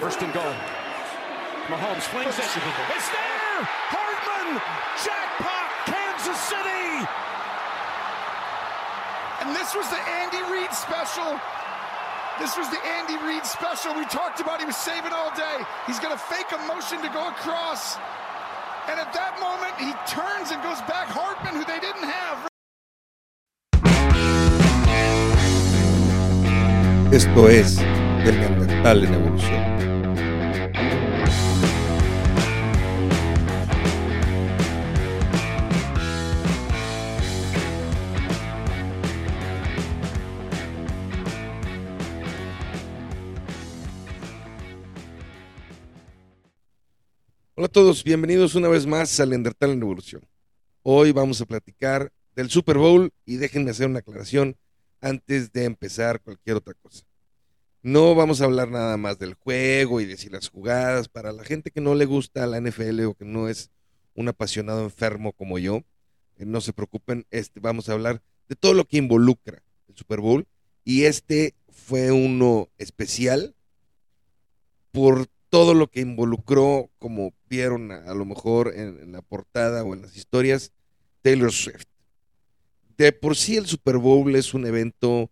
First 0.00 0.22
and 0.22 0.32
goal. 0.32 0.54
Mahomes 1.68 2.04
flings 2.12 2.36
it. 2.36 2.44
It's 2.44 3.08
there! 3.08 3.60
Hardman! 3.88 4.60
Jackpot! 5.00 5.68
Kansas 5.88 6.40
City! 6.44 7.08
And 9.40 9.56
this 9.56 9.74
was 9.74 9.88
the 9.88 10.00
Andy 10.20 10.42
Reid 10.52 10.72
special. 10.72 11.40
This 12.40 12.56
was 12.58 12.68
the 12.68 12.80
Andy 12.84 13.16
Reid 13.24 13.46
special 13.46 13.94
we 13.94 14.04
talked 14.06 14.40
about. 14.40 14.60
He 14.60 14.66
was 14.66 14.76
saving 14.76 15.12
all 15.12 15.30
day. 15.36 15.64
He's 15.86 16.00
going 16.00 16.12
to 16.12 16.18
fake 16.18 16.52
a 16.52 16.58
motion 16.66 17.00
to 17.00 17.08
go 17.08 17.28
across. 17.28 17.96
And 18.88 19.00
at 19.00 19.12
that 19.14 19.40
moment, 19.40 19.72
he 19.80 19.92
turns 20.04 20.50
and 20.50 20.62
goes 20.62 20.80
back 20.82 21.08
Hartman, 21.08 21.54
who 21.54 21.64
they 21.64 21.80
didn't 21.80 22.04
have. 22.04 22.48
Esto 27.12 27.46
es 27.46 27.78
Del 28.24 28.40
Neandertal 28.40 29.04
en 29.04 29.12
Evolución. 29.12 29.62
Hola 47.56 47.66
a 47.66 47.68
todos, 47.68 48.02
bienvenidos 48.04 48.54
una 48.54 48.68
vez 48.68 48.86
más 48.86 49.20
al 49.20 49.28
Neandertal 49.28 49.72
en 49.72 49.82
Evolución. 49.82 50.22
Hoy 50.82 51.12
vamos 51.12 51.42
a 51.42 51.44
platicar 51.44 52.10
del 52.34 52.48
Super 52.48 52.78
Bowl 52.78 53.12
y 53.26 53.36
déjenme 53.36 53.72
hacer 53.72 53.86
una 53.86 53.98
aclaración 53.98 54.56
antes 55.02 55.52
de 55.52 55.64
empezar 55.64 56.22
cualquier 56.22 56.56
otra 56.56 56.72
cosa. 56.72 57.04
No 57.84 58.14
vamos 58.14 58.40
a 58.40 58.46
hablar 58.46 58.70
nada 58.70 58.96
más 58.96 59.18
del 59.18 59.34
juego 59.34 60.00
y 60.00 60.06
decir 60.06 60.32
las 60.32 60.48
jugadas. 60.48 61.08
Para 61.08 61.32
la 61.32 61.44
gente 61.44 61.70
que 61.70 61.82
no 61.82 61.94
le 61.94 62.06
gusta 62.06 62.46
la 62.46 62.58
NFL 62.58 63.04
o 63.04 63.12
que 63.12 63.26
no 63.26 63.46
es 63.46 63.70
un 64.14 64.26
apasionado 64.26 64.84
enfermo 64.84 65.34
como 65.34 65.58
yo, 65.58 65.82
eh, 66.38 66.46
no 66.46 66.62
se 66.62 66.72
preocupen, 66.72 67.26
este, 67.30 67.60
vamos 67.60 67.90
a 67.90 67.92
hablar 67.92 68.22
de 68.48 68.56
todo 68.56 68.72
lo 68.72 68.86
que 68.86 68.96
involucra 68.96 69.62
el 69.86 69.96
Super 69.98 70.20
Bowl. 70.20 70.46
Y 70.82 71.04
este 71.04 71.54
fue 71.68 72.10
uno 72.10 72.70
especial 72.78 73.54
por 74.90 75.26
todo 75.50 75.74
lo 75.74 75.88
que 75.88 76.00
involucró, 76.00 76.88
como 76.98 77.34
vieron 77.50 77.92
a, 77.92 78.14
lo 78.14 78.24
mejor 78.24 78.72
en, 78.74 79.12
la 79.12 79.20
portada 79.20 79.84
o 79.84 79.92
en 79.92 80.00
las 80.00 80.16
historias, 80.16 80.72
Taylor 81.20 81.52
Swift 81.52 81.84
de 82.96 83.12
por 83.12 83.36
sí 83.36 83.56
el 83.56 83.66
Super 83.66 83.98
Bowl 83.98 84.34
es 84.36 84.54
un 84.54 84.66
evento 84.66 85.30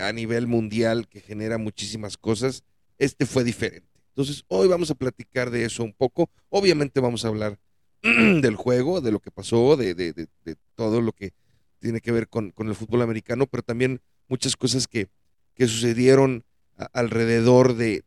a 0.00 0.12
nivel 0.12 0.46
mundial 0.46 1.08
que 1.08 1.20
genera 1.20 1.58
muchísimas 1.58 2.16
cosas. 2.16 2.62
Este 2.98 3.26
fue 3.26 3.44
diferente. 3.44 3.88
Entonces, 4.08 4.44
hoy 4.48 4.66
vamos 4.68 4.90
a 4.90 4.94
platicar 4.94 5.50
de 5.50 5.64
eso 5.64 5.84
un 5.84 5.92
poco. 5.92 6.30
Obviamente 6.48 7.00
vamos 7.00 7.24
a 7.24 7.28
hablar 7.28 7.58
del 8.02 8.56
juego, 8.56 9.00
de 9.00 9.12
lo 9.12 9.20
que 9.20 9.30
pasó, 9.30 9.76
de, 9.76 9.94
de, 9.94 10.12
de, 10.12 10.56
todo 10.74 11.00
lo 11.00 11.12
que 11.12 11.32
tiene 11.78 12.00
que 12.00 12.10
ver 12.12 12.28
con, 12.28 12.50
con, 12.50 12.68
el 12.68 12.74
fútbol 12.74 13.02
americano, 13.02 13.46
pero 13.46 13.62
también 13.62 14.00
muchas 14.26 14.56
cosas 14.56 14.88
que, 14.88 15.08
que 15.54 15.68
sucedieron 15.68 16.44
alrededor 16.92 17.74
de, 17.74 18.02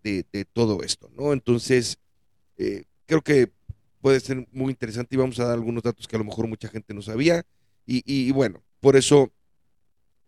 todo 0.53 0.83
esto, 0.83 1.09
¿no? 1.15 1.33
Entonces, 1.33 1.97
eh, 2.57 2.85
creo 3.05 3.21
que 3.21 3.51
puede 3.99 4.19
ser 4.19 4.47
muy 4.51 4.71
interesante 4.71 5.15
y 5.15 5.17
vamos 5.17 5.39
a 5.39 5.45
dar 5.45 5.53
algunos 5.53 5.83
datos 5.83 6.07
que 6.07 6.15
a 6.15 6.19
lo 6.19 6.25
mejor 6.25 6.47
mucha 6.47 6.69
gente 6.69 6.93
no 6.93 7.01
sabía. 7.01 7.45
Y, 7.85 8.03
y, 8.05 8.31
bueno, 8.31 8.63
por 8.79 8.95
eso 8.95 9.31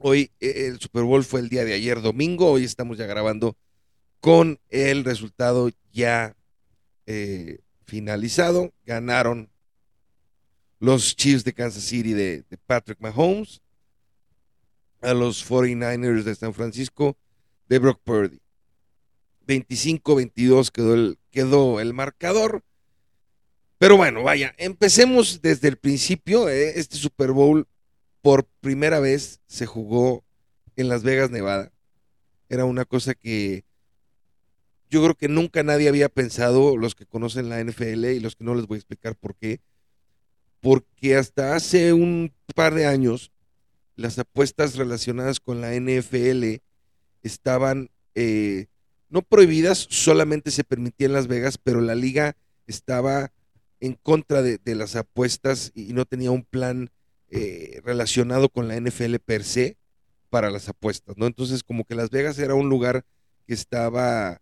hoy 0.03 0.31
eh, 0.41 0.67
el 0.67 0.79
Super 0.79 1.03
Bowl 1.03 1.23
fue 1.23 1.39
el 1.39 1.49
día 1.49 1.63
de 1.63 1.73
ayer 1.73 2.01
domingo, 2.01 2.51
hoy 2.51 2.65
estamos 2.65 2.97
ya 2.97 3.05
grabando 3.05 3.55
con 4.19 4.59
el 4.69 5.05
resultado 5.05 5.69
ya 5.91 6.35
eh, 7.05 7.59
finalizado. 7.85 8.73
Ganaron 8.85 9.49
los 10.79 11.15
Chiefs 11.15 11.45
de 11.45 11.53
Kansas 11.53 11.83
City 11.83 12.13
de, 12.13 12.43
Patrick 12.67 13.00
Mahomes 13.00 13.61
a 15.01 15.13
los 15.13 15.50
49ers 15.50 16.23
de 16.23 16.35
San 16.35 16.53
Francisco 16.53 17.17
de 17.69 17.79
Brock 17.79 18.01
Purdy. 18.03 18.39
25-22 19.47 20.69
quedó 20.69 20.94
el, 20.94 21.17
quedó 21.31 21.79
el 21.79 21.94
marcador. 21.94 22.61
Pero 23.78 23.97
bueno, 23.97 24.23
vaya, 24.23 24.53
empecemos 24.57 25.41
desde 25.41 25.69
el 25.69 25.78
principio. 25.78 26.49
Eh, 26.49 26.73
este 26.78 26.97
Super 26.97 27.31
Bowl 27.31 27.67
por 28.23 28.45
primera 28.61 29.01
vez 29.01 29.41
se 29.47 29.66
jugó 29.66 30.23
en 30.78 30.88
Las 30.88 31.03
Vegas, 31.03 31.29
Nevada. 31.29 31.73
Era 32.47 32.63
una 32.63 32.85
cosa 32.85 33.13
que 33.13 33.66
yo 34.89 35.03
creo 35.03 35.16
que 35.16 35.28
nunca 35.28 35.61
nadie 35.61 35.89
había 35.89 36.07
pensado, 36.07 36.78
los 36.78 36.95
que 36.95 37.06
conocen 37.06 37.50
la 37.50 37.61
NFL 37.61 38.06
y 38.06 38.22
los 38.22 38.38
que 38.38 38.45
no 38.45 38.56
les 38.56 38.66
voy 38.66 38.78
a 38.78 38.79
explicar 38.79 39.16
por 39.17 39.35
qué. 39.35 39.59
Porque 40.61 41.17
hasta 41.17 41.53
hace 41.53 41.91
un 41.91 42.31
par 42.56 42.73
de 42.75 42.85
años 42.85 43.31
las 43.97 44.17
apuestas 44.17 44.78
relacionadas 44.78 45.41
con 45.41 45.59
la 45.59 45.73
NFL 45.75 46.61
estaban 47.23 47.90
eh, 48.16 48.67
no 49.09 49.22
prohibidas, 49.22 49.85
solamente 49.90 50.50
se 50.50 50.63
permitía 50.63 51.07
en 51.07 51.13
Las 51.13 51.28
Vegas, 51.28 51.57
pero 51.57 51.81
la 51.81 51.94
liga 51.94 52.38
estaba 52.67 53.34
en 53.81 53.95
contra 54.01 54.41
de, 54.41 54.59
de 54.59 54.75
las 54.75 54.95
apuestas 54.95 55.73
y 55.75 55.91
no 55.91 56.05
tenía 56.05 56.31
un 56.31 56.44
plan 56.44 56.90
eh, 57.35 57.81
relacionado 57.83 58.47
con 58.47 58.67
la 58.67 58.79
NFL 58.79 59.16
per 59.25 59.44
se 59.44 59.75
para 60.29 60.51
las 60.51 60.69
apuestas, 60.69 61.17
¿no? 61.17 61.25
Entonces, 61.25 61.63
como 61.63 61.83
que 61.83 61.95
Las 61.95 62.11
Vegas 62.11 62.38
era 62.38 62.53
un 62.53 62.69
lugar 62.69 63.05
que 63.47 63.55
estaba 63.55 64.39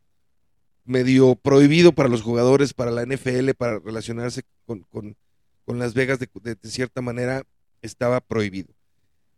medio 0.84 1.36
prohibido 1.36 1.94
para 1.94 2.10
los 2.10 2.22
jugadores, 2.22 2.74
para 2.74 2.92
la 2.92 3.06
NFL, 3.06 3.52
para 3.58 3.80
relacionarse 3.80 4.44
con, 4.66 4.82
con, 4.92 5.16
con 5.64 5.80
Las 5.80 5.94
Vegas 5.94 6.20
de, 6.20 6.28
de, 6.42 6.70
cierta 6.70 7.02
manera, 7.02 7.44
estaba 7.82 8.20
prohibido. 8.20 8.74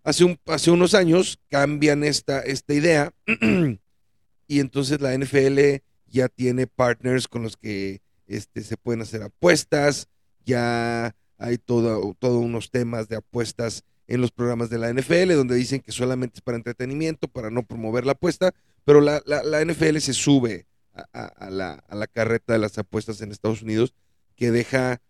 Hace, 0.03 0.23
un, 0.23 0.39
hace 0.47 0.71
unos 0.71 0.95
años 0.95 1.39
cambian 1.49 2.03
esta, 2.03 2.39
esta 2.39 2.73
idea 2.73 3.13
y 4.47 4.59
entonces 4.59 4.99
la 4.99 5.15
NFL 5.15 5.83
ya 6.07 6.27
tiene 6.27 6.65
partners 6.65 7.27
con 7.27 7.43
los 7.43 7.55
que 7.55 8.01
este, 8.25 8.63
se 8.63 8.77
pueden 8.77 9.01
hacer 9.01 9.21
apuestas, 9.21 10.07
ya 10.43 11.15
hay 11.37 11.57
todo, 11.57 12.15
todo 12.19 12.39
unos 12.39 12.71
temas 12.71 13.09
de 13.09 13.17
apuestas 13.17 13.83
en 14.07 14.21
los 14.21 14.31
programas 14.31 14.69
de 14.69 14.77
la 14.77 14.91
NFL, 14.93 15.33
donde 15.33 15.55
dicen 15.55 15.81
que 15.81 15.91
solamente 15.91 16.37
es 16.37 16.41
para 16.41 16.57
entretenimiento, 16.57 17.27
para 17.27 17.49
no 17.49 17.63
promover 17.63 18.05
la 18.05 18.13
apuesta, 18.13 18.53
pero 18.85 19.01
la, 19.01 19.21
la, 19.25 19.63
NFL 19.63 19.97
se 19.99 20.13
sube 20.13 20.67
a, 20.93 21.49
la, 21.49 21.73
a, 21.73 21.95
la, 21.95 22.07
carreta 22.07 22.53
de 22.53 22.59
las 22.59 22.77
apuestas 22.77 23.21
en 23.21 23.31
Estados 23.31 23.61
Unidos, 23.61 23.93
que 24.35 24.51
deja 24.51 25.01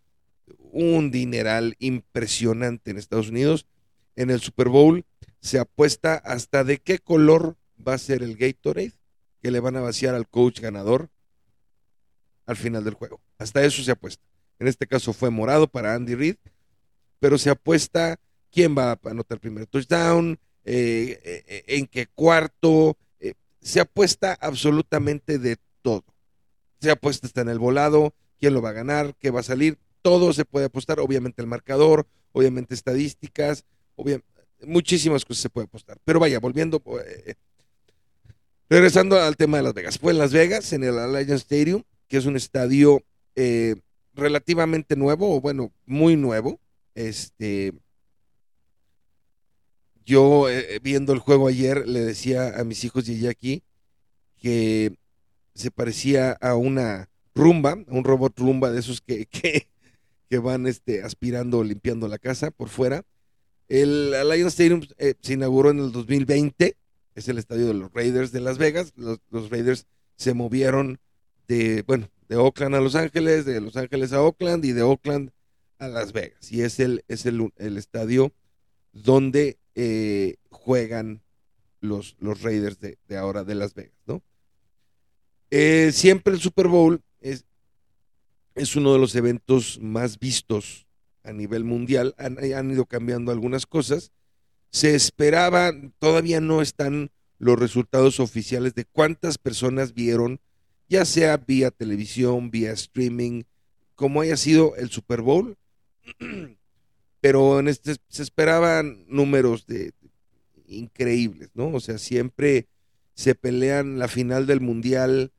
un 0.71 1.11
dineral 1.11 1.75
impresionante 1.79 2.91
en 2.91 2.97
Estados 2.97 3.29
Unidos. 3.29 3.65
En 4.15 4.29
el 4.29 4.41
Super 4.41 4.69
Bowl 4.69 5.05
se 5.39 5.59
apuesta 5.59 6.15
hasta 6.15 6.63
de 6.63 6.79
qué 6.79 6.99
color 6.99 7.57
va 7.85 7.95
a 7.95 7.97
ser 7.97 8.21
el 8.21 8.37
Gatorade 8.37 8.93
que 9.41 9.51
le 9.51 9.59
van 9.59 9.75
a 9.75 9.81
vaciar 9.81 10.15
al 10.15 10.27
coach 10.27 10.61
ganador 10.61 11.09
al 12.45 12.55
final 12.55 12.83
del 12.83 12.93
juego. 12.93 13.21
Hasta 13.37 13.63
eso 13.63 13.83
se 13.83 13.91
apuesta. 13.91 14.23
En 14.59 14.67
este 14.67 14.87
caso 14.87 15.13
fue 15.13 15.29
morado 15.29 15.67
para 15.67 15.95
Andy 15.95 16.15
Reid, 16.15 16.35
pero 17.19 17.37
se 17.37 17.49
apuesta 17.49 18.19
quién 18.51 18.77
va 18.77 18.91
a 18.91 18.99
anotar 19.05 19.37
el 19.37 19.39
primer 19.39 19.67
touchdown, 19.67 20.39
eh, 20.65 21.19
eh, 21.23 21.63
en 21.67 21.87
qué 21.87 22.07
cuarto, 22.07 22.97
eh, 23.19 23.33
se 23.61 23.79
apuesta 23.79 24.37
absolutamente 24.39 25.39
de 25.39 25.57
todo. 25.81 26.03
Se 26.79 26.91
apuesta 26.91 27.27
hasta 27.27 27.41
en 27.41 27.49
el 27.49 27.59
volado, 27.59 28.13
quién 28.39 28.53
lo 28.53 28.61
va 28.61 28.69
a 28.69 28.73
ganar, 28.73 29.15
qué 29.19 29.31
va 29.31 29.39
a 29.39 29.43
salir, 29.43 29.77
todo 30.01 30.33
se 30.33 30.45
puede 30.45 30.67
apostar, 30.67 30.99
obviamente 30.99 31.41
el 31.41 31.47
marcador, 31.47 32.05
obviamente 32.33 32.75
estadísticas, 32.75 33.65
obviamente, 33.95 34.27
muchísimas 34.65 35.25
cosas 35.25 35.43
se 35.43 35.49
puede 35.49 35.65
apostar. 35.65 35.97
Pero 36.03 36.19
vaya, 36.19 36.39
volviendo, 36.39 36.81
eh, 37.05 37.35
regresando 38.69 39.19
al 39.19 39.35
tema 39.37 39.57
de 39.57 39.63
Las 39.63 39.73
Vegas. 39.73 39.97
Fue 39.97 40.11
en 40.11 40.19
Las 40.19 40.33
Vegas, 40.33 40.73
en 40.73 40.83
el 40.83 40.97
Alliance 40.99 41.35
Stadium, 41.35 41.83
que 42.07 42.17
es 42.17 42.25
un 42.25 42.35
estadio 42.35 43.03
eh, 43.35 43.75
relativamente 44.13 44.95
nuevo, 44.95 45.35
o 45.35 45.41
bueno, 45.41 45.71
muy 45.85 46.15
nuevo. 46.15 46.59
Este, 46.95 47.73
yo 50.05 50.49
eh, 50.49 50.79
viendo 50.81 51.13
el 51.13 51.19
juego 51.19 51.47
ayer 51.47 51.87
le 51.87 52.01
decía 52.01 52.59
a 52.59 52.63
mis 52.63 52.83
hijos 52.83 53.07
y 53.07 53.27
aquí 53.27 53.63
que 54.37 54.95
se 55.55 55.71
parecía 55.71 56.33
a 56.33 56.55
una 56.55 57.09
rumba, 57.33 57.71
a 57.71 57.93
un 57.93 58.03
robot 58.03 58.37
rumba 58.37 58.71
de 58.71 58.79
esos 58.79 59.01
que, 59.01 59.25
que, 59.27 59.67
que 60.29 60.37
van 60.37 60.67
este, 60.67 61.03
aspirando, 61.03 61.63
limpiando 61.63 62.07
la 62.07 62.17
casa 62.17 62.51
por 62.51 62.69
fuera. 62.69 63.03
El 63.69 64.13
Alliance 64.13 64.49
Stadium 64.49 64.81
eh, 64.97 65.15
se 65.21 65.33
inauguró 65.33 65.71
en 65.71 65.79
el 65.79 65.91
2020, 65.91 66.75
es 67.15 67.27
el 67.27 67.37
estadio 67.37 67.67
de 67.67 67.73
los 67.73 67.93
Raiders 67.93 68.31
de 68.31 68.41
Las 68.41 68.57
Vegas. 68.57 68.93
Los, 68.95 69.19
los 69.29 69.49
Raiders 69.49 69.87
se 70.17 70.33
movieron 70.33 70.99
de, 71.47 71.83
bueno, 71.87 72.09
de 72.33 72.39
Oakland 72.39 72.73
a 72.73 72.81
Los 72.81 72.95
Ángeles, 72.95 73.45
de 73.45 73.61
Los 73.61 73.77
Ángeles 73.77 74.11
a 74.11 74.23
Oakland 74.23 74.65
y 74.65 74.71
de 74.71 74.81
Oakland 74.81 75.29
a 75.77 75.87
Las 75.87 76.13
Vegas. 76.13 76.51
Y 76.51 76.63
es 76.63 76.79
el, 76.79 77.03
es 77.07 77.27
el, 77.27 77.53
el 77.57 77.77
estadio 77.77 78.33
donde 78.91 79.59
eh, 79.75 80.37
juegan 80.49 81.21
los, 81.79 82.15
los 82.17 82.41
Raiders 82.41 82.79
de, 82.79 82.97
de, 83.07 83.17
ahora 83.17 83.43
de 83.43 83.53
Las 83.53 83.75
Vegas, 83.75 83.99
¿no? 84.07 84.23
Eh, 85.51 85.91
siempre 85.93 86.33
el 86.33 86.39
Super 86.39 86.67
Bowl 86.67 87.03
es, 87.21 87.45
es 88.55 88.75
uno 88.75 88.93
de 88.93 88.99
los 88.99 89.13
eventos 89.13 89.77
más 89.79 90.17
vistos 90.17 90.87
a 91.23 91.33
nivel 91.33 91.63
mundial. 91.63 92.15
Han, 92.17 92.39
han 92.39 92.71
ido 92.71 92.87
cambiando 92.87 93.31
algunas 93.31 93.67
cosas. 93.67 94.11
Se 94.71 94.95
esperaba, 94.95 95.71
todavía 95.99 96.41
no 96.41 96.63
están 96.63 97.11
los 97.37 97.59
resultados 97.59 98.19
oficiales 98.19 98.73
de 98.73 98.85
cuántas 98.85 99.37
personas 99.37 99.93
vieron, 99.93 100.39
ya 100.89 101.05
sea 101.05 101.37
vía 101.37 101.71
televisión, 101.71 102.51
vía 102.51 102.71
streaming, 102.71 103.43
como 103.95 104.21
haya 104.21 104.37
sido 104.37 104.75
el 104.75 104.89
Super 104.89 105.21
Bowl. 105.21 105.57
Pero 107.21 107.59
en 107.59 107.69
este 107.69 107.95
se 108.09 108.23
esperaban 108.23 109.05
números 109.07 109.65
de, 109.65 109.93
increíbles, 110.67 111.49
¿no? 111.53 111.67
O 111.73 111.79
sea, 111.79 111.97
siempre 111.97 112.67
se 113.13 113.35
pelean 113.35 113.99
la 113.99 114.07
final 114.07 114.47
del 114.47 114.61
Mundial, 114.61 115.31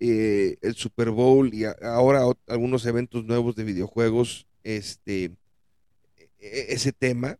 eh, 0.00 0.56
el 0.60 0.74
Super 0.74 1.10
Bowl 1.10 1.52
y 1.54 1.64
ahora 1.82 2.22
algunos 2.46 2.84
eventos 2.86 3.24
nuevos 3.24 3.56
de 3.56 3.64
videojuegos, 3.64 4.46
este, 4.64 5.24
e- 5.24 6.30
e- 6.38 6.66
ese 6.74 6.92
tema 6.92 7.38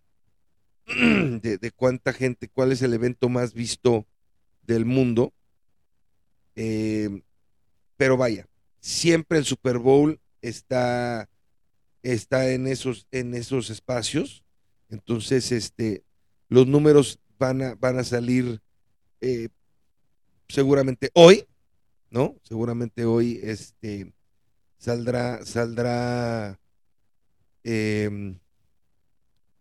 de, 0.87 1.59
de 1.59 1.70
cuánta 1.73 2.12
gente, 2.12 2.49
cuál 2.49 2.73
es 2.73 2.82
el 2.82 2.94
evento 2.94 3.29
más 3.29 3.55
visto 3.55 4.06
del 4.62 4.85
mundo. 4.85 5.32
Eh, 6.55 7.23
pero 7.97 8.17
vaya, 8.17 8.47
siempre 8.81 9.39
el 9.39 9.44
Super 9.44 9.79
Bowl 9.79 10.21
está, 10.41 11.29
está 12.03 12.50
en, 12.50 12.67
esos, 12.67 13.06
en 13.11 13.35
esos 13.35 13.71
espacios. 13.71 14.44
Entonces, 14.89 15.53
este, 15.53 16.05
los 16.49 16.67
números 16.67 17.19
van 17.39 17.62
a, 17.62 17.75
van 17.77 17.99
a 17.99 18.05
salir 18.05 18.61
eh, 19.21 19.49
seguramente 20.49 21.11
hoy, 21.15 21.47
¿no? 22.11 22.37
Seguramente 22.43 23.05
hoy 23.05 23.41
este, 23.43 24.12
saldrá, 24.79 25.45
saldrá 25.47 26.59
em, 27.65 28.38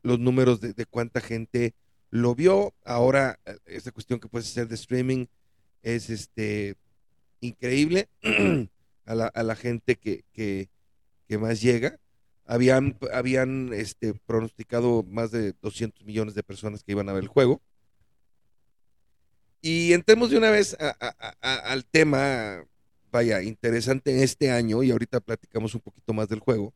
los 0.04 0.20
números 0.20 0.60
de, 0.60 0.86
cuánta 0.86 1.22
gente 1.22 1.76
lo 2.10 2.36
vio. 2.36 2.74
Ahora, 2.84 3.40
eh, 3.46 3.58
esta 3.68 3.92
cuestión 3.92 4.20
que 4.20 4.28
puedes 4.28 4.50
hacer 4.50 4.68
de 4.68 4.76
streaming 4.76 5.28
es 5.84 6.10
este 6.10 6.76
increíble 7.42 8.08
a 9.06 9.16
la, 9.16 9.28
a 9.28 9.44
la 9.44 9.56
gente 9.56 9.96
que, 9.96 10.24
que, 10.34 10.70
más 11.38 11.62
llega. 11.62 11.98
Habían, 12.46 12.98
habían 13.14 13.72
este, 13.74 14.14
pronosticado 14.26 15.04
más 15.04 15.32
de 15.32 15.54
200 15.62 16.06
millones 16.06 16.36
de 16.36 16.44
personas 16.44 16.84
que 16.84 16.92
iban 16.92 17.08
a 17.08 17.14
ver 17.14 17.24
el 17.24 17.30
juego. 17.30 17.62
Y 19.62 19.94
entremos 19.94 20.32
de 20.32 20.38
una 20.38 20.50
vez 20.50 20.76
al 21.40 21.86
tema, 21.86 22.66
vaya, 23.12 23.42
interesante 23.44 24.12
en 24.12 24.24
este 24.24 24.52
año, 24.52 24.84
y 24.84 24.92
ahorita 24.92 25.20
platicamos 25.20 25.76
un 25.76 25.82
poquito 25.82 26.14
más 26.14 26.28
del 26.28 26.40
juego. 26.40 26.74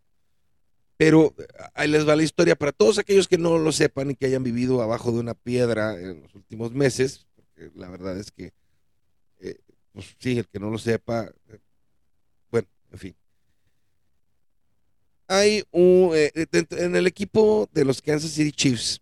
Pero 0.98 1.34
ahí 1.74 1.90
les 1.90 2.08
va 2.08 2.16
la 2.16 2.24
historia 2.24 2.56
para 2.56 2.72
todos 2.72 2.98
aquellos 2.98 3.28
que 3.28 3.38
no 3.38 3.58
lo 3.58 3.72
sepan 3.72 4.12
y 4.12 4.16
que 4.16 4.28
hayan 4.28 4.44
vivido 4.44 4.82
abajo 4.82 5.12
de 5.12 5.20
una 5.20 5.34
piedra 5.34 6.00
en 6.00 6.22
los 6.22 6.36
últimos 6.36 6.72
meses, 6.72 7.28
la 7.74 7.90
verdad 7.90 8.18
es 8.18 8.32
que, 8.32 8.54
pues 9.96 10.16
sí, 10.20 10.40
el 10.40 10.48
que 10.50 10.60
no 10.60 10.72
lo 10.72 10.80
sepa, 10.80 11.26
eh, 11.50 11.60
bueno, 12.52 12.68
en 12.92 13.00
fin. 13.00 13.18
Hay 15.28 15.64
un, 15.72 16.12
eh, 16.14 16.32
dent- 16.52 16.78
en 16.78 16.96
el 16.96 17.08
equipo 17.08 17.68
de 17.74 17.84
los 17.86 18.02
Kansas 18.02 18.32
City 18.32 18.52
Chiefs 18.52 19.02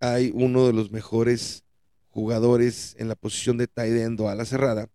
hay 0.00 0.30
uno 0.34 0.66
de 0.66 0.72
los 0.72 0.90
mejores 0.92 1.64
jugadores 2.10 2.94
en 2.98 3.08
la 3.08 3.16
posición 3.16 3.56
de 3.58 3.66
tight 3.66 3.94
end 3.94 4.20
o 4.20 4.28
ala 4.28 4.44
cerrada, 4.44 4.88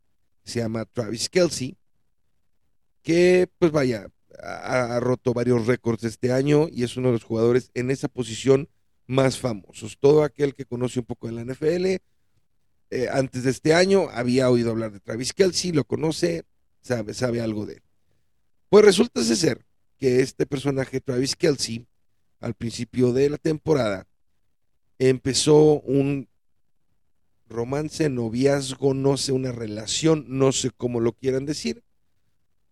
se 0.45 0.59
llama 0.59 0.85
Travis 0.85 1.29
Kelsey, 1.29 1.77
que 3.01 3.49
pues 3.57 3.71
vaya, 3.71 4.07
ha, 4.41 4.95
ha 4.95 4.99
roto 4.99 5.33
varios 5.33 5.65
récords 5.67 6.03
este 6.03 6.31
año 6.31 6.67
y 6.71 6.83
es 6.83 6.97
uno 6.97 7.07
de 7.09 7.13
los 7.13 7.23
jugadores 7.23 7.71
en 7.73 7.91
esa 7.91 8.07
posición 8.07 8.69
más 9.07 9.37
famosos. 9.39 9.97
Todo 9.99 10.23
aquel 10.23 10.53
que 10.55 10.65
conoce 10.65 10.99
un 10.99 11.05
poco 11.05 11.27
de 11.27 11.33
la 11.33 11.41
NFL, 11.41 12.01
eh, 12.91 13.07
antes 13.11 13.43
de 13.43 13.51
este 13.51 13.73
año 13.73 14.09
había 14.11 14.49
oído 14.49 14.71
hablar 14.71 14.91
de 14.91 14.99
Travis 14.99 15.33
Kelsey, 15.33 15.71
lo 15.71 15.83
conoce, 15.83 16.43
sabe, 16.81 17.13
sabe 17.13 17.41
algo 17.41 17.65
de 17.65 17.75
él. 17.75 17.83
Pues 18.69 18.85
resulta 18.85 19.23
ser 19.23 19.65
que 19.97 20.21
este 20.21 20.45
personaje, 20.45 21.01
Travis 21.01 21.35
Kelsey, 21.35 21.87
al 22.39 22.53
principio 22.53 23.13
de 23.13 23.29
la 23.29 23.37
temporada, 23.37 24.07
empezó 24.97 25.81
un 25.81 26.27
romance, 27.47 28.09
noviazgo, 28.09 28.93
no 28.93 29.17
sé, 29.17 29.31
una 29.31 29.51
relación, 29.51 30.25
no 30.27 30.51
sé 30.51 30.71
cómo 30.71 30.99
lo 30.99 31.13
quieran 31.13 31.45
decir, 31.45 31.83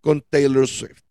con 0.01 0.21
Taylor 0.21 0.67
Swift. 0.67 1.03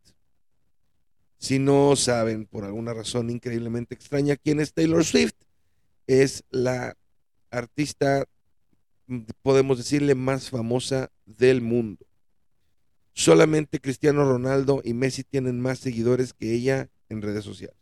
Si 1.38 1.58
no 1.58 1.97
saben 1.97 2.47
por 2.47 2.64
alguna 2.64 2.94
razón 2.94 3.29
increíblemente 3.29 3.94
extraña 3.94 4.37
quién 4.37 4.61
es 4.61 4.73
Taylor 4.73 5.05
Swift, 5.05 5.35
es 6.06 6.44
la 6.50 6.97
artista, 7.50 8.25
podemos 9.43 9.79
decirle, 9.79 10.14
más 10.14 10.50
famosa 10.50 11.11
del 11.25 11.61
mundo. 11.61 12.06
Solamente 13.12 13.81
Cristiano 13.81 14.25
Ronaldo 14.25 14.82
y 14.85 14.93
Messi 14.93 15.25
tienen 15.25 15.61
más 15.61 15.79
seguidores 15.79 16.35
que 16.35 16.53
ella 16.53 16.91
en 17.08 17.23
redes 17.23 17.44
sociales. 17.44 17.76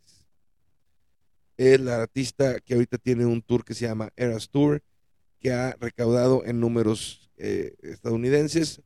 Es 1.57 1.79
la 1.79 2.01
artista 2.01 2.59
que 2.59 2.73
ahorita 2.73 2.97
tiene 2.97 3.25
un 3.25 3.41
tour 3.41 3.63
que 3.63 3.73
se 3.73 3.85
llama 3.85 4.11
Eras 4.15 4.49
Tour, 4.49 4.81
que 5.39 5.51
ha 5.51 5.75
recaudado 5.79 6.45
en 6.45 6.59
números 6.59 7.29
eh, 7.37 7.75
estadounidenses 7.81 8.81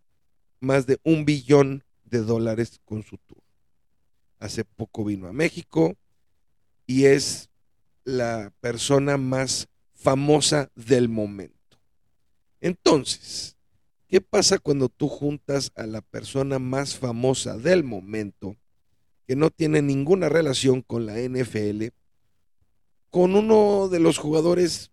más 0.59 0.85
de 0.85 0.99
un 1.03 1.25
billón 1.25 1.83
de 2.03 2.19
dólares 2.19 2.81
con 2.85 3.03
su 3.03 3.17
tour. 3.17 3.43
Hace 4.39 4.65
poco 4.65 5.05
vino 5.05 5.27
a 5.27 5.33
México 5.33 5.95
y 6.85 7.05
es 7.05 7.49
la 8.03 8.51
persona 8.59 9.17
más 9.17 9.67
famosa 9.93 10.71
del 10.75 11.09
momento. 11.09 11.58
Entonces, 12.61 13.57
¿qué 14.07 14.21
pasa 14.21 14.57
cuando 14.57 14.89
tú 14.89 15.07
juntas 15.07 15.71
a 15.75 15.85
la 15.85 16.01
persona 16.01 16.59
más 16.59 16.97
famosa 16.97 17.57
del 17.57 17.83
momento, 17.83 18.57
que 19.27 19.35
no 19.35 19.49
tiene 19.49 19.81
ninguna 19.81 20.27
relación 20.27 20.81
con 20.81 21.05
la 21.05 21.19
NFL, 21.19 21.87
con 23.09 23.35
uno 23.35 23.87
de 23.87 23.99
los 23.99 24.17
jugadores, 24.17 24.91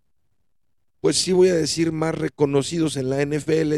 pues 1.01 1.17
sí 1.17 1.31
voy 1.31 1.49
a 1.49 1.55
decir, 1.55 1.91
más 1.91 2.15
reconocidos 2.15 2.97
en 2.97 3.09
la 3.09 3.21
NFL, 3.21 3.73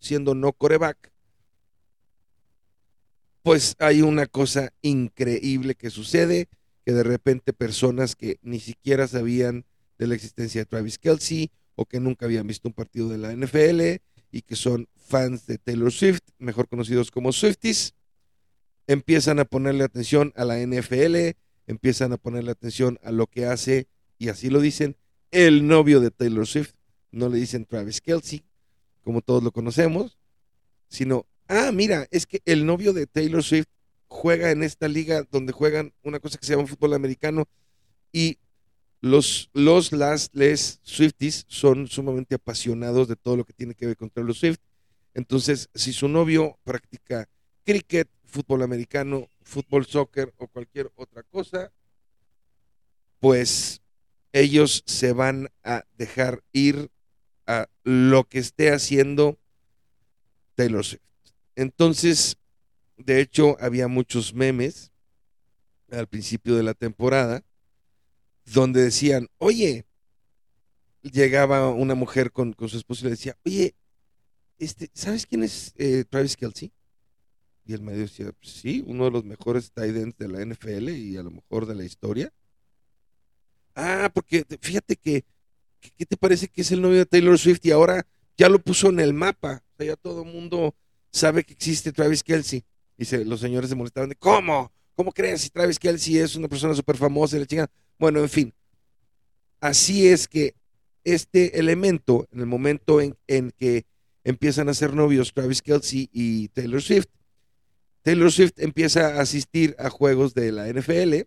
siendo 0.00 0.34
no 0.34 0.52
coreback? 0.52 1.12
Pues 3.42 3.76
hay 3.78 4.02
una 4.02 4.26
cosa 4.26 4.72
increíble 4.82 5.74
que 5.74 5.90
sucede, 5.90 6.48
que 6.84 6.92
de 6.92 7.02
repente 7.02 7.52
personas 7.52 8.16
que 8.16 8.38
ni 8.42 8.60
siquiera 8.60 9.06
sabían 9.06 9.64
de 9.98 10.06
la 10.06 10.14
existencia 10.14 10.60
de 10.60 10.66
Travis 10.66 10.98
Kelsey 10.98 11.50
o 11.76 11.86
que 11.86 12.00
nunca 12.00 12.26
habían 12.26 12.46
visto 12.46 12.68
un 12.68 12.74
partido 12.74 13.08
de 13.08 13.18
la 13.18 13.32
NFL 13.32 14.02
y 14.32 14.42
que 14.42 14.56
son 14.56 14.88
fans 14.96 15.46
de 15.46 15.58
Taylor 15.58 15.92
Swift, 15.92 16.20
mejor 16.38 16.68
conocidos 16.68 17.10
como 17.10 17.32
Swifties, 17.32 17.94
empiezan 18.86 19.38
a 19.38 19.44
ponerle 19.44 19.84
atención 19.84 20.32
a 20.36 20.44
la 20.44 20.58
NFL, 20.58 21.36
empiezan 21.66 22.12
a 22.12 22.16
ponerle 22.16 22.50
atención 22.50 22.98
a 23.02 23.12
lo 23.12 23.26
que 23.26 23.46
hace, 23.46 23.86
y 24.18 24.28
así 24.28 24.50
lo 24.50 24.60
dicen, 24.60 24.96
el 25.30 25.66
novio 25.66 26.00
de 26.00 26.10
Taylor 26.10 26.46
Swift. 26.46 26.72
No 27.12 27.28
le 27.28 27.38
dicen 27.38 27.64
Travis 27.64 28.00
Kelsey, 28.00 28.44
como 29.02 29.22
todos 29.22 29.42
lo 29.42 29.52
conocemos, 29.52 30.18
sino, 30.88 31.26
ah, 31.48 31.70
mira, 31.72 32.06
es 32.10 32.26
que 32.26 32.42
el 32.44 32.66
novio 32.66 32.92
de 32.92 33.06
Taylor 33.06 33.42
Swift 33.42 33.68
juega 34.08 34.50
en 34.50 34.62
esta 34.62 34.88
liga 34.88 35.26
donde 35.30 35.52
juegan 35.52 35.92
una 36.02 36.20
cosa 36.20 36.38
que 36.38 36.46
se 36.46 36.54
llama 36.54 36.66
fútbol 36.66 36.94
americano 36.94 37.48
y 38.12 38.38
los, 39.00 39.50
los 39.52 39.92
las, 39.92 40.30
les 40.32 40.80
Swifties 40.82 41.44
son 41.48 41.86
sumamente 41.88 42.34
apasionados 42.34 43.08
de 43.08 43.16
todo 43.16 43.36
lo 43.36 43.44
que 43.44 43.52
tiene 43.52 43.74
que 43.74 43.86
ver 43.86 43.96
con 43.96 44.10
Taylor 44.10 44.34
Swift. 44.34 44.58
Entonces, 45.14 45.68
si 45.74 45.92
su 45.92 46.08
novio 46.08 46.58
practica 46.64 47.28
cricket, 47.64 48.08
fútbol 48.24 48.62
americano, 48.62 49.28
fútbol, 49.42 49.86
soccer 49.86 50.32
o 50.36 50.46
cualquier 50.48 50.90
otra 50.96 51.22
cosa, 51.22 51.72
pues 53.20 53.80
ellos 54.32 54.82
se 54.86 55.12
van 55.12 55.48
a 55.64 55.84
dejar 55.96 56.42
ir 56.52 56.90
a 57.46 57.68
lo 57.84 58.24
que 58.24 58.38
esté 58.38 58.72
haciendo 58.72 59.38
Taylor 60.54 60.84
Swift. 60.84 61.02
Entonces, 61.54 62.36
de 62.96 63.20
hecho, 63.20 63.56
había 63.60 63.88
muchos 63.88 64.34
memes 64.34 64.92
al 65.90 66.08
principio 66.08 66.56
de 66.56 66.62
la 66.62 66.74
temporada 66.74 67.42
donde 68.46 68.82
decían, 68.82 69.28
oye, 69.38 69.84
llegaba 71.02 71.70
una 71.70 71.94
mujer 71.94 72.32
con, 72.32 72.52
con 72.52 72.68
su 72.68 72.76
esposo 72.76 73.02
y 73.02 73.04
le 73.04 73.10
decía, 73.10 73.36
oye, 73.44 73.74
este, 74.58 74.90
¿sabes 74.94 75.26
quién 75.26 75.42
es 75.42 75.72
eh, 75.76 76.04
Travis 76.08 76.36
Kelsey? 76.36 76.72
Y 77.64 77.74
el 77.74 77.82
medio 77.82 78.02
decía, 78.02 78.32
"Pues 78.40 78.52
sí, 78.52 78.82
uno 78.86 79.06
de 79.06 79.10
los 79.10 79.24
mejores 79.24 79.72
tight 79.72 79.96
ends 79.96 80.16
de 80.18 80.28
la 80.28 80.40
NFL 80.40 80.88
y 80.90 81.16
a 81.16 81.22
lo 81.24 81.32
mejor 81.32 81.66
de 81.66 81.74
la 81.74 81.84
historia. 81.84 82.32
Ah, 83.74 84.10
porque 84.14 84.44
te- 84.44 84.58
fíjate 84.58 84.96
que, 84.96 85.24
¿qué 85.96 86.06
te 86.06 86.16
parece 86.16 86.48
que 86.48 86.62
es 86.62 86.70
el 86.70 86.80
novio 86.80 86.98
de 86.98 87.06
Taylor 87.06 87.38
Swift 87.38 87.64
y 87.66 87.72
ahora 87.72 88.06
ya 88.36 88.48
lo 88.48 88.60
puso 88.60 88.88
en 88.88 89.00
el 89.00 89.12
mapa? 89.12 89.62
O 89.72 89.76
sea, 89.76 89.86
ya 89.86 89.96
todo 89.96 90.22
el 90.22 90.32
mundo 90.32 90.74
sabe 91.10 91.44
que 91.44 91.52
existe 91.54 91.92
Travis 91.92 92.22
Kelsey. 92.22 92.64
Y 92.96 93.04
se- 93.04 93.24
los 93.24 93.40
señores 93.40 93.68
se 93.68 93.76
molestaban 93.76 94.08
de, 94.10 94.16
¿cómo? 94.16 94.72
¿Cómo 94.94 95.12
crees 95.12 95.42
si 95.42 95.50
Travis 95.50 95.78
Kelsey 95.78 96.18
es 96.18 96.36
una 96.36 96.48
persona 96.48 96.72
súper 96.74 96.96
famosa 96.96 97.36
y 97.36 97.40
la 97.40 97.46
chinga? 97.46 97.70
Bueno, 97.98 98.20
en 98.20 98.28
fin. 98.28 98.54
Así 99.60 100.08
es 100.08 100.28
que 100.28 100.54
este 101.04 101.58
elemento, 101.58 102.26
en 102.32 102.40
el 102.40 102.46
momento 102.46 103.00
en, 103.00 103.16
que 103.56 103.86
empiezan 104.24 104.68
a 104.68 104.74
ser 104.74 104.92
novios 104.92 105.32
Travis 105.32 105.62
Kelsey 105.62 106.10
y 106.12 106.48
Taylor 106.48 106.82
Swift, 106.82 107.06
Taylor 108.02 108.30
Swift 108.30 108.52
empieza 108.58 109.16
a 109.16 109.20
asistir 109.20 109.74
a 109.78 109.90
juegos 109.90 110.34
de 110.34 110.52
la 110.52 110.68
NFL 110.68 111.26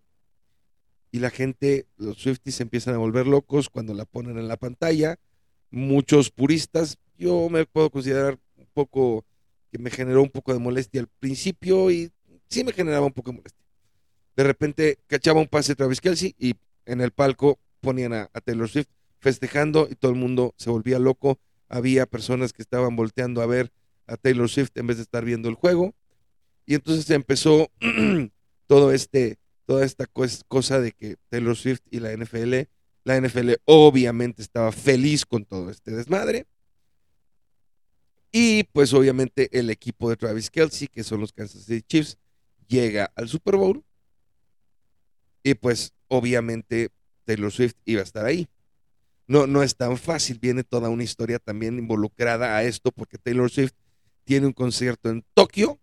y 1.11 1.19
la 1.19 1.29
gente, 1.29 1.87
los 1.97 2.17
Swifties 2.17 2.55
se 2.55 2.63
empiezan 2.63 2.93
a 2.93 2.99
volver 2.99 3.25
locos 3.25 3.69
cuando 3.69 3.93
la 3.93 4.05
ponen 4.05 4.37
en 4.37 4.47
la 4.47 4.57
pantalla. 4.57 5.17
Muchos 5.71 6.29
puristas, 6.29 6.97
yo 7.17 7.49
me 7.49 7.65
puedo 7.65 7.89
considerar 7.89 8.39
un 8.57 8.67
poco 8.73 9.25
que 9.71 9.79
me 9.79 9.89
generó 9.89 10.21
un 10.21 10.29
poco 10.29 10.53
de 10.53 10.59
molestia 10.59 11.01
al 11.01 11.07
principio 11.07 11.89
y 11.91 12.11
sí 12.47 12.63
me 12.63 12.73
generaba 12.73 13.05
un 13.05 13.13
poco 13.13 13.31
de 13.31 13.37
molestia. 13.37 13.65
De 14.39 14.45
repente 14.45 14.99
cachaba 15.07 15.41
un 15.41 15.49
pase 15.49 15.73
de 15.73 15.75
Travis 15.75 15.99
Kelsey 15.99 16.33
y 16.39 16.55
en 16.85 17.01
el 17.01 17.11
palco 17.11 17.59
ponían 17.81 18.13
a, 18.13 18.27
Taylor 18.45 18.69
Swift 18.69 18.87
festejando 19.19 19.89
y 19.91 19.95
todo 19.95 20.13
el 20.13 20.17
mundo 20.17 20.53
se 20.55 20.69
volvía 20.69 20.97
loco. 20.97 21.41
Había 21.67 22.05
personas 22.05 22.53
que 22.53 22.61
estaban 22.61 22.95
volteando 22.95 23.41
a 23.41 23.45
ver 23.47 23.73
a 24.07 24.15
Taylor 24.15 24.47
Swift 24.47 24.69
en 24.75 24.87
vez 24.87 24.95
de 24.95 25.03
estar 25.03 25.25
viendo 25.25 25.49
el 25.49 25.55
juego. 25.55 25.93
Y 26.65 26.75
entonces 26.75 27.09
empezó 27.09 27.69
todo 28.67 28.93
este, 28.93 29.39
toda 29.65 29.83
esta 29.83 30.05
cos- 30.05 30.45
cosa 30.47 30.79
de 30.79 30.93
que 30.93 31.17
Taylor 31.27 31.57
Swift 31.57 31.81
y 31.91 31.99
la 31.99 32.13
NFL, 32.15 32.61
la 33.03 33.19
NFL 33.19 33.55
obviamente 33.65 34.41
estaba 34.41 34.71
feliz 34.71 35.25
con 35.25 35.43
todo 35.43 35.69
este 35.69 35.91
desmadre. 35.91 36.47
Y 38.31 38.63
pues 38.71 38.93
obviamente 38.93 39.49
el 39.51 39.69
equipo 39.69 40.09
de 40.09 40.15
Travis 40.15 40.49
Kelsey, 40.49 40.87
que 40.87 41.03
son 41.03 41.19
los 41.19 41.33
Kansas 41.33 41.65
City 41.65 41.81
Chiefs, 41.85 42.17
llega 42.69 43.11
al 43.17 43.27
Super 43.27 43.57
Bowl. 43.57 43.83
Y 45.43 45.53
pues 45.55 45.93
obviamente 46.07 46.89
Taylor 47.25 47.51
Swift 47.51 47.75
iba 47.85 48.01
a 48.01 48.03
estar 48.03 48.25
ahí. 48.25 48.47
No, 49.27 49.45
no 49.45 49.61
es 49.61 49.75
tan 49.75 49.97
fácil, 49.97 50.39
viene 50.39 50.63
toda 50.63 50.89
una 50.89 51.03
historia 51.03 51.37
también 51.37 51.77
involucrada 51.77 52.57
a 52.57 52.63
esto, 52.63 52.91
porque 52.91 53.19
Taylor 53.19 53.51
Swift 53.51 53.73
tiene 54.23 54.47
un 54.47 54.53
concierto 54.53 55.09
en 55.09 55.23
Tokio. 55.35 55.79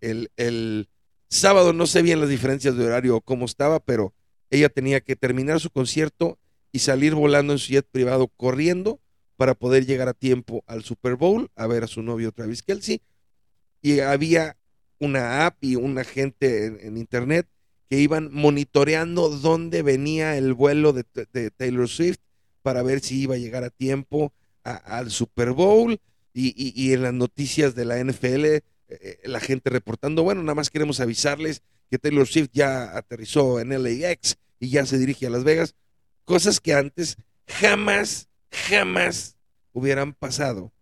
El, 0.00 0.30
el 0.36 0.88
sábado 1.30 1.72
no 1.72 1.86
sé 1.86 2.02
bien 2.02 2.20
las 2.20 2.28
diferencias 2.28 2.76
de 2.76 2.84
horario 2.84 3.16
o 3.16 3.20
cómo 3.22 3.46
estaba, 3.46 3.80
pero 3.80 4.12
ella 4.50 4.68
tenía 4.68 5.00
que 5.00 5.16
terminar 5.16 5.60
su 5.60 5.70
concierto 5.70 6.38
y 6.70 6.80
salir 6.80 7.14
volando 7.14 7.54
en 7.54 7.58
su 7.58 7.72
jet 7.72 7.86
privado 7.90 8.28
corriendo 8.28 9.00
para 9.36 9.54
poder 9.54 9.86
llegar 9.86 10.08
a 10.08 10.14
tiempo 10.14 10.62
al 10.66 10.84
Super 10.84 11.16
Bowl 11.16 11.50
a 11.56 11.66
ver 11.66 11.84
a 11.84 11.86
su 11.86 12.02
novio 12.02 12.32
Travis 12.32 12.62
Kelsey. 12.62 13.00
Y 13.80 14.00
había 14.00 14.58
una 14.98 15.46
app 15.46 15.56
y 15.62 15.76
una 15.76 16.04
gente 16.04 16.66
en, 16.66 16.78
en 16.82 16.98
internet 16.98 17.46
que 17.88 17.98
iban 17.98 18.30
monitoreando 18.32 19.30
dónde 19.30 19.82
venía 19.82 20.36
el 20.36 20.54
vuelo 20.54 20.92
de, 20.92 21.04
Taylor 21.50 21.88
Swift 21.88 22.18
para 22.62 22.82
ver 22.82 23.00
si 23.00 23.22
iba 23.22 23.34
a 23.34 23.38
llegar 23.38 23.64
a 23.64 23.70
tiempo 23.70 24.32
al 24.62 25.10
Super 25.10 25.52
Bowl 25.52 25.98
y 26.34 26.92
en 26.92 27.02
las 27.02 27.14
noticias 27.14 27.74
de 27.74 27.84
la 27.84 27.98
NFL 28.02 28.62
eh, 28.88 29.18
eh, 29.22 29.28
la 29.28 29.40
gente 29.40 29.68
reportando, 29.68 30.22
bueno, 30.22 30.42
nada 30.42 30.54
más 30.54 30.70
queremos 30.70 31.00
avisarles 31.00 31.62
que 31.90 31.98
Taylor 31.98 32.26
Swift 32.26 32.48
ya 32.52 32.96
aterrizó 32.96 33.60
en 33.60 33.70
LAX 33.70 34.36
y 34.58 34.70
ya 34.70 34.86
se 34.86 34.98
dirige 34.98 35.26
a 35.26 35.30
Las 35.30 35.44
Vegas, 35.44 35.74
cosas 36.24 36.60
que 36.60 36.72
antes 36.72 37.16
jamás, 37.46 38.28
jamás 38.50 39.36
hubieran 39.72 40.14
pasado 40.14 40.72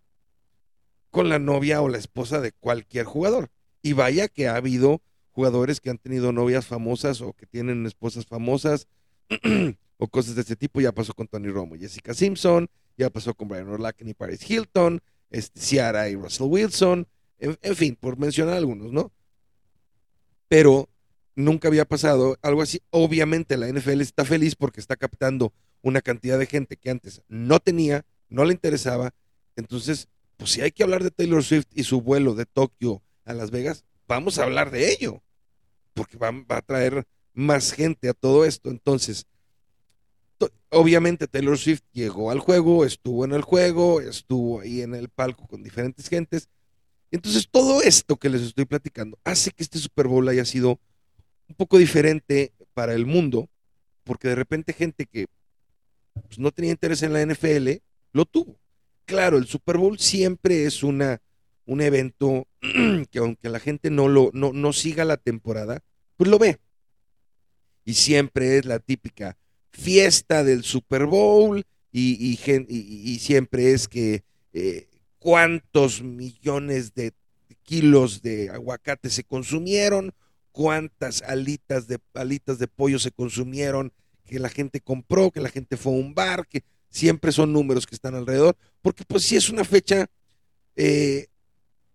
con 1.11 1.29
la 1.29 1.39
novia 1.39 1.83
o 1.83 1.89
la 1.89 1.99
esposa 1.99 2.41
de 2.41 2.53
cualquier 2.53 3.07
jugador. 3.07 3.51
Y 3.83 3.93
vaya 3.93 4.29
que 4.29 4.49
ha 4.49 4.57
habido 4.57 5.01
jugadores 5.37 5.83
que 5.83 5.91
han 5.91 5.99
tenido 5.99 6.33
novias 6.33 6.65
famosas 6.65 7.21
o 7.21 7.35
que 7.35 7.45
tienen 7.45 7.85
esposas 7.85 8.25
famosas 8.25 8.89
o 9.99 10.09
cosas 10.09 10.35
de 10.35 10.41
ese 10.41 10.57
tipo. 10.57 10.81
Ya 10.81 10.93
pasó 10.93 11.13
con 11.13 11.29
Tony 11.29 11.49
Romo 11.49 11.77
Jessica 11.77 12.15
Simpson, 12.15 12.71
ya 12.97 13.11
pasó 13.11 13.35
con 13.35 13.49
Brian 13.49 13.69
Urlachen 13.69 14.09
y 14.09 14.15
Paris 14.15 14.51
Hilton, 14.51 15.03
este, 15.29 15.61
Ciara 15.61 16.09
y 16.09 16.15
Russell 16.15 16.47
Wilson, 16.47 17.07
en, 17.39 17.59
en 17.61 17.77
fin, 17.77 17.99
por 18.01 18.19
mencionar 18.19 18.55
algunos, 18.55 18.93
¿no? 18.93 19.13
Pero 20.49 20.89
nunca 21.35 21.69
había 21.69 21.85
pasado 21.85 22.39
algo 22.41 22.63
así. 22.63 22.81
Obviamente 22.89 23.59
la 23.59 23.69
NFL 23.69 24.01
está 24.01 24.25
feliz 24.25 24.57
porque 24.57 24.81
está 24.81 24.97
captando 24.97 25.53
una 25.83 26.01
cantidad 26.01 26.39
de 26.39 26.47
gente 26.47 26.79
que 26.79 26.89
antes 26.89 27.21
no 27.29 27.61
tenía, 27.61 28.07
no 28.31 28.47
le 28.47 28.55
interesaba. 28.55 29.13
Entonces, 29.55 30.09
pues 30.39 30.53
si 30.53 30.63
hay 30.63 30.73
que 30.73 30.83
hablar 30.83 31.05
de 31.05 31.11
Taylor 31.11 31.45
Swift 31.45 31.67
y 31.75 31.83
su 31.83 32.01
vuelo 32.01 32.35
de 32.35 32.47
Tokio 32.47 33.03
a 33.27 33.35
Las 33.35 33.51
Vegas, 33.51 33.85
vamos 34.09 34.39
a 34.39 34.45
hablar 34.45 34.71
de 34.71 34.91
ello, 34.93 35.23
porque 35.97 36.19
va, 36.19 36.31
a 36.49 36.63
traer 36.63 37.07
más 37.33 37.73
gente 37.73 38.09
a 38.09 38.13
todo 38.13 38.45
esto. 38.45 38.71
Entonces, 38.71 39.27
to- 40.39 40.53
obviamente 40.71 41.27
Taylor 41.27 41.57
Swift 41.59 41.81
llegó 41.93 42.31
al 42.31 42.39
juego, 42.39 42.85
estuvo 42.85 43.25
en 43.25 43.33
el 43.33 43.43
juego, 43.43 44.01
estuvo 44.01 44.61
ahí 44.61 44.83
en 44.83 44.95
el 44.95 45.09
palco 45.09 45.47
con 45.49 45.63
diferentes 45.63 46.09
gentes. 46.09 46.49
Entonces, 47.11 47.49
todo 47.51 47.83
esto 47.83 48.17
que 48.17 48.29
les 48.29 48.43
estoy 48.43 48.67
platicando 48.67 49.19
hace 49.25 49.51
que 49.51 49.63
este 49.63 49.79
Super 49.79 50.07
Bowl 50.07 50.29
haya 50.29 50.45
sido 50.45 50.79
un 51.49 51.57
poco 51.57 51.79
diferente 51.79 52.53
para 52.75 52.93
el 52.93 53.07
mundo, 53.07 53.49
porque 54.05 54.29
de 54.29 54.35
repente 54.35 54.75
gente 54.75 55.07
que 55.07 55.27
pues, 56.13 56.39
no 56.39 56.51
tenía 56.53 56.73
interés 56.73 57.03
en 57.03 57.13
la 57.13 57.23
NFL 57.23 57.81
lo 58.13 58.27
tuvo. 58.27 58.59
Claro, 59.07 59.39
el 59.39 59.47
Super 59.47 59.79
Bowl 59.79 59.99
siempre 59.99 60.65
es 60.65 60.83
una, 60.83 61.23
un 61.67 61.81
evento 61.81 62.47
que 63.11 63.19
aunque 63.19 63.49
la 63.49 63.61
gente 63.61 63.91
no, 63.91 64.09
lo, 64.09 64.31
no, 64.33 64.53
no 64.53 64.73
siga 64.73 65.05
la 65.05 65.17
temporada, 65.17 65.83
pues 66.17 66.31
lo 66.31 66.39
ve. 66.39 66.59
Y 67.85 67.95
siempre 67.95 68.59
es 68.59 68.65
la 68.65 68.79
típica 68.79 69.37
fiesta 69.71 70.43
del 70.43 70.65
Super 70.65 71.07
Bowl 71.07 71.65
y, 71.93 72.17
y 72.19 72.39
y 72.69 73.19
siempre 73.19 73.73
es 73.73 73.89
que 73.89 74.25
eh, 74.53 74.89
cuántos 75.19 76.03
millones 76.03 76.95
de 76.95 77.13
kilos 77.63 78.23
de 78.23 78.49
aguacate 78.49 79.11
se 79.11 79.25
consumieron, 79.25 80.15
cuántas 80.53 81.21
alitas 81.23 81.87
de, 81.87 81.99
alitas 82.15 82.59
de 82.59 82.69
pollo 82.69 82.99
se 82.99 83.11
consumieron, 83.11 83.93
que 84.25 84.39
la 84.39 84.49
gente 84.49 84.81
compró, 84.81 85.31
que 85.31 85.41
la 85.41 85.51
gente 85.51 85.77
fue 85.77 85.93
a 85.93 85.97
un 85.97 86.15
bar, 86.15 86.47
que 86.49 86.63
siempre 86.89 87.33
son 87.33 87.53
números 87.53 87.87
que 87.87 87.95
están 87.95 88.15
alrededor, 88.15 88.57
porque 88.81 89.05
pues 89.07 89.25
sí 89.25 89.37
es 89.37 89.51
una 89.51 89.65
fecha, 89.65 90.07
eh, 90.77 91.27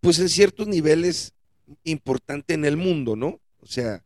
pues 0.02 0.20
en 0.20 0.30
ciertos 0.30 0.68
niveles 0.68 1.34
importante 1.84 2.54
en 2.54 2.66
el 2.66 2.76
mundo, 2.78 3.16
¿no? 3.16 3.40
O 3.60 3.66
sea, 3.68 4.04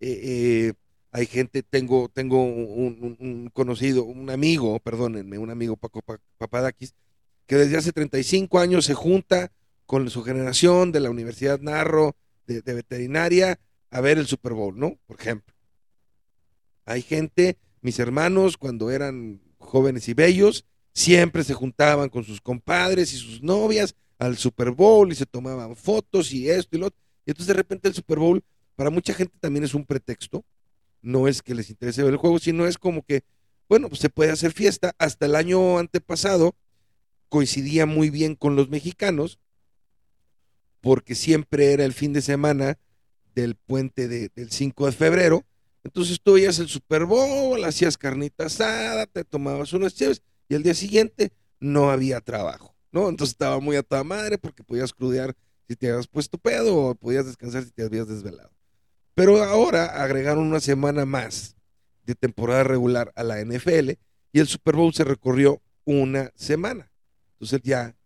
eh, 0.00 0.20
eh, 0.22 0.72
hay 1.10 1.26
gente, 1.26 1.62
tengo, 1.62 2.08
tengo 2.08 2.42
un, 2.44 3.50
conocido, 3.54 4.04
un 4.04 4.30
amigo, 4.30 4.78
perdónenme, 4.80 5.38
un 5.38 5.50
amigo 5.50 5.76
Paco 5.76 6.02
Pa- 6.02 6.20
Papadakis, 6.36 6.94
que 7.46 7.56
desde 7.56 7.78
hace 7.78 7.92
35 7.92 8.58
años 8.58 8.84
se 8.84 8.94
junta 8.94 9.50
con 9.86 10.10
su 10.10 10.22
generación 10.22 10.92
de 10.92 11.00
la 11.00 11.10
Universidad 11.10 11.60
Narro 11.60 12.14
de, 12.46 12.60
de 12.60 12.74
veterinaria 12.74 13.58
a 13.90 14.00
ver 14.02 14.18
el 14.18 14.26
Super 14.26 14.52
Bowl, 14.52 14.78
¿no? 14.78 14.98
Por 15.06 15.18
ejemplo. 15.18 15.54
Hay 16.84 17.02
gente, 17.02 17.56
mis 17.80 17.98
hermanos, 17.98 18.56
cuando 18.56 18.90
eran 18.90 19.40
jóvenes 19.58 20.08
y 20.08 20.14
bellos, 20.14 20.64
siempre 20.92 21.44
se 21.44 21.54
juntaban 21.54 22.08
con 22.08 22.24
sus 22.24 22.40
compadres 22.40 23.12
y 23.12 23.16
sus 23.16 23.42
novias 23.42 23.94
al 24.18 24.36
Super 24.36 24.70
Bowl 24.72 25.10
y 25.12 25.14
se 25.14 25.26
tomaban 25.26 25.76
fotos 25.76 26.32
y 26.32 26.48
esto 26.48 26.76
y 26.76 26.80
lo 26.80 26.86
otro. 26.86 27.00
Y 27.26 27.30
entonces 27.30 27.48
de 27.48 27.54
repente 27.54 27.88
el 27.88 27.94
Super 27.94 28.18
Bowl 28.18 28.42
para 28.74 28.90
mucha 28.90 29.14
gente 29.14 29.36
también 29.40 29.64
es 29.64 29.74
un 29.74 29.84
pretexto. 29.84 30.44
No 31.02 31.28
es 31.28 31.42
que 31.42 31.54
les 31.54 31.70
interese 31.70 32.02
ver 32.02 32.12
el 32.12 32.18
juego, 32.18 32.38
sino 32.38 32.66
es 32.66 32.78
como 32.78 33.02
que, 33.02 33.22
bueno, 33.68 33.88
pues 33.88 34.00
se 34.00 34.10
puede 34.10 34.30
hacer 34.32 34.52
fiesta. 34.52 34.94
Hasta 34.98 35.26
el 35.26 35.36
año 35.36 35.78
antepasado 35.78 36.56
coincidía 37.28 37.86
muy 37.86 38.10
bien 38.10 38.34
con 38.34 38.56
los 38.56 38.68
mexicanos, 38.70 39.38
porque 40.80 41.14
siempre 41.14 41.72
era 41.72 41.84
el 41.84 41.92
fin 41.92 42.12
de 42.12 42.22
semana 42.22 42.78
del 43.34 43.54
puente 43.56 44.08
de- 44.08 44.30
del 44.34 44.50
5 44.50 44.86
de 44.86 44.92
febrero. 44.92 45.44
Entonces 45.84 46.18
tú 46.22 46.34
veías 46.34 46.58
el 46.58 46.68
Super 46.68 47.04
Bowl, 47.04 47.64
hacías 47.64 47.96
carnita 47.96 48.46
asada, 48.46 49.06
te 49.06 49.24
tomabas 49.24 49.72
unas 49.72 49.94
chéves 49.94 50.22
y 50.48 50.54
el 50.54 50.62
día 50.62 50.74
siguiente 50.74 51.32
no 51.60 51.90
había 51.90 52.20
trabajo, 52.20 52.74
¿no? 52.92 53.08
Entonces 53.08 53.32
estaba 53.32 53.60
muy 53.60 53.76
a 53.76 53.82
toda 53.82 54.04
madre 54.04 54.38
porque 54.38 54.64
podías 54.64 54.92
crudear 54.92 55.34
si 55.68 55.76
te 55.76 55.90
habías 55.90 56.06
puesto 56.06 56.38
pedo 56.38 56.76
o 56.76 56.94
podías 56.94 57.26
descansar 57.26 57.64
si 57.64 57.70
te 57.70 57.82
habías 57.82 58.08
desvelado. 58.08 58.50
Pero 59.14 59.42
ahora 59.42 60.02
agregaron 60.02 60.46
una 60.46 60.60
semana 60.60 61.04
más 61.04 61.56
de 62.04 62.14
temporada 62.14 62.64
regular 62.64 63.12
a 63.16 63.22
la 63.22 63.40
NFL 63.44 63.90
y 64.32 64.40
el 64.40 64.46
Super 64.46 64.76
Bowl 64.76 64.94
se 64.94 65.04
recorrió 65.04 65.60
una 65.84 66.32
semana. 66.34 66.90
Entonces 67.32 67.60
ya, 67.62 67.96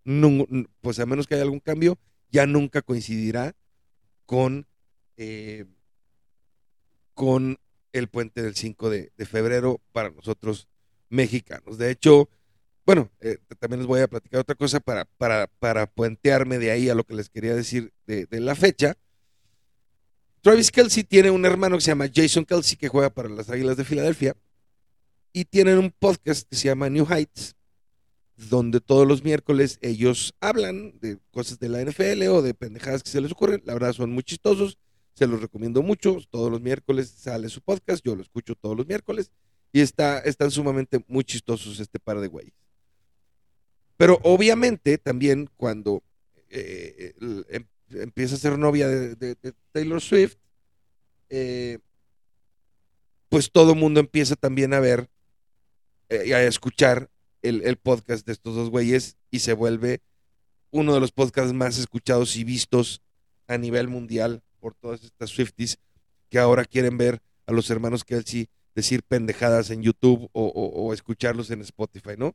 pues 0.81 0.99
a 0.99 1.07
menos 1.07 1.27
que 1.27 1.35
haya 1.35 1.45
algún 1.45 1.61
cambio, 1.61 1.99
ya 2.31 2.47
nunca 2.47 2.83
coincidirá 2.83 3.55
con, 4.27 4.67
eh, 5.17 5.67
con 7.15 7.59
el 7.93 8.09
puente 8.09 8.43
del 8.43 8.57
5 8.57 8.91
de, 8.91 9.13
de 9.17 9.27
febrero 9.27 9.81
para 9.93 10.11
nosotros 10.11 10.69
mexicanos. 11.09 11.79
De 11.79 11.91
hecho, 11.91 12.29
bueno, 12.85 13.11
eh, 13.21 13.39
también 13.59 13.81
les 13.81 13.87
voy 13.87 14.01
a 14.01 14.09
platicar 14.09 14.41
otra 14.41 14.55
cosa 14.55 14.81
para, 14.81 15.05
para, 15.17 15.47
para 15.59 15.87
puentearme 15.87 16.59
de 16.59 16.71
ahí 16.71 16.89
a 16.89 16.95
lo 16.95 17.05
que 17.05 17.15
les 17.15 17.29
quería 17.29 17.55
decir 17.55 17.93
de, 18.07 18.27
de 18.27 18.41
la 18.41 18.55
fecha. 18.55 18.97
Travis 20.41 20.71
Kelsey 20.71 21.05
tiene 21.05 21.31
un 21.31 21.45
hermano 21.45 21.77
que 21.77 21.83
se 21.83 21.91
llama 21.91 22.11
Jason 22.13 22.45
Kelsey 22.45 22.77
que 22.77 22.89
juega 22.89 23.11
para 23.11 23.29
las 23.29 23.49
Águilas 23.51 23.77
de 23.77 23.85
Filadelfia 23.85 24.37
y 25.33 25.45
tienen 25.45 25.79
un 25.79 25.91
podcast 25.91 26.49
que 26.49 26.57
se 26.57 26.69
llama 26.69 26.91
New 26.91 27.07
Heights 27.07 27.55
donde 28.37 28.81
todos 28.81 29.07
los 29.07 29.23
miércoles 29.23 29.79
ellos 29.83 30.35
hablan 30.41 30.99
de 31.01 31.19
cosas 31.31 31.59
de 31.59 31.69
la 31.69 31.83
NFL 31.83 32.23
o 32.29 32.43
de 32.43 32.55
pendejadas 32.55 33.03
que 33.03 33.11
se 33.11 33.21
les 33.21 33.33
ocurren. 33.33 33.63
La 33.65 33.75
verdad 33.75 33.93
son 33.93 34.11
muy 34.11 34.23
chistosos, 34.23 34.79
se 35.15 35.27
los 35.27 35.41
recomiendo 35.41 35.83
mucho. 35.83 36.19
Todos 36.31 36.51
los 36.51 36.61
miércoles 36.61 37.11
sale 37.11 37.49
su 37.49 37.61
podcast, 37.61 38.05
yo 38.05 38.17
lo 38.17 38.23
escucho 38.23 38.55
todos 38.55 38.77
los 38.77 38.87
miércoles 38.87 39.31
y 39.73 39.81
está, 39.81 40.19
están 40.21 40.51
sumamente 40.51 41.05
muy 41.09 41.25
chistosos 41.25 41.81
este 41.81 41.99
par 41.99 42.21
de 42.21 42.29
güeyes. 42.29 42.55
Pero 43.97 44.19
obviamente 44.23 44.99
también 44.99 45.49
cuando 45.57 46.03
eh, 46.51 47.15
em, 47.49 47.65
empieza 47.91 48.35
a 48.35 48.39
ser 48.39 48.59
novia 48.59 48.89
de, 48.89 49.15
de, 49.15 49.37
de 49.41 49.53
Taylor 49.73 50.01
Swift, 50.01 50.37
eh, 51.31 51.79
pues 53.29 53.51
todo 53.51 53.73
el 53.73 53.79
mundo 53.79 54.01
empieza 54.01 54.37
también 54.37 54.75
a 54.75 54.81
ver 54.81 55.09
eh, 56.11 56.35
a 56.35 56.43
escuchar 56.43 57.09
el, 57.41 57.77
podcast 57.79 58.27
de 58.27 58.33
estos 58.35 58.55
dos 58.55 58.69
güeyes 58.69 59.17
y 59.31 59.39
se 59.39 59.55
vuelve 59.55 60.03
uno 60.71 60.93
de 60.93 61.01
los 61.01 61.11
podcasts 61.11 61.55
más 61.55 61.79
escuchados 61.79 62.37
y 62.37 62.45
vistos 62.45 63.01
a 63.49 63.57
nivel 63.57 63.89
mundial 63.89 64.43
por 64.61 64.75
todas 64.75 65.03
estas 65.03 65.31
Swifties 65.31 65.79
que 66.29 66.39
ahora 66.39 66.67
quieren 66.67 66.99
ver 66.99 67.23
a 67.47 67.53
los 67.53 67.71
hermanos 67.71 68.05
Kelsey 68.05 68.49
decir 68.75 69.03
pendejadas 69.03 69.71
en 69.71 69.83
YouTube 69.83 70.29
o, 70.33 70.45
o 70.45 70.93
escucharlos 70.93 71.51
en 71.51 71.63
Spotify, 71.63 72.17
¿no? 72.19 72.35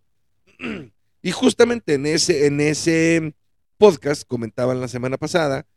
Y 1.28 1.34
justamente 1.34 1.96
en 1.96 2.06
ese, 2.06 2.46
en 2.46 2.62
ese 2.62 3.36
podcast 3.78 4.24
comentaban 4.26 4.80
la 4.80 4.88
semana 4.88 5.18
pasada 5.18 5.68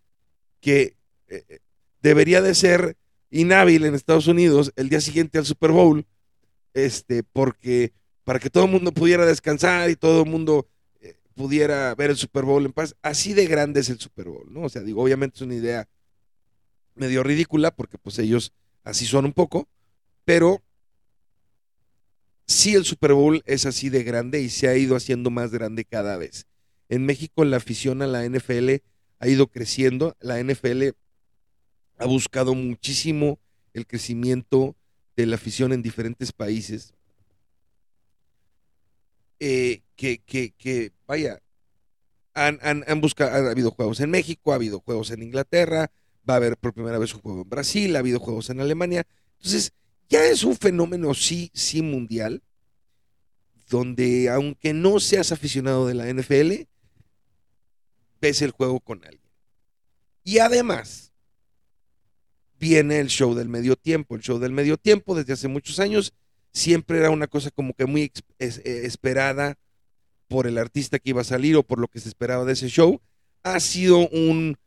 que 0.60 0.94
eh, 1.26 1.58
debería 2.00 2.40
de 2.40 2.54
ser 2.54 2.96
inhábil 3.30 3.84
en 3.84 3.96
Estados 3.96 4.28
Unidos 4.28 4.72
el 4.76 4.88
día 4.88 5.00
siguiente 5.00 5.38
al 5.38 5.46
Super 5.46 5.72
Bowl, 5.72 6.06
este, 6.72 7.24
porque 7.24 7.92
para 8.22 8.38
que 8.38 8.48
todo 8.48 8.66
el 8.66 8.70
mundo 8.70 8.92
pudiera 8.92 9.26
descansar 9.26 9.90
y 9.90 9.96
todo 9.96 10.22
el 10.22 10.30
mundo 10.30 10.68
eh, 11.00 11.16
pudiera 11.34 11.96
ver 11.96 12.10
el 12.10 12.16
Super 12.16 12.44
Bowl 12.44 12.64
en 12.64 12.72
paz. 12.72 12.94
Así 13.02 13.34
de 13.34 13.48
grande 13.48 13.80
es 13.80 13.90
el 13.90 13.98
Super 13.98 14.28
Bowl, 14.28 14.46
¿no? 14.52 14.62
O 14.62 14.68
sea, 14.68 14.82
digo, 14.82 15.02
obviamente 15.02 15.34
es 15.34 15.42
una 15.42 15.56
idea 15.56 15.88
medio 16.94 17.24
ridícula 17.24 17.72
porque 17.72 17.98
pues 17.98 18.20
ellos 18.20 18.52
así 18.84 19.04
son 19.04 19.24
un 19.24 19.32
poco, 19.32 19.68
pero 20.24 20.62
sí 22.50 22.74
el 22.74 22.84
Super 22.84 23.12
Bowl 23.12 23.42
es 23.46 23.64
así 23.64 23.90
de 23.90 24.02
grande 24.02 24.40
y 24.40 24.50
se 24.50 24.66
ha 24.66 24.76
ido 24.76 24.96
haciendo 24.96 25.30
más 25.30 25.52
grande 25.52 25.84
cada 25.84 26.16
vez. 26.16 26.46
En 26.88 27.06
México 27.06 27.44
la 27.44 27.58
afición 27.58 28.02
a 28.02 28.08
la 28.08 28.28
NFL 28.28 28.82
ha 29.20 29.28
ido 29.28 29.46
creciendo, 29.46 30.16
la 30.20 30.42
NFL 30.42 30.88
ha 31.98 32.06
buscado 32.06 32.54
muchísimo 32.54 33.38
el 33.72 33.86
crecimiento 33.86 34.74
de 35.16 35.26
la 35.26 35.36
afición 35.36 35.72
en 35.72 35.82
diferentes 35.82 36.32
países. 36.32 36.92
Eh, 39.38 39.82
que, 39.94 40.92
vaya, 41.06 41.40
han, 42.34 42.58
han, 42.62 42.84
han 42.88 43.00
buscado, 43.00 43.30
ha 43.30 43.50
habido 43.50 43.70
juegos 43.70 44.00
en 44.00 44.10
México, 44.10 44.52
ha 44.52 44.56
habido 44.56 44.80
juegos 44.80 45.12
en 45.12 45.22
Inglaterra, 45.22 45.92
va 46.28 46.34
a 46.34 46.36
haber 46.38 46.56
por 46.56 46.74
primera 46.74 46.98
vez 46.98 47.14
un 47.14 47.20
juego 47.20 47.42
en 47.42 47.48
Brasil, 47.48 47.94
ha 47.94 48.00
habido 48.00 48.18
juegos 48.18 48.50
en 48.50 48.60
Alemania. 48.60 49.06
Entonces, 49.36 49.72
ya 50.10 50.26
es 50.26 50.44
un 50.44 50.56
fenómeno 50.56 51.14
sí, 51.14 51.50
sí 51.54 51.80
mundial, 51.80 52.42
donde 53.68 54.28
aunque 54.28 54.74
no 54.74 55.00
seas 55.00 55.32
aficionado 55.32 55.86
de 55.86 55.94
la 55.94 56.12
NFL, 56.12 56.66
ves 58.20 58.42
el 58.42 58.50
juego 58.50 58.80
con 58.80 59.04
alguien. 59.04 59.30
Y 60.24 60.38
además, 60.38 61.12
viene 62.58 63.00
el 63.00 63.08
show 63.08 63.34
del 63.34 63.48
medio 63.48 63.76
tiempo. 63.76 64.14
El 64.14 64.20
show 64.20 64.38
del 64.38 64.52
medio 64.52 64.76
tiempo 64.76 65.16
desde 65.16 65.32
hace 65.32 65.48
muchos 65.48 65.80
años 65.80 66.12
siempre 66.52 66.98
era 66.98 67.10
una 67.10 67.28
cosa 67.28 67.50
como 67.50 67.72
que 67.72 67.86
muy 67.86 68.12
eh, 68.38 68.82
esperada 68.84 69.56
por 70.28 70.46
el 70.46 70.58
artista 70.58 70.98
que 70.98 71.10
iba 71.10 71.22
a 71.22 71.24
salir 71.24 71.56
o 71.56 71.62
por 71.62 71.78
lo 71.78 71.88
que 71.88 72.00
se 72.00 72.08
esperaba 72.08 72.44
de 72.44 72.52
ese 72.52 72.68
show. 72.68 73.00
Ha 73.42 73.58
sido 73.60 74.08
un 74.08 74.58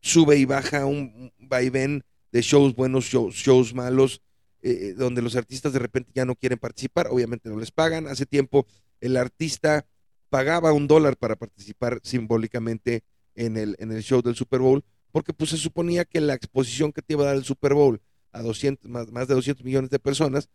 sube 0.00 0.36
y 0.36 0.44
baja, 0.44 0.86
un 0.86 1.32
vaivén 1.38 2.04
de 2.32 2.42
shows 2.42 2.74
buenos, 2.74 3.04
shows, 3.04 3.34
shows 3.34 3.74
malos, 3.74 4.22
eh, 4.66 4.94
donde 4.96 5.20
los 5.20 5.36
artistas 5.36 5.74
de 5.74 5.78
repente 5.78 6.10
ya 6.14 6.24
no 6.24 6.36
quieren 6.36 6.58
participar, 6.58 7.08
obviamente 7.10 7.50
no 7.50 7.58
les 7.58 7.70
pagan. 7.70 8.06
Hace 8.06 8.24
tiempo 8.24 8.66
el 8.98 9.18
artista 9.18 9.86
pagaba 10.30 10.72
un 10.72 10.88
dólar 10.88 11.18
para 11.18 11.36
participar 11.36 12.00
simbólicamente 12.02 13.04
en 13.34 13.58
el, 13.58 13.76
en 13.78 13.92
el 13.92 14.02
show 14.02 14.22
del 14.22 14.34
Super 14.34 14.60
Bowl, 14.60 14.82
porque 15.12 15.34
pues 15.34 15.50
se 15.50 15.58
suponía 15.58 16.06
que 16.06 16.18
la 16.22 16.32
exposición 16.32 16.94
que 16.94 17.02
te 17.02 17.12
iba 17.12 17.24
a 17.24 17.26
dar 17.26 17.36
el 17.36 17.44
Super 17.44 17.74
Bowl 17.74 18.00
a 18.32 18.40
200, 18.40 18.90
más, 18.90 19.12
más 19.12 19.28
de 19.28 19.34
200 19.34 19.62
millones 19.66 19.90
de 19.90 19.98
personas, 19.98 20.48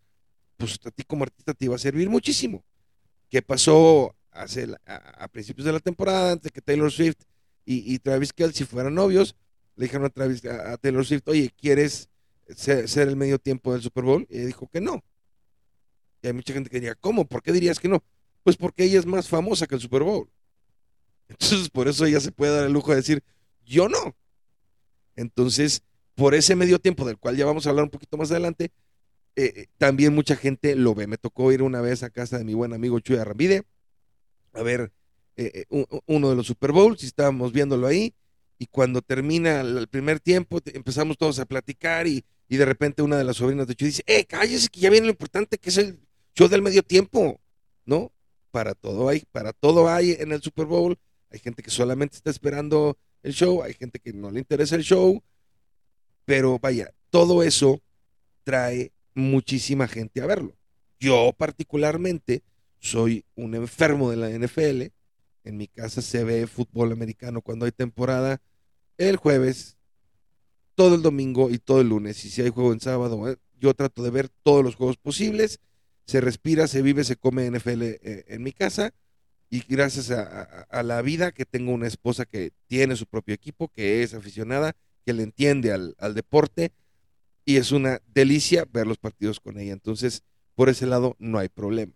pues 0.56 0.80
a 0.84 0.90
ti 0.90 1.04
como 1.04 1.22
artista 1.22 1.54
te 1.54 1.66
iba 1.66 1.76
a 1.76 1.78
servir 1.78 2.10
muchísimo. 2.10 2.64
¿Qué 3.28 3.42
pasó 3.42 4.16
hace 4.32 4.74
a, 4.86 5.28
principios 5.28 5.66
de 5.66 5.72
la 5.72 5.78
temporada, 5.78 6.32
antes 6.32 6.50
que 6.50 6.60
Taylor 6.60 6.90
Swift 6.90 7.22
y, 7.64 7.96
Travis 8.00 8.32
Kelsey 8.32 8.66
fueran 8.66 8.96
novios? 8.96 9.36
Le 9.76 9.84
dijeron 9.84 10.06
a, 10.06 10.10
Travis, 10.10 10.44
a 10.44 10.76
Taylor 10.78 11.06
Swift, 11.06 11.28
oye, 11.28 11.52
¿quieres 11.56 12.09
ser, 12.56 13.08
el 13.08 13.16
medio 13.16 13.38
tiempo 13.38 13.72
del 13.72 13.82
Super 13.82 14.04
Bowl? 14.04 14.26
Y 14.30 14.38
ella 14.38 14.46
dijo 14.46 14.68
que 14.68 14.80
no. 14.80 15.02
Y 16.22 16.28
hay 16.28 16.32
mucha 16.32 16.52
gente 16.52 16.70
que 16.70 16.76
diría, 16.76 16.94
¿cómo? 16.94 17.26
¿Por 17.26 17.42
qué 17.42 17.52
dirías 17.52 17.78
que 17.78 17.88
no? 17.88 18.02
Pues 18.42 18.56
porque 18.56 18.84
ella 18.84 18.98
es 18.98 19.06
más 19.06 19.28
famosa 19.28 19.66
que 19.66 19.74
el 19.74 19.80
Super 19.80 20.02
Bowl. 20.02 20.28
Entonces, 21.28 21.70
por 21.70 21.88
eso 21.88 22.04
ella 22.04 22.20
se 22.20 22.32
puede 22.32 22.54
dar 22.54 22.64
el 22.64 22.72
lujo 22.72 22.90
de 22.90 22.96
decir, 22.96 23.22
yo 23.64 23.88
no. 23.88 24.16
Entonces, 25.16 25.82
por 26.14 26.34
ese 26.34 26.56
medio 26.56 26.78
tiempo, 26.78 27.04
del 27.04 27.18
cual 27.18 27.36
ya 27.36 27.46
vamos 27.46 27.66
a 27.66 27.70
hablar 27.70 27.84
un 27.84 27.90
poquito 27.90 28.16
más 28.16 28.30
adelante, 28.30 28.72
eh, 29.36 29.66
también 29.78 30.14
mucha 30.14 30.36
gente 30.36 30.74
lo 30.74 30.94
ve. 30.94 31.06
Me 31.06 31.18
tocó 31.18 31.52
ir 31.52 31.62
una 31.62 31.80
vez 31.80 32.02
a 32.02 32.10
casa 32.10 32.38
de 32.38 32.44
mi 32.44 32.54
buen 32.54 32.72
amigo 32.72 33.00
Chuy 33.00 33.16
Arrambide 33.16 33.64
a 34.52 34.62
ver 34.62 34.92
eh, 35.36 35.64
uno 36.06 36.30
de 36.30 36.36
los 36.36 36.46
Super 36.46 36.72
Bowls 36.72 37.02
y 37.02 37.06
estábamos 37.06 37.52
viéndolo 37.52 37.86
ahí. 37.86 38.14
Y 38.58 38.66
cuando 38.66 39.00
termina 39.00 39.62
el 39.62 39.88
primer 39.88 40.20
tiempo, 40.20 40.60
empezamos 40.66 41.16
todos 41.16 41.38
a 41.38 41.46
platicar 41.46 42.06
y, 42.06 42.24
y 42.50 42.56
de 42.56 42.64
repente 42.64 43.00
una 43.00 43.16
de 43.16 43.22
las 43.22 43.36
sobrinas 43.36 43.68
de 43.68 43.76
Chuy 43.76 43.86
dice, 43.86 44.02
eh, 44.06 44.24
cállese 44.24 44.68
que 44.68 44.80
ya 44.80 44.90
viene 44.90 45.06
lo 45.06 45.12
importante 45.12 45.56
que 45.56 45.70
es 45.70 45.78
el 45.78 46.00
show 46.34 46.48
del 46.48 46.62
medio 46.62 46.82
tiempo, 46.82 47.40
¿no? 47.86 48.10
Para 48.50 48.74
todo 48.74 49.08
hay, 49.08 49.22
para 49.30 49.52
todo 49.52 49.88
hay 49.88 50.16
en 50.18 50.32
el 50.32 50.42
Super 50.42 50.66
Bowl. 50.66 50.98
Hay 51.30 51.38
gente 51.38 51.62
que 51.62 51.70
solamente 51.70 52.16
está 52.16 52.28
esperando 52.28 52.98
el 53.22 53.34
show, 53.34 53.62
hay 53.62 53.74
gente 53.74 54.00
que 54.00 54.12
no 54.12 54.32
le 54.32 54.40
interesa 54.40 54.74
el 54.74 54.82
show, 54.82 55.22
pero 56.24 56.58
vaya, 56.58 56.92
todo 57.10 57.44
eso 57.44 57.80
trae 58.42 58.90
muchísima 59.14 59.86
gente 59.86 60.20
a 60.20 60.26
verlo. 60.26 60.56
Yo 60.98 61.32
particularmente 61.38 62.42
soy 62.80 63.24
un 63.36 63.54
enfermo 63.54 64.10
de 64.10 64.16
la 64.16 64.28
NFL. 64.28 64.92
En 65.44 65.56
mi 65.56 65.68
casa 65.68 66.02
se 66.02 66.24
ve 66.24 66.48
fútbol 66.48 66.90
americano 66.90 67.42
cuando 67.42 67.64
hay 67.64 67.72
temporada 67.72 68.42
el 68.98 69.16
jueves, 69.16 69.76
todo 70.80 70.94
el 70.94 71.02
domingo 71.02 71.50
y 71.50 71.58
todo 71.58 71.82
el 71.82 71.90
lunes. 71.90 72.24
Y 72.24 72.30
si 72.30 72.40
hay 72.40 72.48
juego 72.48 72.72
en 72.72 72.80
sábado, 72.80 73.36
yo 73.60 73.74
trato 73.74 74.02
de 74.02 74.08
ver 74.08 74.30
todos 74.30 74.64
los 74.64 74.76
juegos 74.76 74.96
posibles. 74.96 75.60
Se 76.06 76.22
respira, 76.22 76.66
se 76.68 76.80
vive, 76.80 77.04
se 77.04 77.16
come 77.16 77.50
NFL 77.50 77.82
eh, 77.82 78.24
en 78.28 78.42
mi 78.42 78.52
casa. 78.52 78.94
Y 79.50 79.62
gracias 79.68 80.10
a, 80.10 80.82
la 80.82 81.02
vida 81.02 81.32
que 81.32 81.44
tengo 81.44 81.72
una 81.72 81.86
esposa 81.86 82.24
que 82.24 82.52
tiene 82.66 82.96
su 82.96 83.04
propio 83.04 83.34
equipo, 83.34 83.68
que 83.68 84.02
es 84.02 84.14
aficionada, 84.14 84.74
que 85.04 85.12
le 85.12 85.22
entiende 85.22 85.70
al, 85.70 85.94
al 85.98 86.14
deporte, 86.14 86.72
y 87.44 87.56
es 87.56 87.72
una 87.72 88.00
delicia 88.14 88.66
ver 88.72 88.86
los 88.86 88.96
partidos 88.96 89.38
con 89.38 89.58
ella. 89.58 89.74
Entonces, 89.74 90.22
por 90.54 90.70
ese 90.70 90.86
lado 90.86 91.14
no 91.18 91.38
hay 91.38 91.50
problema. 91.50 91.92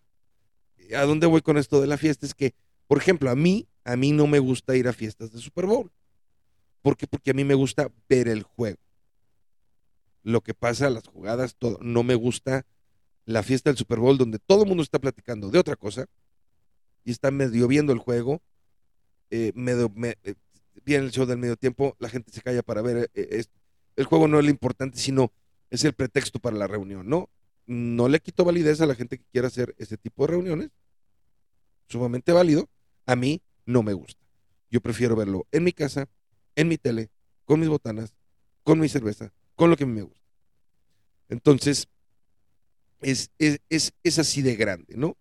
¿A 0.95 1.05
dónde 1.05 1.27
voy 1.27 1.41
con 1.41 1.57
esto 1.57 1.81
de 1.81 1.87
la 1.87 1.97
fiesta? 1.97 2.27
Es 2.27 2.35
que, 2.35 2.53
por 2.87 2.99
ejemplo, 2.99 3.31
a 3.31 3.35
mí, 3.35 3.67
a 3.83 3.97
mí 3.97 4.13
no 4.13 4.27
me 4.27 4.41
gusta 4.41 4.77
ir 4.77 4.89
a 4.89 4.93
fiestas 4.93 5.33
de 5.33 5.39
Super 5.39 5.65
Bowl. 5.65 5.91
¿Por 6.85 6.99
qué? 6.99 7.07
Porque 7.07 7.31
a 7.31 7.35
mí 7.35 7.45
me 7.45 7.55
gusta 7.55 7.91
ver 8.11 8.29
el 8.29 8.43
juego. 8.43 8.77
Lo 10.23 10.43
que 10.43 10.53
pasa, 10.53 10.91
las 10.91 11.09
jugadas, 11.09 11.57
todo. 11.59 11.79
No 11.81 12.03
me 12.03 12.15
gusta 12.15 12.67
la 13.25 13.43
fiesta 13.43 13.71
del 13.71 13.79
Super 13.79 14.01
Bowl 14.01 14.19
donde 14.19 14.39
todo 14.39 14.65
el 14.65 14.69
mundo 14.69 14.83
está 14.83 14.99
platicando 14.99 15.49
de 15.51 15.59
otra 15.59 15.77
cosa 15.77 16.05
y 17.03 17.11
está 17.11 17.31
medio 17.31 17.69
viendo 17.69 17.95
el 17.95 18.01
juego. 18.01 18.43
Eh, 19.31 19.55
eh, 19.57 20.35
viene 20.85 21.07
el 21.07 21.11
show 21.11 21.25
del 21.25 21.39
medio 21.39 21.57
tiempo, 21.57 21.97
la 22.01 22.11
gente 22.11 22.31
se 22.33 22.43
calla 22.43 22.63
para 22.63 22.83
ver 22.83 23.11
eh, 23.15 23.45
el 23.97 24.05
juego 24.05 24.29
no 24.29 24.39
es 24.39 24.45
lo 24.45 24.51
importante, 24.51 24.99
sino 24.99 25.33
es 25.71 25.85
el 25.85 25.95
pretexto 25.95 26.39
para 26.39 26.59
la 26.59 26.67
reunión, 26.67 27.09
¿no? 27.09 27.31
No 27.67 28.09
le 28.09 28.21
quito 28.21 28.45
validez 28.45 28.83
a 28.83 28.87
la 28.87 28.95
gente 28.95 29.17
que 29.17 29.25
quiera 29.33 29.49
hacer 29.49 29.75
ese 29.79 29.97
tipo 29.97 30.27
de 30.27 30.33
reuniones, 30.33 30.71
sumamente 31.89 32.31
válido, 32.33 32.69
a 33.07 33.17
mí 33.17 33.41
no 33.65 33.83
me 33.83 33.95
gusta. 33.95 34.23
Yo 34.71 34.83
prefiero 34.83 35.17
verlo 35.17 35.47
en 35.51 35.65
mi 35.65 35.73
casa, 35.73 36.11
en 36.57 36.69
mi 36.69 36.79
tele, 36.79 37.11
con 37.45 37.61
mis 37.61 37.69
botanas, 37.69 38.15
con 38.63 38.79
mi 38.79 38.89
cerveza, 38.89 39.33
con 39.55 39.71
lo 39.71 39.77
que 39.77 39.87
me 39.87 40.03
gusta. 40.03 40.21
Entonces, 41.29 41.89
es, 43.01 43.31
es, 43.39 43.61
es, 43.69 43.93
es 44.03 44.19
así 44.19 44.43
de 44.43 44.57
grande, 44.57 44.95
¿no? 44.97 45.17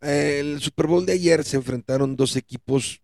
el 0.00 0.60
Super 0.60 0.86
Bowl 0.86 1.04
de 1.04 1.12
ayer 1.12 1.44
se 1.44 1.56
enfrentaron 1.56 2.16
dos 2.16 2.36
equipos 2.36 3.02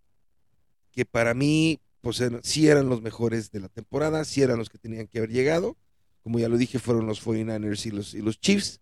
que 0.91 1.05
para 1.05 1.33
mí, 1.33 1.79
pues 2.01 2.21
sí 2.41 2.67
eran 2.67 2.89
los 2.89 3.01
mejores 3.01 3.51
de 3.51 3.59
la 3.59 3.69
temporada, 3.69 4.25
sí 4.25 4.41
eran 4.41 4.57
los 4.57 4.69
que 4.69 4.79
tenían 4.79 5.07
que 5.07 5.19
haber 5.19 5.31
llegado. 5.31 5.77
Como 6.23 6.39
ya 6.39 6.49
lo 6.49 6.57
dije, 6.57 6.79
fueron 6.79 7.05
los 7.05 7.23
49ers 7.23 7.85
y 7.85 7.91
los, 7.91 8.13
y 8.13 8.21
los 8.21 8.39
Chiefs. 8.39 8.81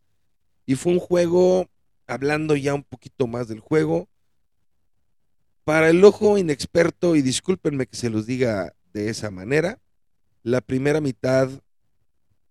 Y 0.65 0.75
fue 0.75 0.93
un 0.93 0.99
juego, 0.99 1.69
hablando 2.07 2.55
ya 2.55 2.73
un 2.73 2.83
poquito 2.83 3.27
más 3.27 3.47
del 3.47 3.59
juego, 3.59 4.07
para 5.65 5.89
el 5.89 6.03
ojo 6.05 6.37
inexperto, 6.37 7.15
y 7.15 7.21
discúlpenme 7.21 7.87
que 7.87 7.97
se 7.97 8.09
los 8.09 8.27
diga 8.27 8.73
de 8.93 9.09
esa 9.09 9.31
manera, 9.31 9.81
la 10.43 10.61
primera 10.61 11.01
mitad 11.01 11.49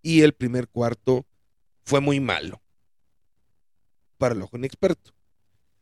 y 0.03 0.23
el 0.23 0.35
primer 0.35 0.69
cuarto 0.69 1.25
fue 1.85 2.01
muy 2.01 2.19
malo 2.19 2.61
para 4.19 4.35
el 4.35 4.43
ojo 4.43 4.57
inexperto. 4.57 5.13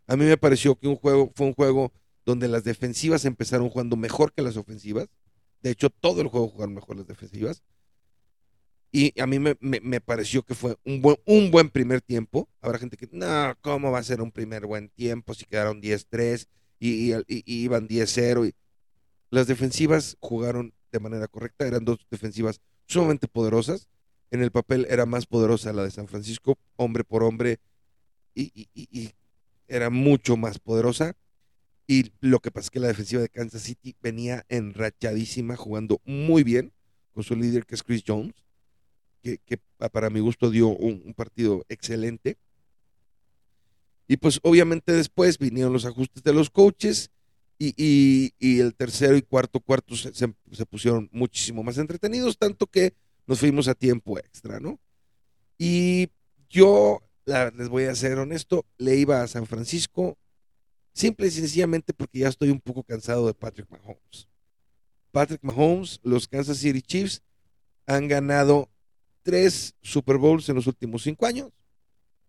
A 0.06 0.16
mí 0.16 0.26
me 0.26 0.36
pareció 0.36 0.78
que 0.78 0.86
un 0.88 0.96
juego 0.96 1.32
fue 1.34 1.46
un 1.46 1.54
juego 1.54 1.92
donde 2.26 2.48
las 2.48 2.64
defensivas 2.64 3.24
empezaron 3.24 3.70
jugando 3.70 3.96
mejor 3.96 4.32
que 4.32 4.42
las 4.42 4.58
ofensivas. 4.58 5.08
De 5.62 5.70
hecho, 5.70 5.88
todo 5.88 6.20
el 6.20 6.28
juego 6.28 6.48
jugaron 6.48 6.74
mejor 6.74 6.96
las 6.96 7.06
defensivas. 7.06 7.62
Y 8.90 9.18
a 9.18 9.26
mí 9.26 9.38
me, 9.38 10.00
pareció 10.02 10.42
que 10.42 10.54
fue 10.54 10.76
un 10.84 11.00
buen, 11.00 11.16
un 11.24 11.50
buen 11.50 11.70
primer 11.70 12.02
tiempo. 12.02 12.46
Habrá 12.60 12.78
gente 12.78 12.98
que, 12.98 13.08
no, 13.10 13.56
¿cómo 13.62 13.90
va 13.90 14.00
a 14.00 14.02
ser 14.02 14.20
un 14.20 14.30
primer 14.30 14.66
buen 14.66 14.90
tiempo 14.90 15.32
si 15.32 15.46
quedaron 15.46 15.80
10-3 15.80 16.46
y, 16.82 17.44
iban 17.46 17.88
10-0? 17.88 18.52
Las 19.30 19.46
defensivas 19.46 20.16
jugaron 20.20 20.74
de 20.90 21.00
manera 21.00 21.28
correcta, 21.28 21.66
eran 21.66 21.84
dos 21.84 21.98
defensivas 22.10 22.60
sumamente 22.86 23.28
poderosas. 23.28 23.88
En 24.30 24.42
el 24.42 24.50
papel 24.50 24.86
era 24.90 25.06
más 25.06 25.26
poderosa 25.26 25.72
la 25.72 25.84
de 25.84 25.90
San 25.90 26.08
Francisco, 26.08 26.58
hombre 26.76 27.04
por 27.04 27.22
hombre, 27.22 27.60
y, 28.34 28.68
era 29.68 29.90
mucho 29.90 30.36
más 30.36 30.58
poderosa. 30.58 31.14
Y 31.86 32.12
lo 32.20 32.40
que 32.40 32.50
pasa 32.50 32.66
es 32.66 32.70
que 32.70 32.80
la 32.80 32.88
defensiva 32.88 33.22
de 33.22 33.28
Kansas 33.28 33.62
City 33.62 33.94
venía 34.02 34.44
enrachadísima, 34.48 35.56
jugando 35.56 36.00
muy 36.04 36.42
bien 36.42 36.72
con 37.12 37.22
su 37.22 37.36
líder 37.36 37.66
que 37.66 37.74
es 37.74 37.82
Chris 37.82 38.02
Jones, 38.06 38.34
que, 39.22 39.38
para 39.92 40.10
mi 40.10 40.20
gusto 40.20 40.50
dio 40.50 40.68
un, 40.68 41.14
partido 41.14 41.64
excelente. 41.68 42.38
Y 44.12 44.18
pues 44.18 44.40
obviamente 44.42 44.92
después 44.92 45.38
vinieron 45.38 45.72
los 45.72 45.86
ajustes 45.86 46.22
de 46.22 46.34
los 46.34 46.50
coaches 46.50 47.10
y, 47.58 48.30
el 48.38 48.74
tercero 48.74 49.16
y 49.16 49.22
cuarto 49.22 49.58
cuarto 49.58 49.96
se, 49.96 50.12
se, 50.12 50.66
pusieron 50.66 51.08
muchísimo 51.12 51.62
más 51.62 51.78
entretenidos, 51.78 52.36
tanto 52.36 52.66
que 52.66 52.92
nos 53.26 53.40
fuimos 53.40 53.68
a 53.68 53.74
tiempo 53.74 54.18
extra, 54.18 54.60
¿no? 54.60 54.78
Y 55.56 56.10
yo 56.50 57.00
les 57.24 57.70
voy 57.70 57.84
a 57.84 57.94
ser 57.94 58.18
honesto, 58.18 58.66
le 58.76 58.96
iba 58.96 59.22
a 59.22 59.28
San 59.28 59.46
Francisco 59.46 60.18
simple 60.92 61.28
y 61.28 61.30
sencillamente 61.30 61.94
porque 61.94 62.18
ya 62.18 62.28
estoy 62.28 62.50
un 62.50 62.60
poco 62.60 62.82
cansado 62.82 63.26
de 63.26 63.32
Patrick 63.32 63.70
Mahomes. 63.70 64.28
Patrick 65.10 65.42
Mahomes, 65.42 66.00
los 66.02 66.28
Kansas 66.28 66.58
City 66.58 66.82
Chiefs 66.82 67.22
han 67.86 68.08
ganado 68.08 68.68
tres 69.22 69.74
Super 69.80 70.18
Bowls 70.18 70.50
en 70.50 70.56
los 70.56 70.66
últimos 70.66 71.02
cinco 71.02 71.24
años. 71.24 71.50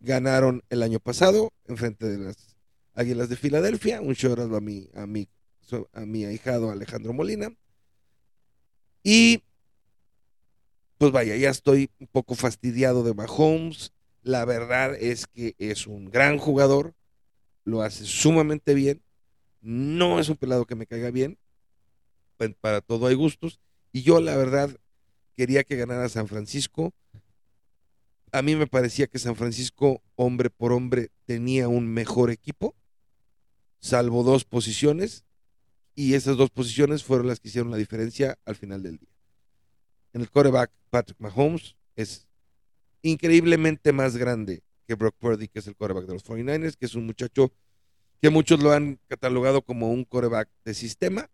Ganaron 0.04 0.64
el 0.70 0.84
año 0.84 1.00
pasado 1.00 1.54
en 1.66 1.78
frente 1.78 2.06
de 2.06 2.18
las 2.18 2.58
Águilas 2.94 3.30
de 3.30 3.38
Filadelfia, 3.38 4.02
un 4.02 4.16
show 4.16 4.34
a 4.34 4.60
mi, 4.60 4.90
a 4.94 5.08
mi, 5.08 5.30
a 5.94 6.02
mi 6.02 6.26
ahijado 6.26 6.72
Alejandro 6.72 7.14
Molina. 7.14 7.56
Y 9.02 9.44
pues 10.98 11.14
vaya, 11.14 11.38
ya 11.38 11.50
estoy 11.50 11.90
un 12.00 12.08
poco 12.08 12.36
fastidiado 12.36 13.04
de 13.04 13.14
Mahomes. 13.14 13.94
La 14.24 14.44
verdad 14.44 14.94
es 14.94 15.26
que 15.26 15.56
es 15.58 15.88
un 15.88 16.12
gran 16.12 16.38
jugador, 16.38 16.94
lo 17.64 17.82
hace 17.82 18.04
sumamente 18.04 18.74
bien. 18.74 19.02
No 19.62 20.20
es 20.20 20.28
un 20.28 20.36
pelado 20.36 20.66
que 20.66 20.76
me 20.76 20.86
caiga 20.86 21.12
bien. 21.12 21.38
Para 22.60 22.82
todo 22.82 23.08
hay 23.08 23.16
gustos. 23.16 23.62
Y 23.94 24.02
yo, 24.02 24.20
la 24.20 24.36
verdad, 24.36 24.70
quería 25.38 25.64
que 25.64 25.78
ganara 25.78 26.10
San 26.10 26.28
Francisco. 26.28 26.94
A 28.34 28.42
mí 28.42 28.58
me 28.58 28.68
parecía 28.68 29.08
que 29.08 29.20
San 29.20 29.38
Francisco, 29.38 30.02
hombre 30.16 30.50
por 30.50 30.74
hombre, 30.74 31.12
tenía 31.26 31.70
un 31.70 31.88
mejor 31.88 32.32
equipo, 32.32 32.76
salvo 33.80 34.24
dos 34.24 34.44
posiciones. 34.44 35.24
Y 35.96 36.16
esas 36.16 36.38
dos 36.38 36.50
posiciones 36.50 37.04
fueron 37.04 37.28
las 37.28 37.40
que 37.40 37.50
hicieron 37.50 37.70
la 37.70 37.78
diferencia 37.78 38.38
al 38.46 38.56
final 38.56 38.82
del 38.82 38.98
día. 38.98 39.10
En 40.12 40.22
el 40.22 40.30
coreback, 40.30 40.72
Patrick 40.90 41.20
Mahomes 41.20 41.76
es 41.96 42.28
increíblemente 43.04 43.92
más 43.92 44.18
grande 44.18 44.64
que 44.88 44.96
Brock 44.96 45.16
Purdy, 45.18 45.48
que 45.48 45.60
es 45.60 45.68
el 45.68 45.76
coreback 45.76 46.06
de 46.06 46.14
los 46.14 46.26
49ers, 46.26 46.76
que 46.76 46.88
es 46.88 46.96
un 46.96 47.06
muchacho 47.06 47.54
que 48.22 48.30
muchos 48.30 48.64
lo 48.64 48.72
han 48.72 49.00
catalogado 49.08 49.62
como 49.62 49.92
un 49.92 50.06
coreback 50.06 50.50
de 50.64 50.74
sistema. 50.74 51.30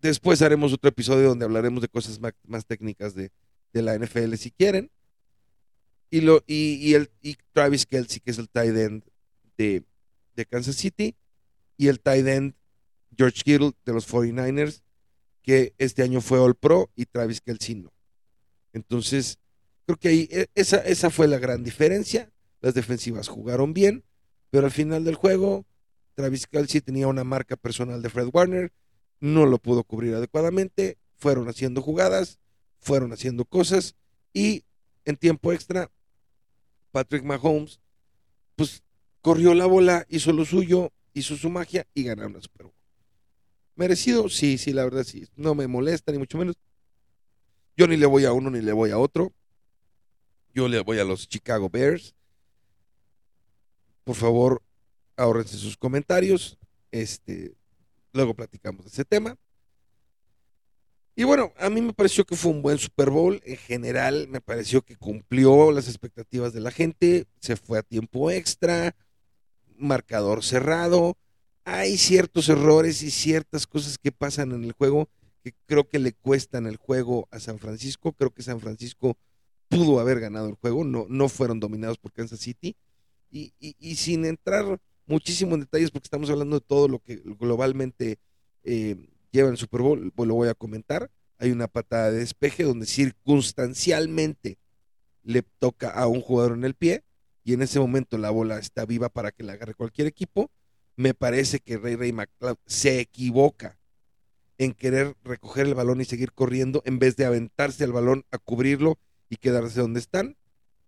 Después 0.00 0.42
haremos 0.42 0.72
otro 0.72 0.88
episodio 0.88 1.28
donde 1.28 1.44
hablaremos 1.44 1.80
de 1.80 1.88
cosas 1.88 2.20
más, 2.20 2.66
técnicas 2.66 3.14
de, 3.14 3.30
la 3.72 3.98
NFL 3.98 4.34
si 4.34 4.50
quieren. 4.50 4.90
Y, 6.14 6.20
lo, 6.20 6.44
y, 6.46 6.94
el, 6.94 7.10
y 7.22 7.36
Travis 7.52 7.86
Kelsey, 7.86 8.20
que 8.20 8.30
es 8.30 8.38
el 8.38 8.48
tight 8.48 8.76
end 8.76 9.02
de, 9.56 9.82
de 10.36 10.46
Kansas 10.46 10.76
City, 10.76 11.16
y 11.76 11.88
el 11.88 11.98
tight 11.98 12.26
end 12.26 12.54
George 13.16 13.42
Kittle 13.42 13.72
de 13.84 13.92
los 13.92 14.08
49ers, 14.08 14.82
que 15.42 15.74
este 15.78 16.02
año 16.02 16.20
fue 16.20 16.38
All 16.38 16.54
Pro 16.54 16.90
y 16.94 17.06
Travis 17.06 17.40
Kelsey 17.40 17.76
no. 17.76 17.92
Entonces, 18.72 19.38
Creo 19.86 19.98
que 19.98 20.08
ahí 20.08 20.28
e, 20.30 20.46
esa, 20.54 20.78
esa 20.78 21.10
fue 21.10 21.28
la 21.28 21.38
gran 21.38 21.62
diferencia. 21.62 22.30
Las 22.60 22.74
defensivas 22.74 23.28
jugaron 23.28 23.74
bien, 23.74 24.04
pero 24.50 24.66
al 24.66 24.72
final 24.72 25.04
del 25.04 25.14
juego, 25.14 25.66
Travis 26.14 26.46
Kelsey 26.46 26.80
tenía 26.80 27.06
una 27.08 27.24
marca 27.24 27.56
personal 27.56 28.00
de 28.00 28.08
Fred 28.08 28.30
Warner, 28.32 28.72
no 29.20 29.46
lo 29.46 29.58
pudo 29.58 29.84
cubrir 29.84 30.14
adecuadamente, 30.14 30.96
fueron 31.16 31.48
haciendo 31.48 31.82
jugadas, 31.82 32.38
fueron 32.80 33.12
haciendo 33.12 33.44
cosas 33.44 33.94
y 34.32 34.64
en 35.04 35.16
tiempo 35.16 35.52
extra, 35.52 35.90
Patrick 36.94 37.24
Mahomes, 37.24 37.80
pues 38.54 38.84
corrió 39.20 39.52
la 39.52 39.66
bola, 39.66 40.06
hizo 40.08 40.32
lo 40.32 40.44
suyo, 40.44 40.92
hizo 41.12 41.36
su 41.36 41.50
magia 41.50 41.88
y 41.92 42.04
ganaron 42.04 42.34
la 42.34 42.40
Super 42.40 42.66
Bowl. 42.66 42.74
Merecido, 43.74 44.28
sí, 44.28 44.58
sí, 44.58 44.72
la 44.72 44.84
verdad 44.84 45.02
sí. 45.02 45.26
No 45.34 45.56
me 45.56 45.66
molesta, 45.66 46.12
ni 46.12 46.18
mucho 46.18 46.38
menos. 46.38 46.54
Yo 47.76 47.88
ni 47.88 47.96
le 47.96 48.06
voy 48.06 48.26
a 48.26 48.32
uno 48.32 48.48
ni 48.48 48.60
le 48.60 48.72
voy 48.72 48.92
a 48.92 48.98
otro. 48.98 49.32
Yo 50.54 50.68
le 50.68 50.78
voy 50.82 51.00
a 51.00 51.04
los 51.04 51.28
Chicago 51.28 51.68
Bears. 51.68 52.14
Por 54.04 54.14
favor, 54.14 54.62
ahorrense 55.16 55.56
sus 55.56 55.76
comentarios. 55.76 56.56
Este, 56.92 57.56
luego 58.12 58.34
platicamos 58.34 58.84
de 58.84 58.90
ese 58.92 59.04
tema. 59.04 59.36
Y 61.16 61.22
bueno, 61.22 61.52
a 61.58 61.70
mí 61.70 61.80
me 61.80 61.92
pareció 61.92 62.24
que 62.24 62.34
fue 62.34 62.50
un 62.50 62.60
buen 62.60 62.78
Super 62.78 63.10
Bowl. 63.10 63.40
En 63.44 63.56
general, 63.56 64.26
me 64.28 64.40
pareció 64.40 64.82
que 64.82 64.96
cumplió 64.96 65.70
las 65.70 65.86
expectativas 65.86 66.52
de 66.52 66.60
la 66.60 66.72
gente. 66.72 67.26
Se 67.38 67.56
fue 67.56 67.78
a 67.78 67.82
tiempo 67.82 68.32
extra, 68.32 68.96
marcador 69.76 70.42
cerrado. 70.42 71.16
Hay 71.64 71.98
ciertos 71.98 72.48
errores 72.48 73.02
y 73.02 73.10
ciertas 73.10 73.66
cosas 73.66 73.96
que 73.96 74.10
pasan 74.10 74.52
en 74.52 74.64
el 74.64 74.72
juego 74.72 75.08
que 75.44 75.54
creo 75.66 75.88
que 75.88 75.98
le 75.98 76.14
cuestan 76.14 76.66
el 76.66 76.76
juego 76.78 77.28
a 77.30 77.38
San 77.38 77.58
Francisco. 77.58 78.12
Creo 78.12 78.30
que 78.30 78.42
San 78.42 78.60
Francisco 78.60 79.16
pudo 79.68 80.00
haber 80.00 80.18
ganado 80.18 80.48
el 80.48 80.54
juego, 80.54 80.84
no, 80.84 81.06
no 81.08 81.28
fueron 81.28 81.60
dominados 81.60 81.98
por 81.98 82.12
Kansas 82.12 82.40
City. 82.40 82.76
Y, 83.30 83.52
sin 83.96 84.24
entrar 84.24 84.80
muchísimo 85.06 85.54
en 85.54 85.60
detalles, 85.62 85.90
porque 85.90 86.06
estamos 86.06 86.30
hablando 86.30 86.60
de 86.60 86.64
todo 86.64 86.86
lo 86.86 87.00
que 87.00 87.16
globalmente 87.16 88.18
eh, 88.62 88.96
lleva 89.34 89.50
el 89.50 89.56
Super 89.56 89.82
Bowl, 89.82 90.12
pues 90.14 90.28
lo 90.28 90.34
voy 90.34 90.48
a 90.48 90.54
comentar. 90.54 91.10
Hay 91.38 91.50
una 91.50 91.66
patada 91.66 92.12
de 92.12 92.18
despeje 92.18 92.62
donde 92.62 92.86
circunstancialmente 92.86 94.58
le 95.24 95.42
toca 95.42 95.90
a 95.90 96.06
un 96.06 96.20
jugador 96.20 96.52
en 96.52 96.64
el 96.64 96.74
pie 96.74 97.02
y 97.42 97.52
en 97.52 97.62
ese 97.62 97.80
momento 97.80 98.16
la 98.16 98.30
bola 98.30 98.58
está 98.58 98.86
viva 98.86 99.08
para 99.08 99.32
que 99.32 99.42
la 99.42 99.54
agarre 99.54 99.74
cualquier 99.74 100.06
equipo. 100.06 100.50
Me 100.96 101.14
parece 101.14 101.58
que 101.58 101.76
Rey 101.76 101.96
Rey 101.96 102.12
McLeod 102.12 102.58
se 102.66 103.00
equivoca 103.00 103.76
en 104.56 104.72
querer 104.72 105.16
recoger 105.24 105.66
el 105.66 105.74
balón 105.74 106.00
y 106.00 106.04
seguir 106.04 106.32
corriendo 106.32 106.80
en 106.86 107.00
vez 107.00 107.16
de 107.16 107.24
aventarse 107.24 107.82
al 107.82 107.92
balón 107.92 108.24
a 108.30 108.38
cubrirlo 108.38 108.98
y 109.28 109.36
quedarse 109.36 109.80
donde 109.80 109.98
están 109.98 110.36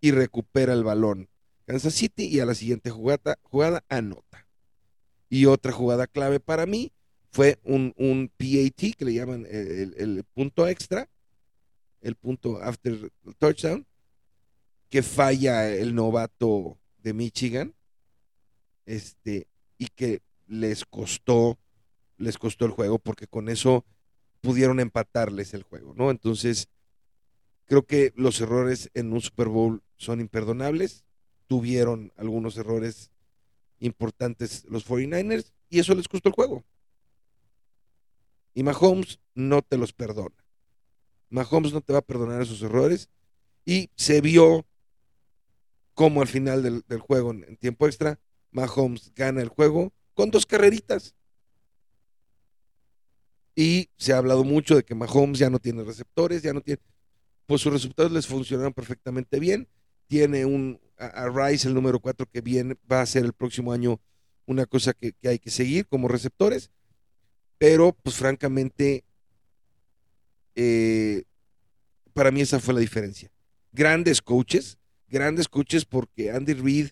y 0.01 0.13
recupera 0.13 0.73
el 0.73 0.85
balón. 0.85 1.29
Kansas 1.67 1.95
City 1.95 2.29
y 2.29 2.39
a 2.39 2.47
la 2.47 2.55
siguiente 2.55 2.91
jugada, 2.91 3.39
jugada 3.43 3.85
anota. 3.89 4.47
Y 5.29 5.47
otra 5.47 5.73
jugada 5.73 6.07
clave 6.07 6.39
para 6.39 6.65
mí 6.65 6.93
fue 7.37 7.59
un, 7.65 7.93
un 7.97 8.31
PAT 8.37 8.97
que 8.97 9.05
le 9.05 9.15
llaman 9.15 9.47
el, 9.49 10.25
punto 10.33 10.67
extra, 10.67 11.09
el 12.01 12.17
punto 12.17 12.63
after 12.63 13.13
touchdown, 13.39 13.87
que 14.89 15.03
falla 15.03 15.69
el 15.69 15.95
novato 15.95 16.79
de 16.99 17.13
Michigan, 17.13 17.75
este, 18.87 19.49
y 19.79 19.89
que 19.89 20.23
les 20.47 20.85
costó, 20.85 21.59
les 22.17 22.39
costó 22.39 22.65
el 22.65 22.71
juego, 22.73 22.99
porque 22.99 23.27
con 23.27 23.49
eso 23.49 23.85
pudieron 24.41 24.81
empatarles 24.81 25.53
el 25.55 25.63
juego, 25.63 25.95
¿no? 25.95 26.11
Entonces, 26.11 26.69
Creo 27.67 27.85
que 27.85 28.13
los 28.15 28.41
errores 28.41 28.91
en 28.95 29.13
un 29.13 29.21
Super 29.21 29.49
Bowl 29.49 29.83
son 29.97 30.21
imperdonables. 30.21 31.05
Tuvieron 31.49 32.13
algunos 32.17 32.57
errores 32.57 33.11
importantes 33.81 34.65
los 34.69 34.87
49ers 34.87 35.53
y 35.69 35.81
eso 35.81 35.95
les 35.95 36.09
costó 36.09 36.29
el 36.29 36.35
juego. 36.35 36.65
Y 38.57 38.63
Mahomes 38.63 39.21
no 39.35 39.61
te 39.61 39.77
los 39.77 39.93
perdona. 39.93 40.35
Mahomes 41.29 41.75
no 41.75 41.83
te 41.83 41.93
va 41.93 41.99
a 41.99 42.03
perdonar 42.03 42.41
esos 42.41 42.63
errores 42.63 43.11
y 43.67 43.91
se 43.97 44.23
vio 44.23 44.65
como 45.93 46.23
al 46.23 46.27
final 46.27 46.63
del, 46.63 47.01
juego 47.01 47.33
en, 47.33 47.59
tiempo 47.59 47.87
extra, 47.87 48.19
Mahomes 48.53 49.13
gana 49.15 49.43
el 49.43 49.51
juego 49.51 49.93
con 50.15 50.31
dos 50.31 50.47
carreritas. 50.47 51.15
Y 53.55 53.91
se 53.99 54.15
ha 54.15 54.19
hablado 54.19 54.43
mucho 54.43 54.75
de 54.75 54.85
que 54.85 54.95
Mahomes 54.95 55.39
ya 55.39 55.51
no 55.51 55.59
tiene 55.59 55.85
receptores, 55.85 56.41
ya 56.41 56.55
no 56.55 56.63
tiene. 56.63 56.81
Pues 57.45 57.61
sus 57.61 57.75
receptores 57.75 58.11
les 58.11 58.27
funcionaron 58.27 58.73
perfectamente 58.73 59.39
bien. 59.39 59.69
Tiene 60.07 60.47
un 60.47 60.81
a, 60.97 61.29
Rice, 61.29 61.69
el 61.69 61.75
número 61.75 62.01
4, 62.01 62.27
que 62.33 62.41
viene, 62.41 62.75
va 62.91 63.03
a 63.03 63.07
ser 63.07 63.27
el 63.27 63.35
próximo 63.35 63.75
año 63.75 64.01
una 64.47 64.65
cosa 64.65 64.95
que 64.95 65.15
hay 65.25 65.39
que 65.39 65.51
seguir 65.51 65.87
como 65.89 66.09
receptores. 66.09 66.71
Pero, 67.59 67.93
pues 68.03 68.17
francamente, 68.17 69.05
eh, 70.55 71.25
para 72.13 72.31
mí 72.31 72.41
esa 72.41 72.61
fue 72.61 72.75
la 72.75 72.81
diferencia. 72.81 73.31
Grandes 73.73 74.21
coaches, 74.21 74.79
grandes 75.09 75.49
coaches 75.49 75.85
porque 75.85 76.31
Andy 76.31 76.55
Reid 76.55 76.89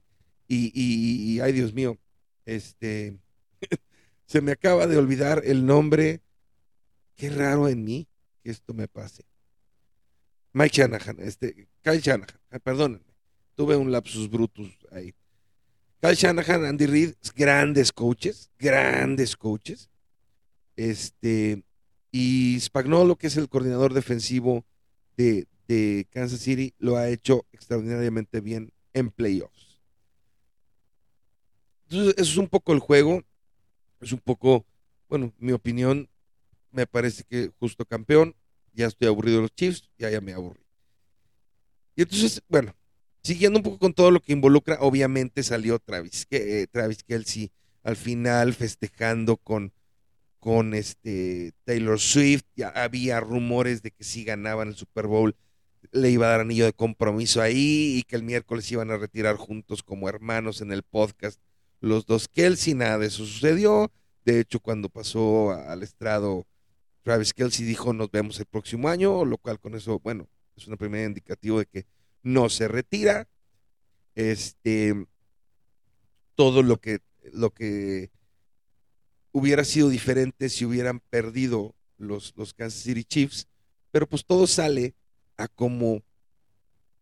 y, 0.46 1.40
ay 1.40 1.52
Dios 1.52 1.72
mío, 1.72 1.98
este, 2.44 3.18
se 4.26 4.40
me 4.40 4.52
acaba 4.52 4.86
de 4.86 4.96
olvidar 4.96 5.42
el 5.44 5.66
nombre. 5.66 6.20
Qué 7.16 7.30
raro 7.30 7.68
en 7.68 7.84
mí 7.84 8.08
que 8.42 8.50
esto 8.50 8.74
me 8.74 8.88
pase. 8.88 9.24
Mike 10.52 10.76
Shanahan, 10.76 11.16
este, 11.20 11.68
Kyle 11.82 12.00
Shanahan, 12.00 12.38
ah, 12.50 12.58
perdónenme, 12.58 13.04
tuve 13.54 13.76
un 13.76 13.90
lapsus 13.90 14.30
brutus 14.30 14.70
ahí. 14.92 15.14
Kyle 16.00 16.14
Shanahan, 16.14 16.64
Andy 16.64 16.86
Reid, 16.86 17.14
grandes 17.34 17.90
coaches, 17.92 18.50
grandes 18.58 19.36
coaches. 19.36 19.88
Este, 20.76 21.64
y 22.10 22.58
Spagnolo, 22.60 23.16
que 23.16 23.26
es 23.26 23.36
el 23.36 23.48
coordinador 23.48 23.92
defensivo 23.94 24.64
de, 25.16 25.46
Kansas 26.10 26.40
City, 26.40 26.74
lo 26.78 26.96
ha 26.96 27.08
hecho 27.08 27.46
extraordinariamente 27.52 28.40
bien 28.40 28.72
en 28.92 29.10
playoffs. 29.10 29.80
Entonces, 31.88 32.14
eso 32.18 32.30
es 32.32 32.36
un 32.36 32.48
poco 32.48 32.72
el 32.72 32.78
juego. 32.78 33.24
Es 34.00 34.12
un 34.12 34.20
poco, 34.20 34.64
bueno, 35.08 35.32
mi 35.38 35.52
opinión, 35.52 36.08
me 36.70 36.86
parece 36.86 37.24
que 37.24 37.50
justo 37.58 37.84
campeón. 37.84 38.36
Ya 38.74 38.86
estoy 38.86 39.08
aburrido 39.08 39.38
de 39.38 39.42
los 39.42 39.54
Chiefs, 39.54 39.90
ya, 39.98 40.10
ya 40.10 40.20
me 40.20 40.34
aburrí. 40.34 40.60
Y 41.96 42.02
entonces, 42.02 42.42
bueno, 42.48 42.74
siguiendo 43.22 43.58
un 43.58 43.62
poco 43.62 43.78
con 43.78 43.94
todo 43.94 44.10
lo 44.10 44.20
que 44.20 44.32
involucra, 44.32 44.78
obviamente 44.80 45.42
salió 45.42 45.78
Travis, 45.78 46.26
eh, 46.30 46.66
Travis 46.70 47.02
Kelsey 47.04 47.50
al 47.82 47.96
final 47.96 48.54
festejando 48.54 49.36
con, 49.36 49.72
con 50.44 50.74
este 50.74 51.54
Taylor 51.64 51.98
Swift. 51.98 52.42
Ya 52.54 52.68
había 52.68 53.18
rumores 53.18 53.80
de 53.80 53.92
que 53.92 54.04
si 54.04 54.24
ganaban 54.24 54.68
el 54.68 54.74
Super 54.74 55.06
Bowl 55.06 55.34
le 55.90 56.10
iba 56.10 56.26
a 56.26 56.30
dar 56.32 56.40
anillo 56.40 56.66
de 56.66 56.74
compromiso 56.74 57.40
ahí 57.40 57.96
y 57.96 58.02
que 58.02 58.14
el 58.14 58.24
miércoles 58.24 58.70
iban 58.70 58.90
a 58.90 58.98
retirar 58.98 59.36
juntos 59.36 59.82
como 59.82 60.06
hermanos 60.06 60.60
en 60.60 60.70
el 60.70 60.82
podcast 60.82 61.40
los 61.80 62.04
dos 62.04 62.28
Kelsey. 62.28 62.74
Nada 62.74 62.98
de 62.98 63.06
eso 63.06 63.24
sucedió. 63.24 63.90
De 64.26 64.38
hecho, 64.38 64.60
cuando 64.60 64.90
pasó 64.90 65.52
al 65.52 65.82
estrado, 65.82 66.46
Travis 67.04 67.32
Kelsey 67.32 67.64
dijo 67.64 67.94
nos 67.94 68.10
vemos 68.10 68.38
el 68.38 68.44
próximo 68.44 68.90
año, 68.90 69.24
lo 69.24 69.38
cual 69.38 69.58
con 69.58 69.74
eso, 69.74 69.98
bueno, 70.00 70.28
es 70.56 70.68
un 70.68 70.76
primer 70.76 71.08
indicativo 71.08 71.58
de 71.58 71.64
que 71.64 71.86
no 72.22 72.50
se 72.50 72.68
retira. 72.68 73.26
Este, 74.14 75.06
todo 76.34 76.62
lo 76.62 76.76
que, 76.82 76.98
lo 77.32 77.48
que 77.48 78.10
hubiera 79.34 79.64
sido 79.64 79.88
diferente 79.88 80.48
si 80.48 80.64
hubieran 80.64 81.00
perdido 81.00 81.74
los, 81.98 82.32
los 82.36 82.54
Kansas 82.54 82.82
City 82.82 83.04
Chiefs, 83.04 83.48
pero 83.90 84.08
pues 84.08 84.24
todo 84.24 84.46
sale 84.46 84.94
a 85.36 85.48
como 85.48 86.02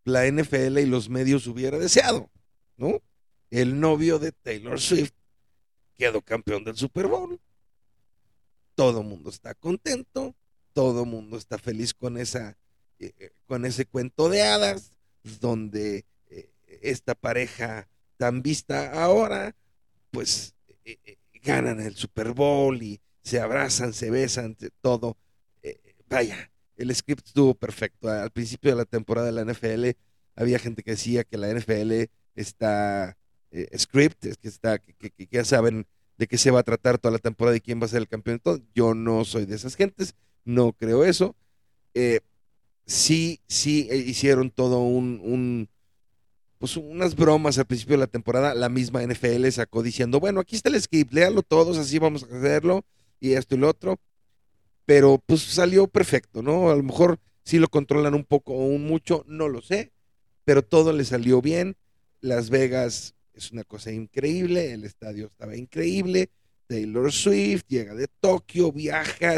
la 0.04 0.26
NFL 0.26 0.78
y 0.78 0.86
los 0.86 1.10
medios 1.10 1.46
hubiera 1.46 1.78
deseado, 1.78 2.30
¿no? 2.78 3.02
El 3.50 3.78
novio 3.78 4.18
de 4.18 4.32
Taylor 4.32 4.80
Swift 4.80 5.12
quedó 5.98 6.22
campeón 6.22 6.64
del 6.64 6.74
Super 6.74 7.06
Bowl. 7.06 7.38
Todo 8.74 9.02
mundo 9.02 9.28
está 9.28 9.54
contento, 9.54 10.34
todo 10.72 11.04
mundo 11.04 11.36
está 11.36 11.58
feliz 11.58 11.92
con 11.92 12.16
esa 12.16 12.56
eh, 12.98 13.12
eh, 13.18 13.32
con 13.46 13.66
ese 13.66 13.84
cuento 13.84 14.30
de 14.30 14.40
hadas 14.40 14.92
donde 15.22 16.06
eh, 16.30 16.50
esta 16.80 17.14
pareja 17.14 17.88
tan 18.16 18.40
vista 18.42 19.04
ahora 19.04 19.54
pues 20.10 20.54
ganan 21.42 21.80
el 21.80 21.94
Super 21.96 22.32
Bowl 22.32 22.82
y 22.82 23.00
se 23.22 23.40
abrazan, 23.40 23.92
se 23.92 24.10
besan, 24.10 24.56
todo. 24.80 25.16
Eh, 25.62 25.78
vaya, 26.08 26.50
el 26.76 26.94
script 26.94 27.26
estuvo 27.28 27.54
perfecto. 27.54 28.08
Al 28.10 28.30
principio 28.30 28.70
de 28.70 28.76
la 28.76 28.84
temporada 28.84 29.26
de 29.26 29.32
la 29.32 29.42
NFL 29.44 29.90
había 30.36 30.58
gente 30.58 30.82
que 30.82 30.92
decía 30.92 31.24
que 31.24 31.36
la 31.38 31.48
NFL 31.50 32.10
está 32.34 33.16
eh, 33.50 33.68
script, 33.78 34.24
que 34.40 34.48
está 34.48 34.78
que, 34.78 34.94
que- 34.94 35.10
que 35.10 35.28
ya 35.30 35.44
saben 35.44 35.86
de 36.18 36.26
qué 36.26 36.38
se 36.38 36.50
va 36.50 36.60
a 36.60 36.62
tratar 36.62 36.98
toda 36.98 37.12
la 37.12 37.18
temporada 37.18 37.56
y 37.56 37.60
quién 37.60 37.80
va 37.80 37.86
a 37.86 37.88
ser 37.88 38.00
el 38.02 38.08
campeón. 38.08 38.38
todo. 38.40 38.60
Yo 38.74 38.94
no 38.94 39.24
soy 39.24 39.46
de 39.46 39.56
esas 39.56 39.76
gentes, 39.76 40.14
no 40.44 40.72
creo 40.72 41.04
eso. 41.04 41.36
Eh, 41.94 42.20
sí, 42.86 43.40
sí 43.48 43.88
eh, 43.90 43.96
hicieron 43.98 44.50
todo 44.50 44.80
un, 44.80 45.20
un, 45.22 45.68
pues 46.62 46.76
unas 46.76 47.16
bromas 47.16 47.58
al 47.58 47.64
principio 47.64 47.94
de 47.94 48.02
la 48.02 48.06
temporada. 48.06 48.54
La 48.54 48.68
misma 48.68 49.02
NFL 49.02 49.48
sacó 49.48 49.82
diciendo, 49.82 50.20
bueno, 50.20 50.38
aquí 50.38 50.54
está 50.54 50.68
el 50.68 50.80
script, 50.80 51.12
léalo 51.12 51.42
todos, 51.42 51.76
así 51.76 51.98
vamos 51.98 52.22
a 52.22 52.26
hacerlo, 52.36 52.84
y 53.18 53.32
esto 53.32 53.56
y 53.56 53.58
lo 53.58 53.68
otro. 53.68 53.98
Pero 54.86 55.20
pues 55.26 55.42
salió 55.42 55.88
perfecto, 55.88 56.40
¿no? 56.40 56.70
A 56.70 56.76
lo 56.76 56.84
mejor 56.84 57.18
sí 57.42 57.58
lo 57.58 57.66
controlan 57.66 58.14
un 58.14 58.22
poco 58.22 58.52
o 58.52 58.66
un 58.66 58.86
mucho, 58.86 59.24
no 59.26 59.48
lo 59.48 59.60
sé, 59.60 59.90
pero 60.44 60.62
todo 60.62 60.92
le 60.92 61.04
salió 61.04 61.42
bien. 61.42 61.76
Las 62.20 62.48
Vegas 62.48 63.16
es 63.34 63.50
una 63.50 63.64
cosa 63.64 63.90
increíble, 63.90 64.72
el 64.72 64.84
estadio 64.84 65.26
estaba 65.26 65.56
increíble. 65.56 66.30
Taylor 66.68 67.10
Swift 67.10 67.64
llega 67.66 67.92
de 67.96 68.06
Tokio, 68.20 68.70
viaja, 68.70 69.34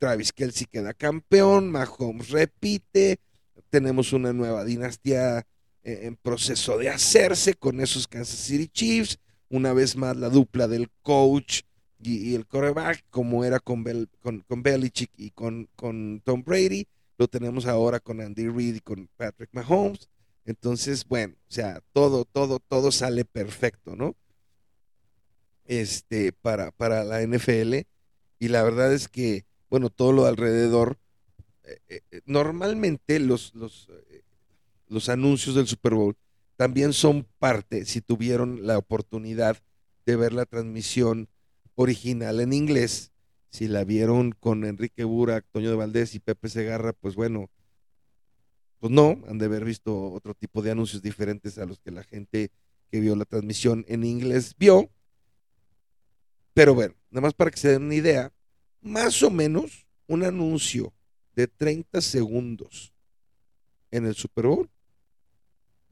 Travis 0.00 0.32
Kelsey 0.32 0.66
queda 0.66 0.92
campeón, 0.92 1.70
Mahomes 1.70 2.30
repite, 2.30 3.20
tenemos 3.70 4.12
una 4.12 4.32
nueva 4.32 4.64
dinastía 4.64 5.46
en 5.86 6.16
proceso 6.16 6.78
de 6.78 6.88
hacerse 6.88 7.54
con 7.54 7.80
esos 7.80 8.08
Kansas 8.08 8.40
City 8.40 8.68
Chiefs, 8.68 9.18
una 9.48 9.72
vez 9.72 9.96
más 9.96 10.16
la 10.16 10.28
dupla 10.28 10.66
del 10.66 10.90
coach 11.02 11.62
y, 12.00 12.34
el 12.34 12.46
coreback, 12.46 13.04
como 13.10 13.44
era 13.44 13.60
con, 13.60 13.84
con, 14.20 14.40
con 14.40 14.62
Belichick 14.62 15.10
y 15.16 15.30
con, 15.30 15.68
con 15.76 16.20
Tom 16.24 16.42
Brady, 16.44 16.86
lo 17.18 17.28
tenemos 17.28 17.66
ahora 17.66 18.00
con 18.00 18.20
Andy 18.20 18.48
Reid 18.48 18.76
y 18.76 18.80
con 18.80 19.08
Patrick 19.16 19.50
Mahomes. 19.52 20.08
Entonces, 20.44 21.06
bueno, 21.06 21.34
o 21.48 21.52
sea, 21.52 21.80
todo, 21.92 22.24
todo, 22.24 22.60
todo 22.60 22.92
sale 22.92 23.24
perfecto, 23.24 23.96
¿no? 23.96 24.14
Este, 25.64 26.32
para, 26.32 26.70
para 26.70 27.04
la 27.04 27.22
NFL. 27.22 27.86
Y 28.38 28.48
la 28.48 28.62
verdad 28.62 28.92
es 28.92 29.08
que, 29.08 29.46
bueno, 29.70 29.90
todo 29.90 30.12
lo 30.12 30.26
alrededor, 30.26 30.98
eh, 31.64 31.80
eh, 31.88 32.20
normalmente 32.26 33.18
los, 33.18 33.54
los, 33.54 33.88
eh, 33.88 34.04
los 34.88 35.08
anuncios 35.08 35.54
del 35.54 35.66
Super 35.66 35.94
Bowl 35.94 36.16
también 36.56 36.92
son 36.92 37.26
parte, 37.38 37.84
si 37.84 38.00
tuvieron 38.00 38.66
la 38.66 38.78
oportunidad 38.78 39.58
de 40.06 40.16
ver 40.16 40.32
la 40.32 40.46
transmisión 40.46 41.28
original 41.74 42.40
en 42.40 42.52
inglés, 42.52 43.12
si 43.50 43.68
la 43.68 43.84
vieron 43.84 44.32
con 44.32 44.64
Enrique 44.64 45.04
Burak, 45.04 45.44
Toño 45.50 45.70
de 45.70 45.76
Valdés 45.76 46.14
y 46.14 46.18
Pepe 46.18 46.48
Segarra, 46.48 46.92
pues 46.92 47.14
bueno, 47.14 47.50
pues 48.78 48.92
no, 48.92 49.18
han 49.28 49.38
de 49.38 49.46
haber 49.46 49.64
visto 49.64 50.12
otro 50.12 50.34
tipo 50.34 50.62
de 50.62 50.70
anuncios 50.70 51.02
diferentes 51.02 51.58
a 51.58 51.66
los 51.66 51.78
que 51.78 51.90
la 51.90 52.04
gente 52.04 52.50
que 52.90 53.00
vio 53.00 53.16
la 53.16 53.24
transmisión 53.24 53.84
en 53.88 54.04
inglés 54.04 54.54
vio. 54.58 54.90
Pero 56.54 56.74
bueno, 56.74 56.94
nada 57.10 57.22
más 57.22 57.34
para 57.34 57.50
que 57.50 57.58
se 57.58 57.68
den 57.68 57.84
una 57.84 57.94
idea, 57.94 58.32
más 58.80 59.22
o 59.22 59.30
menos 59.30 59.86
un 60.06 60.22
anuncio 60.22 60.92
de 61.34 61.48
30 61.48 62.00
segundos 62.00 62.92
en 63.90 64.06
el 64.06 64.14
Super 64.14 64.46
Bowl 64.46 64.70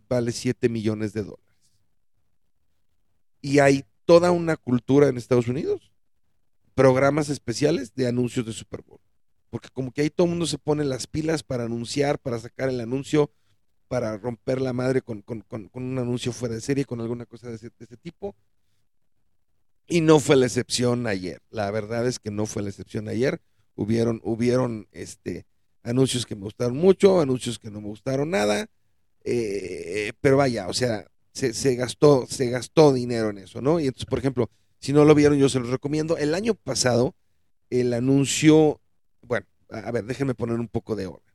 vale 0.09 0.33
7 0.33 0.69
millones 0.69 1.13
de 1.13 1.23
dólares. 1.23 1.45
Y 3.41 3.59
hay 3.59 3.85
toda 4.05 4.31
una 4.31 4.57
cultura 4.57 5.09
en 5.09 5.17
Estados 5.17 5.49
Unidos, 5.49 5.93
programas 6.75 7.29
especiales 7.29 7.95
de 7.95 8.07
anuncios 8.07 8.47
de 8.47 8.53
Super 8.53 8.83
Bowl. 8.83 9.01
Porque 9.51 9.69
como 9.73 9.93
que 9.93 10.03
ahí 10.03 10.11
todo 10.11 10.27
el 10.27 10.31
mundo 10.31 10.47
se 10.47 10.59
pone 10.59 10.85
las 10.85 11.07
pilas 11.07 11.43
para 11.43 11.65
anunciar, 11.65 12.19
para 12.19 12.39
sacar 12.39 12.69
el 12.69 12.81
anuncio, 12.81 13.31
para 13.87 14.17
romper 14.19 14.61
la 14.61 14.73
madre 14.73 15.03
con, 15.03 15.23
con, 15.23 15.43
con, 15.43 15.71
un 15.75 15.99
anuncio 15.99 16.33
fuera 16.33 16.55
de 16.55 16.61
serie, 16.61 16.85
con 16.85 17.01
alguna 17.01 17.27
cosa 17.27 17.49
de 17.49 17.57
ese, 17.57 17.69
de 17.69 17.85
ese 17.85 17.97
tipo. 17.97 18.35
Y 19.87 20.01
no 20.01 20.19
fue 20.19 20.37
la 20.37 20.47
excepción 20.47 21.07
ayer. 21.07 21.43
La 21.51 21.71
verdad 21.71 22.07
es 22.07 22.19
que 22.19 22.31
no 22.31 22.47
fue 22.47 22.63
la 22.63 22.71
excepción 22.71 23.09
ayer. 23.09 23.41
Hubieron, 23.77 24.21
hubieron 24.25 24.89
este, 24.93 25.47
anuncios 25.83 26.27
que 26.27 26.35
me 26.35 26.43
gustaron 26.43 26.77
mucho, 26.77 27.21
anuncios 27.21 27.59
que 27.59 27.71
no 27.71 27.81
me 27.81 27.89
gustaron 27.89 28.31
nada. 28.31 28.69
Eh, 29.25 30.13
pero 30.21 30.37
vaya, 30.37 30.69
o 30.69 30.75
sea, 30.75 31.07
se, 31.33 31.75
gastó, 31.75 32.27
se 32.29 32.51
gastó 32.51 32.93
dinero 32.93 33.31
en 33.31 33.39
eso, 33.39 33.61
¿no? 33.61 33.81
Y 33.81 33.87
entonces, 33.87 34.07
por 34.07 34.19
ejemplo, 34.19 34.51
si 34.81 34.93
no 34.93 35.05
lo 35.05 35.15
vieron, 35.15 35.39
yo 35.39 35.49
se 35.49 35.59
los 35.61 35.71
recomiendo. 35.71 36.17
El 36.17 36.35
año 36.35 36.55
pasado, 36.55 37.17
el 37.71 37.93
anuncio, 37.93 38.81
bueno, 39.23 39.47
a 39.71 39.91
ver, 39.91 40.05
déjenme 40.05 40.35
poner 40.35 40.61
un 40.61 40.69
poco 40.69 40.95
de 40.95 41.07
orden. 41.07 41.35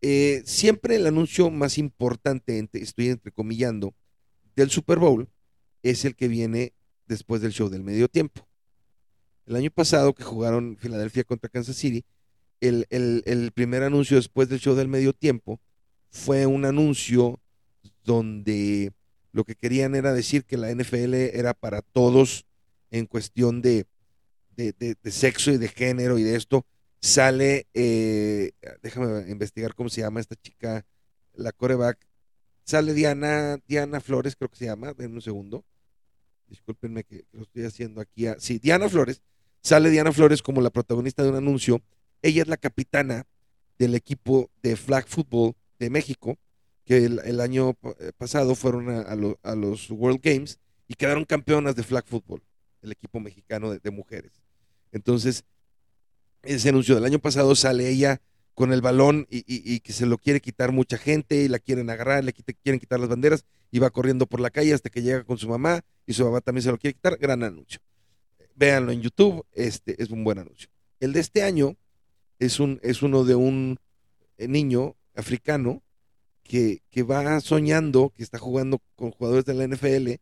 Eh, 0.00 0.42
siempre 0.46 0.96
el 0.96 1.06
anuncio 1.06 1.50
más 1.50 1.76
importante, 1.78 2.68
estoy 2.72 3.08
entrecomillando, 3.08 3.94
del 4.56 4.70
Super 4.70 4.98
Bowl 4.98 5.28
es 5.82 6.04
el 6.04 6.16
que 6.16 6.28
viene 6.28 6.72
después 7.06 7.42
del 7.42 7.52
show 7.52 7.68
del 7.68 7.82
medio 7.82 8.08
tiempo. 8.08 8.46
El 9.46 9.56
año 9.56 9.70
pasado 9.70 10.14
que 10.14 10.22
jugaron 10.22 10.76
Filadelfia 10.78 11.24
contra 11.24 11.50
Kansas 11.50 11.76
City, 11.76 12.04
el- 12.60 12.86
el 12.90 13.50
primer 13.52 13.82
anuncio 13.82 14.16
después 14.16 14.48
del 14.48 14.60
show 14.60 14.74
del 14.76 14.86
medio 14.88 15.12
tiempo 15.12 15.60
fue 16.12 16.46
un 16.46 16.64
anuncio 16.64 17.40
donde 18.04 18.92
lo 19.32 19.44
que 19.44 19.54
querían 19.56 19.94
era 19.94 20.12
decir 20.12 20.44
que 20.44 20.56
la 20.58 20.70
NFL 20.70 21.14
era 21.14 21.54
para 21.54 21.80
todos 21.82 22.44
en 22.90 23.06
cuestión 23.06 23.62
de, 23.62 23.86
de, 24.56 24.72
de- 24.78 25.10
sexo 25.10 25.50
y 25.50 25.56
de 25.56 25.68
género 25.68 26.18
y 26.18 26.22
de 26.22 26.36
esto. 26.36 26.66
Sale, 27.00 27.66
eh, 27.74 28.52
déjame 28.82 29.28
investigar 29.30 29.74
cómo 29.74 29.88
se 29.88 30.02
llama 30.02 30.20
esta 30.20 30.36
chica, 30.36 30.84
la 31.34 31.50
coreback. 31.52 31.98
Sale 32.64 32.92
Diana, 32.94 33.58
Diana 33.66 34.00
Flores, 34.00 34.36
creo 34.36 34.50
que 34.50 34.56
se 34.56 34.66
llama, 34.66 34.94
en 34.98 35.12
un 35.14 35.22
segundo. 35.22 35.64
Discúlpenme 36.46 37.02
que, 37.04 37.20
que 37.24 37.36
lo 37.38 37.42
estoy 37.44 37.64
haciendo 37.64 38.00
aquí. 38.02 38.26
a- 38.26 38.36
sí, 38.38 38.58
Diana 38.58 38.88
Flores. 38.88 39.22
Sale 39.62 39.88
Diana 39.90 40.12
Flores 40.12 40.42
como 40.42 40.60
la 40.60 40.70
protagonista 40.70 41.22
de 41.22 41.30
un 41.30 41.36
anuncio. 41.36 41.80
Ella 42.20 42.42
es 42.42 42.48
la 42.48 42.56
capitana 42.58 43.24
del 43.78 43.94
equipo 43.94 44.50
de 44.62 44.76
flag 44.76 45.06
football 45.08 45.54
de 45.82 45.90
México, 45.90 46.38
que 46.84 47.04
el, 47.04 47.40
año 47.40 47.76
eh, 48.00 48.12
pasado 48.16 48.54
fueron 48.54 48.88
a, 48.90 49.00
a 49.02 49.16
lo- 49.16 49.38
a 49.42 49.54
los 49.54 49.90
World 49.90 50.20
Games 50.22 50.58
y 50.88 50.94
quedaron 50.94 51.24
campeonas 51.24 51.76
de 51.76 51.82
flag 51.82 52.04
football, 52.06 52.42
el 52.82 52.92
equipo 52.92 53.20
mexicano 53.20 53.70
de, 53.72 53.90
mujeres. 53.90 54.32
Entonces, 54.92 55.44
ese 56.42 56.68
anuncio 56.70 56.94
del 56.94 57.04
año 57.04 57.18
pasado 57.18 57.54
sale 57.54 57.88
ella 57.88 58.20
con 58.54 58.72
el 58.72 58.80
balón 58.82 59.26
y, 59.30 59.80
que 59.80 59.92
se 59.92 60.06
lo 60.06 60.18
quiere 60.18 60.40
quitar 60.40 60.72
mucha 60.72 60.98
gente 60.98 61.36
y 61.42 61.48
la 61.48 61.58
quieren 61.58 61.88
agarrar, 61.88 62.22
le 62.22 62.32
quite- 62.32 62.54
quieren 62.54 62.78
quitar 62.78 63.00
las 63.00 63.08
banderas 63.08 63.44
y 63.70 63.78
va 63.78 63.90
corriendo 63.90 64.26
por 64.26 64.40
la 64.40 64.50
calle 64.50 64.74
hasta 64.74 64.90
que 64.90 65.02
llega 65.02 65.24
con 65.24 65.38
su 65.38 65.48
mamá 65.48 65.82
y 66.06 66.12
su 66.12 66.24
mamá 66.24 66.40
también 66.40 66.62
se 66.62 66.70
lo 66.70 66.78
quiere 66.78 66.94
quitar. 66.94 67.16
Gran 67.18 67.42
anuncio. 67.42 67.80
Véanlo 68.54 68.92
en 68.92 69.00
YouTube, 69.00 69.46
este 69.52 70.00
es 70.02 70.10
un 70.10 70.22
buen 70.24 70.38
anuncio. 70.38 70.68
El 71.00 71.12
de 71.12 71.20
este 71.20 71.42
año 71.42 71.76
es, 72.38 72.58
es 72.82 73.02
uno 73.02 73.24
de 73.24 73.34
un 73.34 73.78
eh, 74.36 74.48
niño 74.48 74.96
africano 75.14 75.82
que, 76.42 76.82
que 76.90 77.02
va 77.02 77.40
soñando 77.40 78.10
que 78.16 78.22
está 78.22 78.38
jugando 78.38 78.80
con 78.96 79.10
jugadores 79.12 79.44
de 79.44 79.54
la 79.54 79.64
NFL 79.64 80.20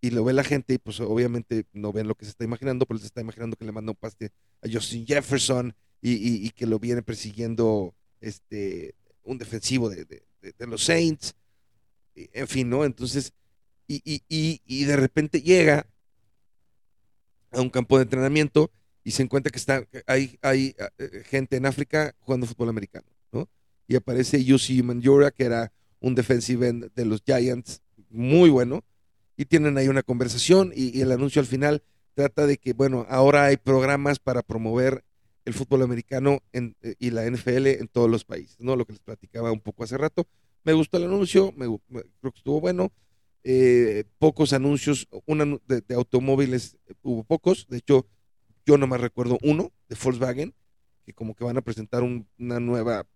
y 0.00 0.10
lo 0.10 0.24
ve 0.24 0.32
la 0.32 0.44
gente 0.44 0.74
y 0.74 0.78
pues 0.78 1.00
obviamente 1.00 1.66
no 1.72 1.92
ven 1.92 2.08
lo 2.08 2.14
que 2.16 2.24
se 2.24 2.30
está 2.32 2.44
imaginando, 2.44 2.86
pero 2.86 2.98
se 2.98 3.06
está 3.06 3.20
imaginando 3.20 3.56
que 3.56 3.64
le 3.64 3.72
manda 3.72 3.92
un 3.92 3.96
pase 3.96 4.32
a 4.62 4.68
Justin 4.70 5.06
Jefferson 5.06 5.74
y, 6.00 6.46
y- 6.46 6.50
que 6.50 6.66
lo 6.66 6.78
viene 6.80 7.02
persiguiendo 7.02 7.94
este 8.20 8.94
un 9.24 9.38
defensivo 9.38 9.88
de, 9.88 10.04
de- 10.04 10.24
los 10.66 10.82
Saints, 10.84 11.34
y- 12.14 12.28
en 12.32 12.48
fin, 12.48 12.68
¿no? 12.70 12.84
Entonces, 12.84 13.32
y, 13.88 14.02
y- 14.28 14.84
de 14.84 14.96
repente 14.96 15.40
llega 15.42 15.86
a 17.52 17.60
un 17.60 17.70
campo 17.70 17.96
de 17.98 18.04
entrenamiento 18.04 18.70
y 19.04 19.10
se 19.12 19.22
encuentra 19.22 19.50
que 19.50 19.58
está, 19.58 19.86
hay, 20.06 20.38
hay 20.42 20.74
eh, 20.98 21.22
gente 21.26 21.56
en 21.56 21.66
África 21.66 22.14
jugando 22.20 22.46
fútbol 22.46 22.68
americano, 22.70 23.06
¿no? 23.08 23.21
Y 23.92 23.96
aparece 23.96 24.42
Yusi 24.42 24.82
Manjura, 24.82 25.30
que 25.32 25.44
era 25.44 25.70
un 26.00 26.14
defensive 26.14 26.66
end 26.66 26.90
de 26.94 27.04
los 27.04 27.22
Giants, 27.26 27.82
muy 28.08 28.48
bueno, 28.48 28.84
y 29.36 29.44
tienen 29.44 29.76
ahí 29.76 29.86
una 29.88 30.02
conversación 30.02 30.72
y, 30.74 30.98
el 31.02 31.12
anuncio 31.12 31.40
al 31.40 31.46
final 31.46 31.82
trata 32.14 32.46
de 32.46 32.56
que, 32.56 32.72
bueno, 32.72 33.04
ahora 33.10 33.44
hay 33.44 33.58
programas 33.58 34.18
para 34.18 34.40
promover 34.40 35.04
el 35.44 35.52
fútbol 35.52 35.82
americano 35.82 36.40
en- 36.54 36.74
y 36.98 37.10
la 37.10 37.26
NFL 37.26 37.66
en 37.80 37.86
todos 37.88 38.08
los 38.08 38.24
países, 38.24 38.56
¿no? 38.60 38.76
Lo 38.76 38.86
que 38.86 38.94
les 38.94 39.02
platicaba 39.02 39.52
un 39.52 39.60
poco 39.60 39.84
hace 39.84 39.98
rato. 39.98 40.26
Me 40.64 40.72
gustó 40.72 40.96
el 40.96 41.04
anuncio, 41.04 41.52
me 41.54 41.68
me- 41.68 42.02
creo 42.20 42.32
que 42.32 42.38
estuvo 42.38 42.62
bueno. 42.62 42.90
Eh, 43.44 44.04
pocos 44.18 44.54
anuncios, 44.54 45.06
un 45.26 45.40
anu- 45.40 45.60
de, 45.68 45.82
de 45.82 45.94
automóviles 45.96 46.78
eh, 46.86 46.94
hubo 47.02 47.24
pocos, 47.24 47.66
de 47.68 47.76
hecho 47.76 48.06
yo 48.64 48.78
nomás 48.78 49.02
recuerdo 49.02 49.38
uno 49.42 49.70
de 49.90 49.96
Volkswagen, 50.02 50.54
que 51.04 51.12
como 51.12 51.34
que 51.34 51.44
van 51.44 51.58
a 51.58 51.60
presentar 51.62 52.02
un- 52.02 52.26
una 52.38 52.58
nueva 52.58 53.06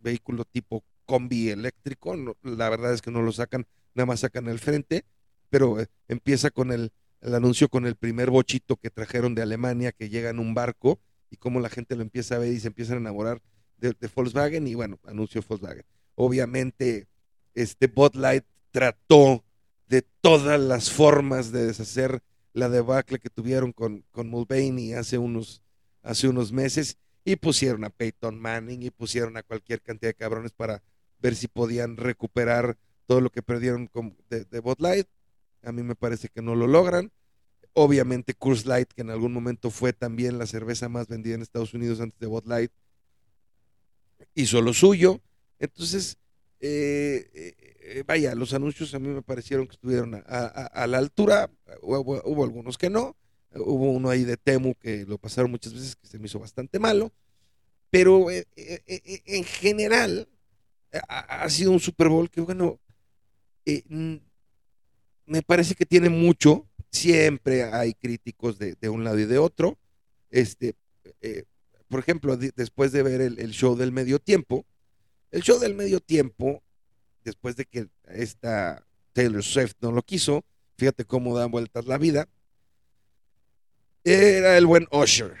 vehículo 0.00 0.44
tipo 0.44 0.84
combi 1.04 1.48
eléctrico, 1.48 2.14
la 2.42 2.68
verdad 2.68 2.92
es 2.92 3.00
que 3.00 3.10
no 3.10 3.22
lo 3.22 3.32
sacan, 3.32 3.66
nada 3.94 4.06
más 4.06 4.20
sacan 4.20 4.46
el 4.48 4.58
frente, 4.58 5.04
pero 5.48 5.80
eh, 5.80 5.86
empieza 6.06 6.50
con 6.50 6.70
el, 6.70 6.92
anuncio 7.22 7.68
con 7.68 7.86
el 7.86 7.96
primer 7.96 8.30
bochito 8.30 8.76
que 8.76 8.90
trajeron 8.90 9.34
de 9.34 9.42
Alemania 9.42 9.92
que 9.92 10.08
llega 10.08 10.30
en 10.30 10.38
un 10.38 10.54
barco 10.54 11.00
y 11.30 11.36
cómo 11.36 11.60
la 11.60 11.70
gente 11.70 11.96
lo 11.96 12.02
empieza 12.02 12.36
a 12.36 12.38
ver 12.38 12.52
y 12.52 12.60
se 12.60 12.68
empiezan 12.68 12.96
a 12.96 13.00
enamorar 13.00 13.40
de, 13.78 13.94
de 13.98 14.10
Volkswagen 14.14 14.66
y 14.66 14.74
bueno, 14.74 14.98
anuncio 15.04 15.42
Volkswagen. 15.46 15.84
Obviamente, 16.14 17.08
este 17.54 17.86
Bud 17.86 18.14
Light 18.14 18.44
trató 18.70 19.44
de 19.88 20.02
todas 20.20 20.60
las 20.60 20.90
formas 20.90 21.50
de 21.50 21.66
deshacer 21.66 22.22
la 22.52 22.68
debacle 22.68 23.18
que 23.18 23.30
tuvieron 23.30 23.72
con, 23.72 24.04
con 24.10 24.28
Mulvaney 24.28 24.92
hace 24.92 25.18
unos, 25.18 25.62
hace 26.02 26.28
unos 26.28 26.52
meses 26.52 26.98
y 27.28 27.36
pusieron 27.36 27.84
a 27.84 27.90
Peyton 27.90 28.40
Manning 28.40 28.82
y 28.82 28.90
pusieron 28.90 29.36
a 29.36 29.42
cualquier 29.42 29.82
cantidad 29.82 30.08
de 30.08 30.14
cabrones 30.14 30.52
para 30.52 30.82
ver 31.18 31.36
si 31.36 31.46
podían 31.46 31.98
recuperar 31.98 32.78
todo 33.04 33.20
lo 33.20 33.28
que 33.28 33.42
perdieron 33.42 33.90
de, 34.30 34.44
de 34.46 34.60
Bud 34.60 34.78
Light. 34.78 35.06
A 35.62 35.70
mí 35.72 35.82
me 35.82 35.94
parece 35.94 36.30
que 36.30 36.40
no 36.40 36.54
lo 36.54 36.66
logran. 36.66 37.12
Obviamente 37.74 38.32
Coors 38.32 38.64
Light, 38.64 38.88
que 38.94 39.02
en 39.02 39.10
algún 39.10 39.34
momento 39.34 39.70
fue 39.70 39.92
también 39.92 40.38
la 40.38 40.46
cerveza 40.46 40.88
más 40.88 41.06
vendida 41.08 41.34
en 41.34 41.42
Estados 41.42 41.74
Unidos 41.74 42.00
antes 42.00 42.18
de 42.18 42.26
Bud 42.28 42.46
Light, 42.46 42.72
hizo 44.34 44.62
lo 44.62 44.72
suyo. 44.72 45.20
Entonces, 45.58 46.16
eh, 46.60 47.28
eh, 47.34 47.54
eh, 47.82 48.04
vaya, 48.06 48.34
los 48.34 48.54
anuncios 48.54 48.94
a 48.94 48.98
mí 48.98 49.08
me 49.08 49.20
parecieron 49.20 49.66
que 49.66 49.72
estuvieron 49.72 50.14
a, 50.26 50.86
la 50.86 50.96
altura. 50.96 51.50
Hubo 51.82 52.42
algunos 52.42 52.78
que 52.78 52.88
no. 52.88 53.18
Hubo 53.54 53.90
uno 53.90 54.10
ahí 54.10 54.24
de 54.24 54.36
Temu 54.36 54.74
que 54.74 55.04
lo 55.06 55.18
pasaron 55.18 55.50
muchas 55.50 55.72
veces 55.72 55.96
que 55.96 56.06
se 56.06 56.18
me 56.18 56.26
hizo 56.26 56.38
bastante 56.38 56.78
malo. 56.78 57.12
Pero 57.90 58.30
eh, 58.30 58.46
eh, 58.56 58.82
eh, 58.86 59.22
en 59.26 59.44
general 59.44 60.28
ha, 61.08 61.48
sido 61.48 61.72
un 61.72 61.80
Super 61.80 62.08
Bowl 62.08 62.30
que, 62.30 62.40
bueno, 62.40 62.78
me 65.26 65.42
parece 65.42 65.74
que 65.74 65.86
tiene 65.86 66.08
mucho. 66.08 66.66
Siempre 66.90 67.64
hay 67.64 67.94
críticos 67.94 68.58
de, 68.58 68.88
un 68.88 69.04
lado 69.04 69.18
y 69.18 69.26
de 69.26 69.38
otro. 69.38 69.78
Este, 70.30 70.74
por 71.88 72.00
ejemplo, 72.00 72.36
de- 72.36 72.52
después 72.54 72.92
de 72.92 73.02
ver 73.02 73.20
el 73.20 73.50
show 73.50 73.76
del 73.76 73.92
medio 73.92 74.18
tiempo, 74.18 74.66
el 75.30 75.42
show 75.42 75.58
del 75.58 75.74
medio 75.74 76.00
tiempo, 76.00 76.62
después 77.24 77.56
de 77.56 77.66
que 77.66 77.88
esta 78.06 78.86
Taylor 79.12 79.42
Swift 79.42 79.74
no 79.80 79.92
lo 79.92 80.02
quiso, 80.02 80.44
fíjate 80.76 81.04
cómo 81.04 81.36
dan 81.36 81.50
vueltas 81.50 81.86
la 81.86 81.98
vida, 81.98 82.28
era 84.04 84.56
el 84.56 84.66
buen 84.66 84.86
Usher. 84.90 85.34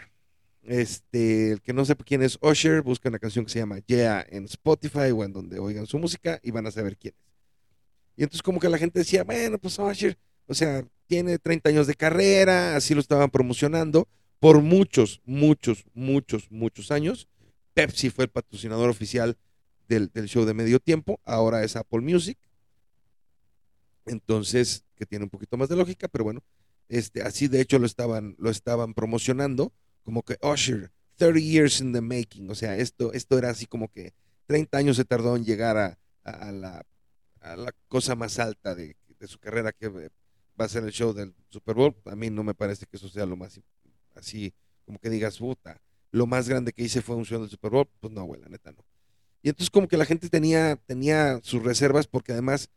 Este, 0.62 1.52
el 1.52 1.62
que 1.62 1.72
no 1.72 1.84
sepa 1.84 2.04
quién 2.04 2.22
es 2.22 2.38
Usher, 2.42 2.82
busca 2.82 3.08
una 3.08 3.18
canción 3.18 3.44
que 3.44 3.50
se 3.50 3.58
llama 3.58 3.78
Yeah 3.86 4.26
en 4.28 4.44
Spotify 4.44 5.10
o 5.14 5.24
en 5.24 5.32
donde 5.32 5.58
oigan 5.58 5.86
su 5.86 5.98
música 5.98 6.38
y 6.42 6.50
van 6.50 6.66
a 6.66 6.70
saber 6.70 6.96
quién 6.98 7.14
es. 7.16 7.28
Y 8.16 8.22
entonces 8.24 8.42
como 8.42 8.60
que 8.60 8.68
la 8.68 8.78
gente 8.78 8.98
decía, 8.98 9.24
bueno, 9.24 9.58
pues 9.58 9.78
Usher, 9.78 10.18
o 10.46 10.54
sea, 10.54 10.84
tiene 11.06 11.38
30 11.38 11.70
años 11.70 11.86
de 11.86 11.94
carrera, 11.94 12.76
así 12.76 12.94
lo 12.94 13.00
estaban 13.00 13.30
promocionando 13.30 14.08
por 14.40 14.60
muchos, 14.60 15.22
muchos, 15.24 15.84
muchos, 15.94 16.50
muchos 16.50 16.90
años. 16.90 17.28
Pepsi 17.74 18.10
fue 18.10 18.24
el 18.24 18.30
patrocinador 18.30 18.90
oficial 18.90 19.38
del, 19.88 20.10
del 20.12 20.26
show 20.26 20.44
de 20.44 20.52
medio 20.52 20.80
tiempo, 20.80 21.20
ahora 21.24 21.64
es 21.64 21.76
Apple 21.76 22.00
Music. 22.00 22.38
Entonces, 24.04 24.84
que 24.96 25.06
tiene 25.06 25.24
un 25.24 25.30
poquito 25.30 25.56
más 25.56 25.68
de 25.68 25.76
lógica, 25.76 26.08
pero 26.08 26.24
bueno, 26.24 26.42
este, 26.88 27.22
así 27.22 27.48
de 27.48 27.60
hecho 27.60 27.78
lo 27.78 27.86
estaban, 27.86 28.34
lo 28.38 28.50
estaban 28.50 28.94
promocionando, 28.94 29.72
como 30.02 30.22
que 30.22 30.38
Usher, 30.42 30.90
30 31.16 31.38
years 31.40 31.80
in 31.80 31.92
the 31.92 32.00
making, 32.00 32.48
o 32.50 32.54
sea, 32.54 32.76
esto, 32.76 33.12
esto 33.12 33.38
era 33.38 33.50
así 33.50 33.66
como 33.66 33.88
que 33.88 34.12
30 34.46 34.78
años 34.78 34.96
se 34.96 35.04
tardó 35.04 35.36
en 35.36 35.44
llegar 35.44 35.76
a, 35.76 35.98
a- 36.24 36.52
la, 36.52 36.82
a 37.40 37.56
la 37.56 37.72
cosa 37.88 38.14
más 38.14 38.38
alta 38.38 38.74
de, 38.74 38.96
de 39.18 39.26
su 39.26 39.38
carrera, 39.38 39.72
que 39.72 39.88
va 39.88 40.64
a 40.64 40.68
ser 40.68 40.84
el 40.84 40.92
show 40.92 41.12
del 41.12 41.34
Super 41.50 41.74
Bowl. 41.74 41.94
A 42.06 42.16
mí 42.16 42.30
no 42.30 42.42
me 42.42 42.54
parece 42.54 42.86
que 42.86 42.96
eso 42.96 43.08
sea 43.08 43.26
lo 43.26 43.36
más, 43.36 43.60
así 44.14 44.52
como 44.84 44.98
que 44.98 45.10
digas, 45.10 45.38
puta, 45.38 45.80
lo 46.10 46.26
más 46.26 46.48
grande 46.48 46.72
que 46.72 46.82
hice 46.82 47.02
fue 47.02 47.16
un 47.16 47.24
show 47.24 47.40
del 47.40 47.50
Super 47.50 47.70
Bowl, 47.70 47.88
pues 48.00 48.12
no, 48.12 48.24
güey, 48.24 48.40
la 48.40 48.48
neta 48.48 48.72
no. 48.72 48.84
Y 49.42 49.50
entonces 49.50 49.70
como 49.70 49.86
que 49.86 49.96
la 49.96 50.04
gente 50.06 50.28
tenía, 50.28 50.76
tenía 50.86 51.40
sus 51.42 51.62
reservas 51.62 52.06
porque 52.06 52.32
además, 52.32 52.70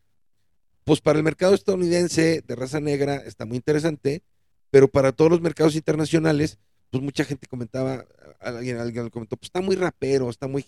pues 0.84 1.02
para 1.02 1.18
el 1.18 1.24
mercado 1.24 1.54
estadounidense 1.54 2.42
de 2.42 2.56
raza 2.56 2.80
negra 2.80 3.18
está 3.18 3.46
muy 3.46 3.58
interesante, 3.58 4.24
pero 4.70 4.88
para 4.88 5.12
todos 5.12 5.30
los 5.30 5.42
mercados 5.42 5.76
internacionales, 5.76 6.58
pues 6.90 7.04
mucha 7.04 7.24
gente 7.24 7.48
comentaba, 7.48 8.06
alguien, 8.40 8.78
alguien 8.78 9.10
comentó, 9.10 9.38
pues 9.38 9.48
está 9.48 9.62
muy 9.62 9.76
rapero, 9.76 10.30
está 10.30 10.48
muy 10.48 10.66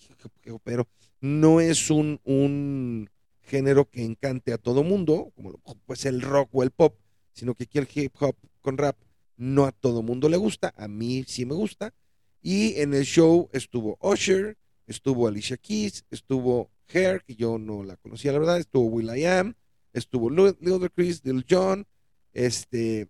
pero 0.62 0.86
no 1.20 1.60
es 1.60 1.90
un, 1.90 2.20
un 2.24 3.10
género 3.42 3.88
que 3.88 4.04
encante 4.04 4.52
a 4.52 4.58
todo 4.58 4.82
mundo, 4.82 5.32
como 5.34 5.58
pues 5.86 6.04
el 6.06 6.20
rock 6.22 6.50
o 6.52 6.62
el 6.62 6.70
pop, 6.70 6.96
sino 7.32 7.54
que 7.54 7.64
aquí 7.64 7.78
el 7.78 7.88
hip 7.92 8.14
hop 8.20 8.36
con 8.60 8.78
rap 8.78 8.96
no 9.36 9.64
a 9.64 9.72
todo 9.72 10.02
mundo 10.02 10.28
le 10.28 10.36
gusta, 10.36 10.72
a 10.76 10.88
mí 10.88 11.24
sí 11.26 11.44
me 11.44 11.54
gusta. 11.54 11.92
Y 12.40 12.80
en 12.80 12.94
el 12.94 13.04
show 13.04 13.48
estuvo 13.52 13.98
Usher, 14.00 14.56
estuvo 14.86 15.26
Alicia 15.26 15.56
Keys, 15.56 16.04
estuvo 16.10 16.70
Hair, 16.92 17.22
que 17.24 17.34
yo 17.34 17.58
no 17.58 17.82
la 17.82 17.96
conocía 17.96 18.32
la 18.32 18.38
verdad, 18.38 18.58
estuvo 18.58 18.84
Will 18.86 19.16
I 19.16 19.24
Am, 19.24 19.54
estuvo 19.94 20.28
Lil 20.30 20.54
Chris, 20.94 21.24
Lil 21.24 21.46
Jon, 21.48 21.86
este, 22.34 23.08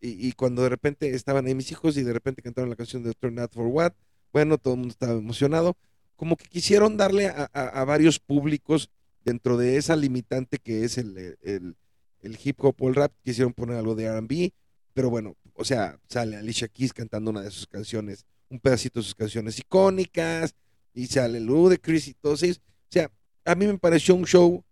y, 0.00 0.28
y 0.28 0.32
cuando 0.32 0.62
de 0.62 0.68
repente 0.68 1.14
estaban 1.14 1.46
ahí 1.46 1.54
mis 1.54 1.70
hijos 1.72 1.96
y 1.96 2.02
de 2.02 2.12
repente 2.12 2.42
cantaron 2.42 2.68
la 2.70 2.76
canción 2.76 3.02
de 3.02 3.14
Turn 3.14 3.38
Out 3.38 3.52
for 3.54 3.66
What, 3.68 3.92
bueno, 4.32 4.58
todo 4.58 4.74
el 4.74 4.80
mundo 4.80 4.92
estaba 4.92 5.14
emocionado, 5.14 5.76
como 6.16 6.36
que 6.36 6.46
quisieron 6.46 6.96
darle 6.98 7.28
a, 7.28 7.50
a- 7.54 7.68
a 7.80 7.84
varios 7.84 8.18
públicos 8.20 8.90
dentro 9.24 9.56
de 9.56 9.76
esa 9.78 9.96
limitante 9.96 10.58
que 10.58 10.84
es 10.84 10.98
el, 10.98 11.36
el- 11.42 11.76
el 12.22 12.38
hip 12.42 12.62
hop 12.64 12.76
o 12.80 12.88
el 12.88 12.94
rap, 12.94 13.12
quisieron 13.22 13.52
poner 13.54 13.76
algo 13.76 13.94
de 13.94 14.04
RB, 14.06 14.52
pero 14.94 15.10
bueno, 15.10 15.36
o 15.54 15.64
sea, 15.64 15.98
sale 16.08 16.36
Alicia 16.36 16.68
Keys 16.68 16.92
cantando 16.92 17.30
una 17.30 17.42
de 17.42 17.50
sus 17.50 17.66
canciones, 17.66 18.26
un 18.50 18.58
pedacito 18.60 18.98
de 19.00 19.04
sus 19.04 19.14
canciones 19.14 19.58
icónicas, 19.58 20.54
y 20.94 21.06
sale 21.06 21.40
Ludacris 21.40 22.08
y 22.08 22.14
todos 22.14 22.42
ellos. 22.42 22.60
O 22.88 22.92
sea, 22.92 23.10
a 23.44 23.54
mí 23.54 23.66
me 23.66 23.78
pareció 23.78 24.14
un 24.14 24.24
show 24.24 24.64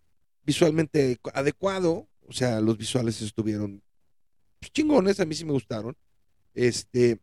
visualmente 0.44 1.18
adecuado, 1.32 2.08
o 2.28 2.32
sea, 2.32 2.60
los 2.60 2.76
visuales 2.78 3.20
estuvieron 3.22 3.82
pues, 4.60 4.72
chingones, 4.72 5.20
a 5.20 5.24
mí 5.26 5.34
sí 5.34 5.44
me 5.44 5.52
gustaron. 5.52 5.96
Este, 6.54 7.20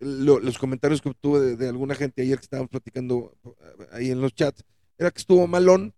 lo- 0.00 0.40
los 0.40 0.58
comentarios 0.58 1.00
que 1.02 1.10
obtuve 1.10 1.56
de, 1.56 1.68
alguna 1.68 1.94
gente 1.94 2.22
ayer 2.22 2.38
que 2.38 2.44
estábamos 2.44 2.70
platicando 2.70 3.36
eh, 3.44 3.86
ahí 3.92 4.10
en 4.10 4.20
los 4.20 4.34
chats, 4.34 4.64
era 4.98 5.10
que 5.10 5.18
estuvo 5.20 5.46
malón. 5.46 5.94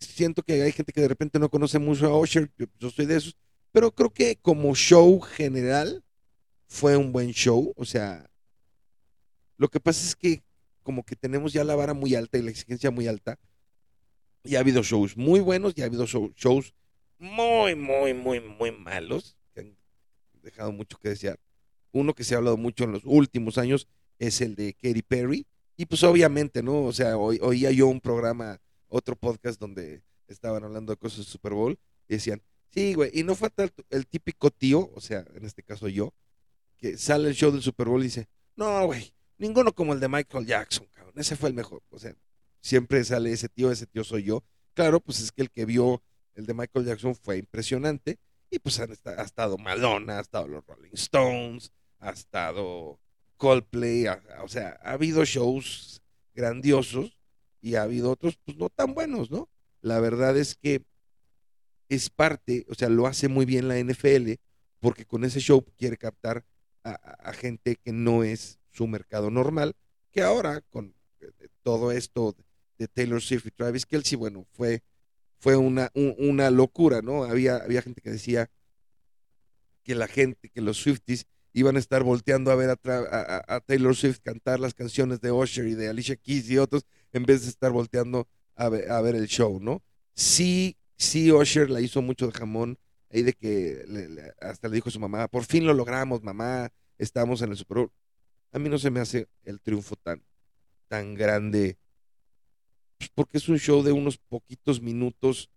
Siento 0.00 0.42
que 0.42 0.62
hay 0.62 0.72
gente 0.72 0.92
que 0.92 1.00
de 1.00 1.08
repente 1.08 1.38
no 1.38 1.48
conoce 1.50 1.78
mucho 1.78 2.06
a 2.06 2.18
Usher, 2.18 2.50
yo, 2.56 2.66
yo 2.78 2.90
soy 2.90 3.06
de 3.06 3.16
esos, 3.16 3.36
pero 3.72 3.90
creo 3.92 4.10
que 4.10 4.36
como 4.36 4.74
show 4.74 5.20
general 5.20 6.04
fue 6.68 6.96
un 6.96 7.10
buen 7.12 7.30
show, 7.32 7.72
o 7.76 7.84
sea, 7.84 8.30
lo 9.56 9.68
que 9.68 9.80
pasa 9.80 10.06
es 10.06 10.14
que 10.14 10.42
como 10.82 11.04
que 11.04 11.16
tenemos 11.16 11.52
ya 11.52 11.64
la 11.64 11.74
vara 11.74 11.94
muy 11.94 12.14
alta 12.14 12.38
y 12.38 12.42
la 12.42 12.50
exigencia 12.50 12.90
muy 12.90 13.08
alta, 13.08 13.38
y 14.44 14.56
ha 14.56 14.60
habido 14.60 14.82
shows 14.82 15.16
muy 15.16 15.40
buenos 15.40 15.74
y 15.76 15.82
ha 15.82 15.86
habido 15.86 16.06
show- 16.06 16.32
shows 16.36 16.72
muy, 17.18 17.74
muy, 17.74 18.14
muy, 18.14 18.40
muy 18.40 18.70
malos, 18.72 19.36
que 19.52 19.60
han 19.60 19.76
dejado 20.42 20.72
mucho 20.72 20.98
que 20.98 21.10
desear. 21.10 21.38
Uno 21.92 22.14
que 22.14 22.24
se 22.24 22.34
ha 22.34 22.38
hablado 22.38 22.56
mucho 22.56 22.84
en 22.84 22.92
los 22.92 23.02
últimos 23.04 23.58
años 23.58 23.88
es 24.18 24.40
el 24.40 24.54
de 24.54 24.74
Katy 24.74 25.02
Perry. 25.02 25.46
Y 25.76 25.86
pues 25.86 26.02
obviamente, 26.02 26.62
¿no? 26.62 26.84
O 26.84 26.92
sea, 26.92 27.16
oí- 27.16 27.38
oía 27.42 27.70
yo 27.70 27.86
un 27.88 28.00
programa, 28.00 28.60
otro 28.88 29.16
podcast 29.16 29.60
donde 29.60 30.02
estaban 30.28 30.62
hablando 30.64 30.92
de 30.92 30.96
cosas 30.96 31.18
de 31.18 31.24
Super 31.24 31.52
Bowl 31.54 31.78
y 32.08 32.14
decían, 32.14 32.42
sí, 32.70 32.94
güey, 32.94 33.10
y 33.14 33.22
no 33.22 33.34
falta 33.34 33.64
el, 33.64 33.72
el 33.90 34.06
típico 34.06 34.50
tío, 34.50 34.90
o 34.94 35.00
sea, 35.00 35.24
en 35.34 35.44
este 35.44 35.62
caso 35.62 35.88
yo, 35.88 36.12
que 36.76 36.96
sale 36.98 37.28
el 37.28 37.34
show 37.34 37.50
del 37.50 37.62
Super 37.62 37.88
Bowl 37.88 38.00
y 38.00 38.04
dice, 38.04 38.28
no, 38.56 38.86
güey, 38.86 39.12
ninguno 39.38 39.72
como 39.72 39.92
el 39.94 40.00
de 40.00 40.08
Michael 40.08 40.46
Jackson, 40.46 40.86
cabrón, 40.92 41.14
ese 41.16 41.36
fue 41.36 41.48
el 41.48 41.54
mejor. 41.54 41.82
O 41.90 41.98
sea, 41.98 42.14
siempre 42.60 43.02
sale 43.04 43.32
ese 43.32 43.48
tío, 43.48 43.70
ese 43.70 43.86
tío 43.86 44.04
soy 44.04 44.24
yo. 44.24 44.44
Claro, 44.74 45.00
pues 45.00 45.20
es 45.20 45.32
que 45.32 45.42
el 45.42 45.50
que 45.50 45.64
vio 45.64 46.02
el 46.34 46.46
de 46.46 46.54
Michael 46.54 46.86
Jackson 46.86 47.14
fue 47.14 47.38
impresionante 47.38 48.18
y 48.50 48.58
pues 48.58 48.78
han 48.80 48.90
ha 48.90 49.22
estado 49.22 49.58
Madonna, 49.58 50.18
ha 50.18 50.20
estado 50.20 50.46
los 50.46 50.64
Rolling 50.66 50.92
Stones, 50.92 51.72
ha 51.98 52.10
estado 52.10 53.00
Coldplay, 53.36 54.06
ha- 54.06 54.22
o 54.42 54.48
sea, 54.48 54.78
ha 54.82 54.92
habido 54.92 55.24
shows 55.24 56.00
grandiosos 56.34 57.18
y 57.60 57.74
ha 57.74 57.82
habido 57.82 58.10
otros 58.12 58.38
pues 58.44 58.56
no 58.56 58.68
tan 58.70 58.94
buenos, 58.94 59.30
¿no? 59.30 59.48
La 59.80 60.00
verdad 60.00 60.36
es 60.36 60.54
que 60.54 60.84
es 61.88 62.10
parte, 62.10 62.66
o 62.68 62.74
sea, 62.74 62.88
lo 62.88 63.06
hace 63.06 63.28
muy 63.28 63.44
bien 63.46 63.68
la 63.68 63.78
NFL 63.78 64.34
porque 64.80 65.04
con 65.04 65.24
ese 65.24 65.40
show 65.40 65.64
quiere 65.76 65.96
captar 65.96 66.44
a, 66.84 67.32
gente 67.34 67.76
que 67.76 67.92
no 67.92 68.22
es 68.22 68.58
su 68.70 68.86
mercado 68.86 69.30
normal, 69.30 69.74
que 70.10 70.22
ahora 70.22 70.62
con 70.70 70.94
eh, 71.20 71.48
todo 71.62 71.92
esto 71.92 72.34
de 72.78 72.88
Taylor 72.88 73.20
Swift 73.20 73.46
y 73.46 73.50
Travis 73.50 73.86
Kelsey, 73.86 74.16
bueno, 74.16 74.46
fue, 74.52 74.82
fue 75.38 75.56
una, 75.56 75.90
un- 75.94 76.14
una 76.18 76.50
locura, 76.50 77.02
¿no? 77.02 77.24
Había, 77.24 77.56
había 77.56 77.82
gente 77.82 78.00
que 78.00 78.10
decía 78.10 78.50
que 79.82 79.94
la 79.94 80.06
gente, 80.06 80.50
que 80.50 80.60
los 80.60 80.76
Swifties 80.78 81.26
iban 81.52 81.76
a 81.76 81.78
estar 81.78 82.02
volteando 82.02 82.50
a 82.50 82.54
ver 82.54 82.70
a, 82.70 83.60
Taylor 83.66 83.96
Swift 83.96 84.18
cantar 84.22 84.60
las 84.60 84.74
canciones 84.74 85.20
de 85.20 85.32
Usher 85.32 85.66
y 85.66 85.74
de 85.74 85.88
Alicia 85.88 86.16
Keys 86.16 86.48
y 86.50 86.58
otros, 86.58 86.84
en 87.12 87.24
vez 87.24 87.42
de 87.42 87.48
estar 87.48 87.72
volteando 87.72 88.28
a 88.54 88.68
ver, 88.68 89.14
el 89.14 89.26
show, 89.28 89.58
¿no? 89.60 89.82
Sí, 90.14 90.76
sí, 90.96 91.32
Usher 91.32 91.70
la 91.70 91.80
hizo 91.80 92.02
mucho 92.02 92.26
de 92.26 92.32
jamón, 92.32 92.78
ahí 93.10 93.22
de 93.22 93.32
que 93.32 93.82
hasta 94.40 94.68
le 94.68 94.74
dijo 94.74 94.88
a 94.88 94.92
su 94.92 95.00
mamá, 95.00 95.28
por 95.28 95.44
fin 95.44 95.64
lo 95.64 95.72
logramos, 95.74 96.22
mamá, 96.22 96.70
estamos 96.98 97.40
en 97.42 97.50
el 97.50 97.56
Super 97.56 97.78
Bowl. 97.78 97.92
A 98.52 98.58
mí 98.58 98.68
no 98.68 98.78
se 98.78 98.90
me 98.90 99.00
hace 99.00 99.28
el 99.44 99.60
triunfo 99.60 99.96
tan, 99.96 100.22
tan 100.88 101.14
grande, 101.14 101.78
pues, 102.98 103.10
porque 103.14 103.38
es 103.38 103.48
un 103.48 103.58
show 103.58 103.82
de 103.82 103.92
unos 103.92 104.18
poquitos 104.18 104.82
minutos, 104.82 105.50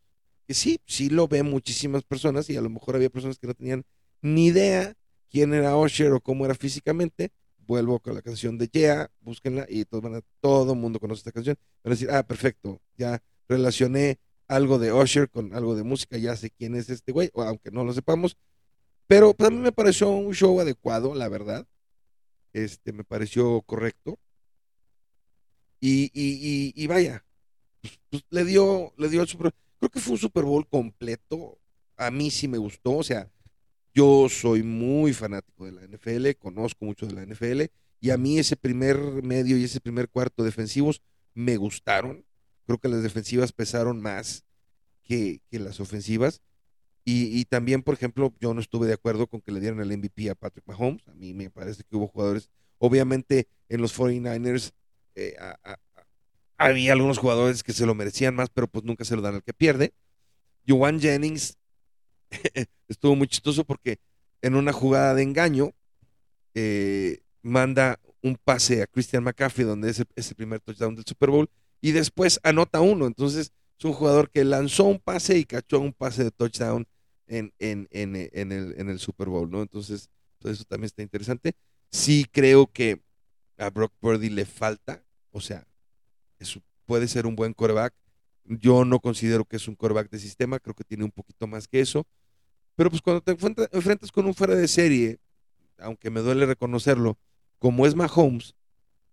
que 0.48 0.54
sí, 0.54 0.80
sí 0.86 1.10
lo 1.10 1.28
ven 1.28 1.50
muchísimas 1.50 2.04
personas 2.04 2.50
y 2.50 2.58
a 2.58 2.62
lo 2.62 2.70
mejor 2.70 2.96
había 2.96 3.10
personas 3.10 3.39
que 3.39 3.48
no 3.48 3.54
tenían 3.54 3.84
ni 4.22 4.48
idea 4.48 4.96
quién 5.30 5.54
era 5.54 5.76
Usher 5.76 6.12
o 6.14 6.22
cómo 6.22 6.46
era 6.46 6.56
físicamente. 6.56 7.32
Vuelvo 7.58 8.00
con 8.00 8.16
la 8.16 8.22
canción 8.22 8.58
de 8.58 8.68
Yeah, 8.68 9.10
búsquenla 9.22 9.66
y 9.70 9.86
todo, 9.86 10.02
van 10.02 10.22
todo 10.42 10.74
el 10.74 10.80
mundo 10.80 11.00
conoce 11.00 11.20
esta 11.20 11.32
canción. 11.32 11.58
Van 11.84 11.92
a 11.92 11.96
decir, 11.96 12.10
ah, 12.12 12.24
perfecto, 12.24 12.82
ya 12.98 13.22
relacioné 13.48 14.20
algo 14.48 14.78
de 14.80 14.92
Usher 14.92 15.30
con 15.30 15.54
algo 15.54 15.76
de 15.76 15.84
música, 15.84 16.18
ya 16.18 16.36
sé 16.36 16.50
quién 16.50 16.76
es 16.76 16.89
este 16.89 17.12
güey, 17.12 17.32
aunque 17.36 17.72
no 17.72 17.84
lo 17.84 17.94
sepamos. 17.94 18.36
Pero 19.08 19.34
pues, 19.34 19.50
a 19.50 19.52
mí 19.52 19.60
me 19.60 19.72
pareció 19.72 20.10
un 20.10 20.34
show 20.34 20.60
adecuado, 20.60 21.16
la 21.16 21.30
verdad. 21.30 21.66
Este, 22.54 22.92
me 22.92 23.04
pareció 23.06 23.62
correcto. 23.62 24.20
Y, 25.80 26.12
y, 26.14 26.74
y, 26.74 26.74
y 26.76 26.88
vaya, 26.88 27.26
pues, 27.82 27.99
pues, 28.09 28.23
le 28.29 28.45
dio, 28.45 28.93
le 28.97 29.09
dio 29.09 29.21
el 29.21 29.27
Super 29.27 29.53
Creo 29.79 29.89
que 29.89 29.99
fue 29.99 30.13
un 30.13 30.19
Super 30.19 30.43
Bowl 30.43 30.67
completo. 30.67 31.59
A 31.97 32.11
mí 32.11 32.29
sí 32.29 32.47
me 32.47 32.59
gustó. 32.59 32.97
O 32.97 33.03
sea, 33.03 33.32
yo 33.93 34.27
soy 34.29 34.61
muy 34.61 35.13
fanático 35.13 35.65
de 35.65 35.71
la 35.71 35.82
NFL, 35.82 36.38
conozco 36.38 36.86
mucho 36.86 37.07
de 37.07 37.13
la 37.13 37.25
NFL. 37.25 37.63
Y 37.99 38.11
a 38.11 38.17
mí 38.17 38.38
ese 38.38 38.55
primer 38.55 38.97
medio 39.23 39.57
y 39.57 39.63
ese 39.63 39.82
primer 39.82 40.07
cuarto 40.07 40.43
defensivos 40.43 41.01
me 41.34 41.57
gustaron. 41.57 42.25
Creo 42.65 42.77
que 42.77 42.89
las 42.89 43.01
defensivas 43.01 43.51
pesaron 43.51 44.01
más 44.01 44.45
que, 45.03 45.41
que 45.49 45.59
las 45.59 45.79
ofensivas. 45.79 46.41
Y, 47.03 47.45
también, 47.45 47.82
por 47.82 47.95
ejemplo, 47.95 48.32
yo 48.39 48.53
no 48.53 48.61
estuve 48.61 48.86
de 48.86 48.93
acuerdo 48.93 49.25
con 49.25 49.41
que 49.41 49.51
le 49.51 49.59
dieran 49.59 49.79
el 49.79 49.97
MVP 49.97 50.29
a 50.29 50.36
Patrick 50.36 50.67
Mahomes. 50.67 51.07
A 51.07 51.13
mí 51.15 51.34
me 51.34 51.49
parece 51.49 51.84
que 51.84 51.95
hubo 51.95 52.07
jugadores, 52.07 52.49
obviamente 52.77 53.47
en 53.69 53.82
los 53.82 53.97
49ers 53.97 54.71
eh, 55.15 55.36
había 56.62 56.93
algunos 56.93 57.18
jugadores 57.18 57.64
que 57.64 57.74
se 57.74 57.86
lo 57.86 57.95
merecían 57.95 58.36
más, 58.36 58.49
pero 58.49 58.68
pues 58.68 58.86
nunca 58.86 59.03
se 59.03 59.16
lo 59.16 59.22
dan 59.22 59.36
al 59.36 59.43
que 59.43 59.53
pierde. 59.53 59.93
Joan 60.68 60.99
Jennings 60.99 61.57
estuvo 62.88 63.16
muy 63.16 63.28
chistoso 63.28 63.64
porque 63.66 63.99
en 64.41 64.55
una 64.55 64.72
jugada 64.72 65.16
de 65.16 65.24
engaño 65.24 65.72
eh, 66.53 67.22
manda 67.41 67.99
un 68.22 68.38
pase 68.38 68.84
a 68.84 68.88
Christian 68.88 69.24
McCaffrey, 69.24 69.66
donde 69.66 69.89
es 69.89 69.99
el, 69.99 70.36
primer 70.36 70.59
touchdown 70.59 70.95
del 70.95 71.05
Super 71.05 71.32
Bowl, 71.32 71.49
y 71.82 71.91
después 71.93 72.39
anota 72.43 72.80
uno. 72.82 73.07
Entonces 73.07 73.51
es 73.80 73.86
un 73.86 73.93
jugador 73.93 74.30
que 74.30 74.43
lanzó 74.43 74.84
un 74.86 74.99
pase 74.99 75.39
y 75.39 75.45
cachó 75.45 75.80
un 75.80 75.93
pase 75.93 76.24
de 76.24 76.32
touchdown 76.32 76.86
en, 77.26 77.53
en, 77.57 77.88
en, 77.89 78.16
en 78.16 78.51
el, 78.51 78.76
el 78.78 78.99
Super 78.99 79.30
Bowl, 79.30 79.49
¿no? 79.49 79.64
Entonces, 79.64 80.09
todo 80.38 80.51
eso 80.51 80.64
también 80.66 80.86
está 80.86 81.01
interesante. 81.01 81.53
Sí 81.89 82.28
creo 82.32 82.68
que 82.68 83.01
a 83.57 83.70
Brock 83.72 83.93
Purdy 83.99 84.30
le 84.30 84.45
falta, 84.45 85.03
o 85.32 85.41
sea, 85.41 85.66
es- 86.42 86.60
puede 86.86 87.08
ser 87.08 87.26
un 87.26 87.36
buen 87.36 87.54
coreback. 87.54 87.94
Yo 88.46 88.84
no 88.86 89.00
considero 89.00 89.46
que 89.46 89.56
es 89.58 89.68
un 89.68 89.76
coreback 89.76 90.10
de 90.10 90.20
sistema, 90.20 90.60
creo 90.60 90.74
que 90.76 90.84
tiene 90.84 91.04
un 91.04 91.12
poquito 91.12 91.48
más 91.48 91.68
que 91.68 91.80
eso. 91.80 92.06
Pero 92.76 92.89
pues 92.89 93.02
cuando 93.02 93.22
te 93.22 93.32
enfrenta- 93.32 93.70
enfrentas 93.72 94.12
con 94.12 94.26
un 94.26 94.34
fuera 94.34 94.56
de 94.56 94.68
serie, 94.68 95.20
aunque 95.78 96.10
me 96.10 96.22
duele 96.22 96.46
reconocerlo, 96.46 97.18
como 97.60 97.86
es 97.86 97.96
Mahomes, 97.96 98.56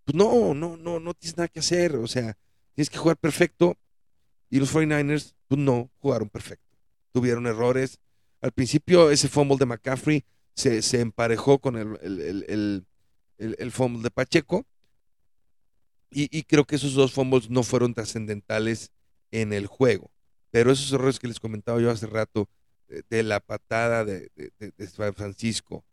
pues 0.05 0.17
no, 0.17 0.55
no, 0.55 0.77
no, 0.77 0.99
no 1.01 1.15
tienes 1.15 1.37
nada 1.37 1.49
que 1.49 1.61
hacer. 1.61 1.97
O 1.97 2.07
sea, 2.07 2.37
tienes 2.75 2.89
que 2.91 2.97
jugar 2.99 3.17
perfecto. 3.19 3.77
Y 4.51 4.59
los 4.59 4.71
49ers, 4.73 5.35
pues 5.47 5.61
no, 5.61 5.91
jugaron 5.99 6.31
perfecto. 6.31 6.65
Tuvieron 7.13 7.47
errores. 7.47 7.99
Al 8.41 8.53
principio, 8.53 9.11
ese 9.11 9.29
fumble 9.29 9.59
de 9.59 9.67
McCaffrey 9.67 10.25
se, 10.55 10.81
se 10.83 11.01
emparejó 11.01 11.59
con 11.59 11.77
el, 11.77 11.99
el- 12.03 12.87
el- 13.39 13.57
el 13.59 13.71
fumble 13.73 14.03
de 14.03 14.11
Pacheco. 14.11 14.65
Y, 16.11 16.43
creo 16.45 16.65
que 16.65 16.77
esos 16.77 16.95
dos 16.95 17.13
fumbles 17.13 17.51
no 17.51 17.63
fueron 17.63 17.95
trascendentales 17.95 18.91
en 19.31 19.53
el 19.53 19.67
juego. 19.67 20.11
Pero 20.51 20.73
esos 20.73 20.91
errores 20.93 21.19
que 21.19 21.29
les 21.29 21.41
comentaba 21.41 21.81
yo 21.81 21.91
hace 21.91 22.07
rato, 22.07 22.49
de, 23.11 23.23
la 23.23 23.41
patada 23.41 24.05
de, 24.05 24.31
de- 24.35 24.87
San 24.87 25.15
Francisco 25.15 25.85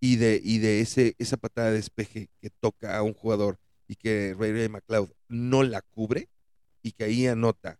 y 0.00 0.16
de, 0.16 0.40
y 0.42 0.58
de 0.58 0.80
ese, 0.80 1.14
esa 1.18 1.36
patada 1.36 1.68
de 1.68 1.74
despeje 1.74 2.30
que 2.40 2.48
toca 2.50 2.96
a 2.96 3.02
un 3.02 3.12
jugador 3.12 3.58
y 3.86 3.96
que 3.96 4.34
Ray 4.38 4.52
Ray 4.52 4.68
McLeod 4.68 5.10
no 5.28 5.62
la 5.62 5.82
cubre 5.82 6.28
y 6.82 6.92
que 6.92 7.04
ahí 7.04 7.26
anota 7.26 7.78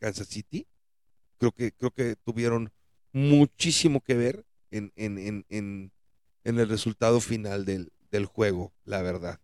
Kansas 0.00 0.28
City, 0.28 0.66
creo 1.38 1.52
que, 1.52 1.72
creo 1.72 1.90
que 1.90 2.16
tuvieron 2.16 2.72
muchísimo 3.12 4.00
que 4.00 4.14
ver 4.14 4.46
en, 4.70 4.92
en, 4.96 5.18
en, 5.18 5.46
en, 5.48 5.92
en 6.44 6.58
el 6.58 6.68
resultado 6.68 7.20
final 7.20 7.64
del, 7.64 7.92
del, 8.10 8.26
juego, 8.26 8.72
la 8.84 9.02
verdad. 9.02 9.40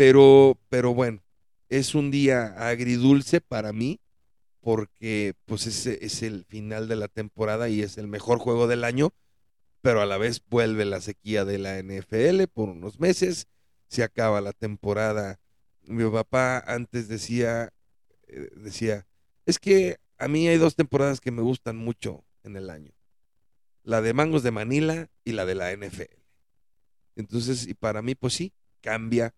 Pero, 0.00 0.58
pero 0.70 0.94
bueno, 0.94 1.22
es 1.68 1.94
un 1.94 2.10
día 2.10 2.54
agridulce 2.56 3.42
para 3.42 3.74
mí, 3.74 4.00
porque 4.62 5.34
pues 5.44 5.66
es, 5.66 5.84
es 5.84 6.22
el 6.22 6.46
final 6.46 6.88
de 6.88 6.96
la 6.96 7.08
temporada 7.08 7.68
y 7.68 7.82
es 7.82 7.98
el 7.98 8.06
mejor 8.06 8.38
juego 8.38 8.66
del 8.66 8.84
año, 8.84 9.12
pero 9.82 10.00
a 10.00 10.06
la 10.06 10.16
vez 10.16 10.42
vuelve 10.48 10.86
la 10.86 11.02
sequía 11.02 11.44
de 11.44 11.58
la 11.58 11.78
NFL 11.78 12.44
por 12.44 12.70
unos 12.70 12.98
meses, 12.98 13.46
se 13.88 14.02
acaba 14.02 14.40
la 14.40 14.54
temporada. 14.54 15.38
Mi 15.82 16.10
papá 16.10 16.60
antes 16.60 17.08
decía, 17.08 17.74
eh, 18.26 18.48
decía, 18.56 19.06
es 19.44 19.58
que 19.58 19.98
a 20.16 20.28
mí 20.28 20.48
hay 20.48 20.56
dos 20.56 20.76
temporadas 20.76 21.20
que 21.20 21.30
me 21.30 21.42
gustan 21.42 21.76
mucho 21.76 22.24
en 22.42 22.56
el 22.56 22.70
año. 22.70 22.94
La 23.82 24.00
de 24.00 24.14
Mangos 24.14 24.42
de 24.42 24.50
Manila 24.50 25.10
y 25.24 25.32
la 25.32 25.44
de 25.44 25.56
la 25.56 25.76
NFL. 25.76 26.16
Entonces, 27.16 27.66
y 27.66 27.74
para 27.74 28.00
mí, 28.00 28.14
pues 28.14 28.32
sí, 28.32 28.54
cambia 28.80 29.34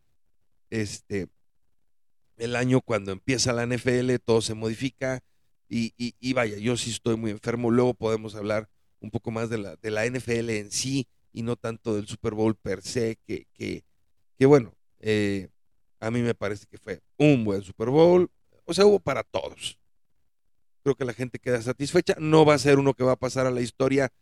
este 0.81 1.29
el 2.37 2.57
año 2.57 2.81
cuando 2.81 3.12
empieza 3.12 3.53
la 3.53 3.66
NFL, 3.66 4.14
todo 4.25 4.41
se 4.41 4.55
modifica 4.55 5.23
y, 5.68 5.95
y, 5.97 6.33
vaya, 6.35 6.59
yo 6.59 6.77
sí 6.77 6.91
estoy 6.91 7.16
muy 7.16 7.31
enfermo. 7.31 7.70
Luego 7.70 7.95
podemos 7.95 8.35
hablar 8.35 8.68
un 9.01 9.11
poco 9.11 9.31
más 9.31 9.49
de 9.49 9.59
la, 9.59 9.77
de 9.77 9.91
la 9.91 10.05
NFL 10.07 10.51
en 10.51 10.70
sí 10.70 11.09
y 11.33 11.43
no 11.43 11.57
tanto 11.57 11.95
del 11.95 12.07
Super 12.07 12.35
Bowl 12.35 12.55
per 12.57 12.83
se, 12.83 13.16
que, 13.27 13.47
que, 13.55 13.85
que 14.37 14.47
bueno, 14.47 14.75
eh, 15.01 15.49
a 15.99 16.11
mí 16.11 16.20
me 16.20 16.35
parece 16.35 16.66
que 16.66 16.77
fue 16.77 17.01
un 17.16 17.45
buen 17.45 17.62
Super 17.62 17.89
Bowl. 17.89 18.31
O 18.66 18.75
sea, 18.75 18.85
hubo 18.85 19.01
para 19.01 19.23
todos. 19.23 19.79
Creo 20.83 20.95
que 20.95 21.07
la 21.07 21.14
gente 21.14 21.39
queda 21.39 21.62
satisfecha. 21.62 22.16
No 22.18 22.45
va 22.45 22.55
a 22.55 22.59
ser 22.59 22.79
uno 22.79 22.93
que 22.93 23.05
va 23.05 23.12
a 23.12 23.16
pasar 23.16 23.47
a 23.47 23.51
la 23.51 23.62
historia 23.62 24.12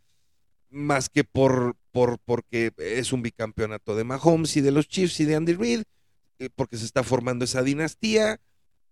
más 0.68 1.08
que 1.08 1.24
por, 1.24 1.76
por 1.90 2.18
porque 2.20 2.72
es 2.78 3.12
un 3.12 3.22
bicampeonato 3.22 3.96
de 3.96 4.04
Mahomes 4.04 4.56
y 4.56 4.60
de 4.60 4.70
los 4.70 4.86
Chiefs 4.86 5.18
y 5.18 5.24
de 5.24 5.34
Andy 5.34 5.54
Reid, 5.54 5.82
porque 6.48 6.78
se 6.78 6.86
está 6.86 7.02
formando 7.02 7.44
esa 7.44 7.62
dinastía, 7.62 8.40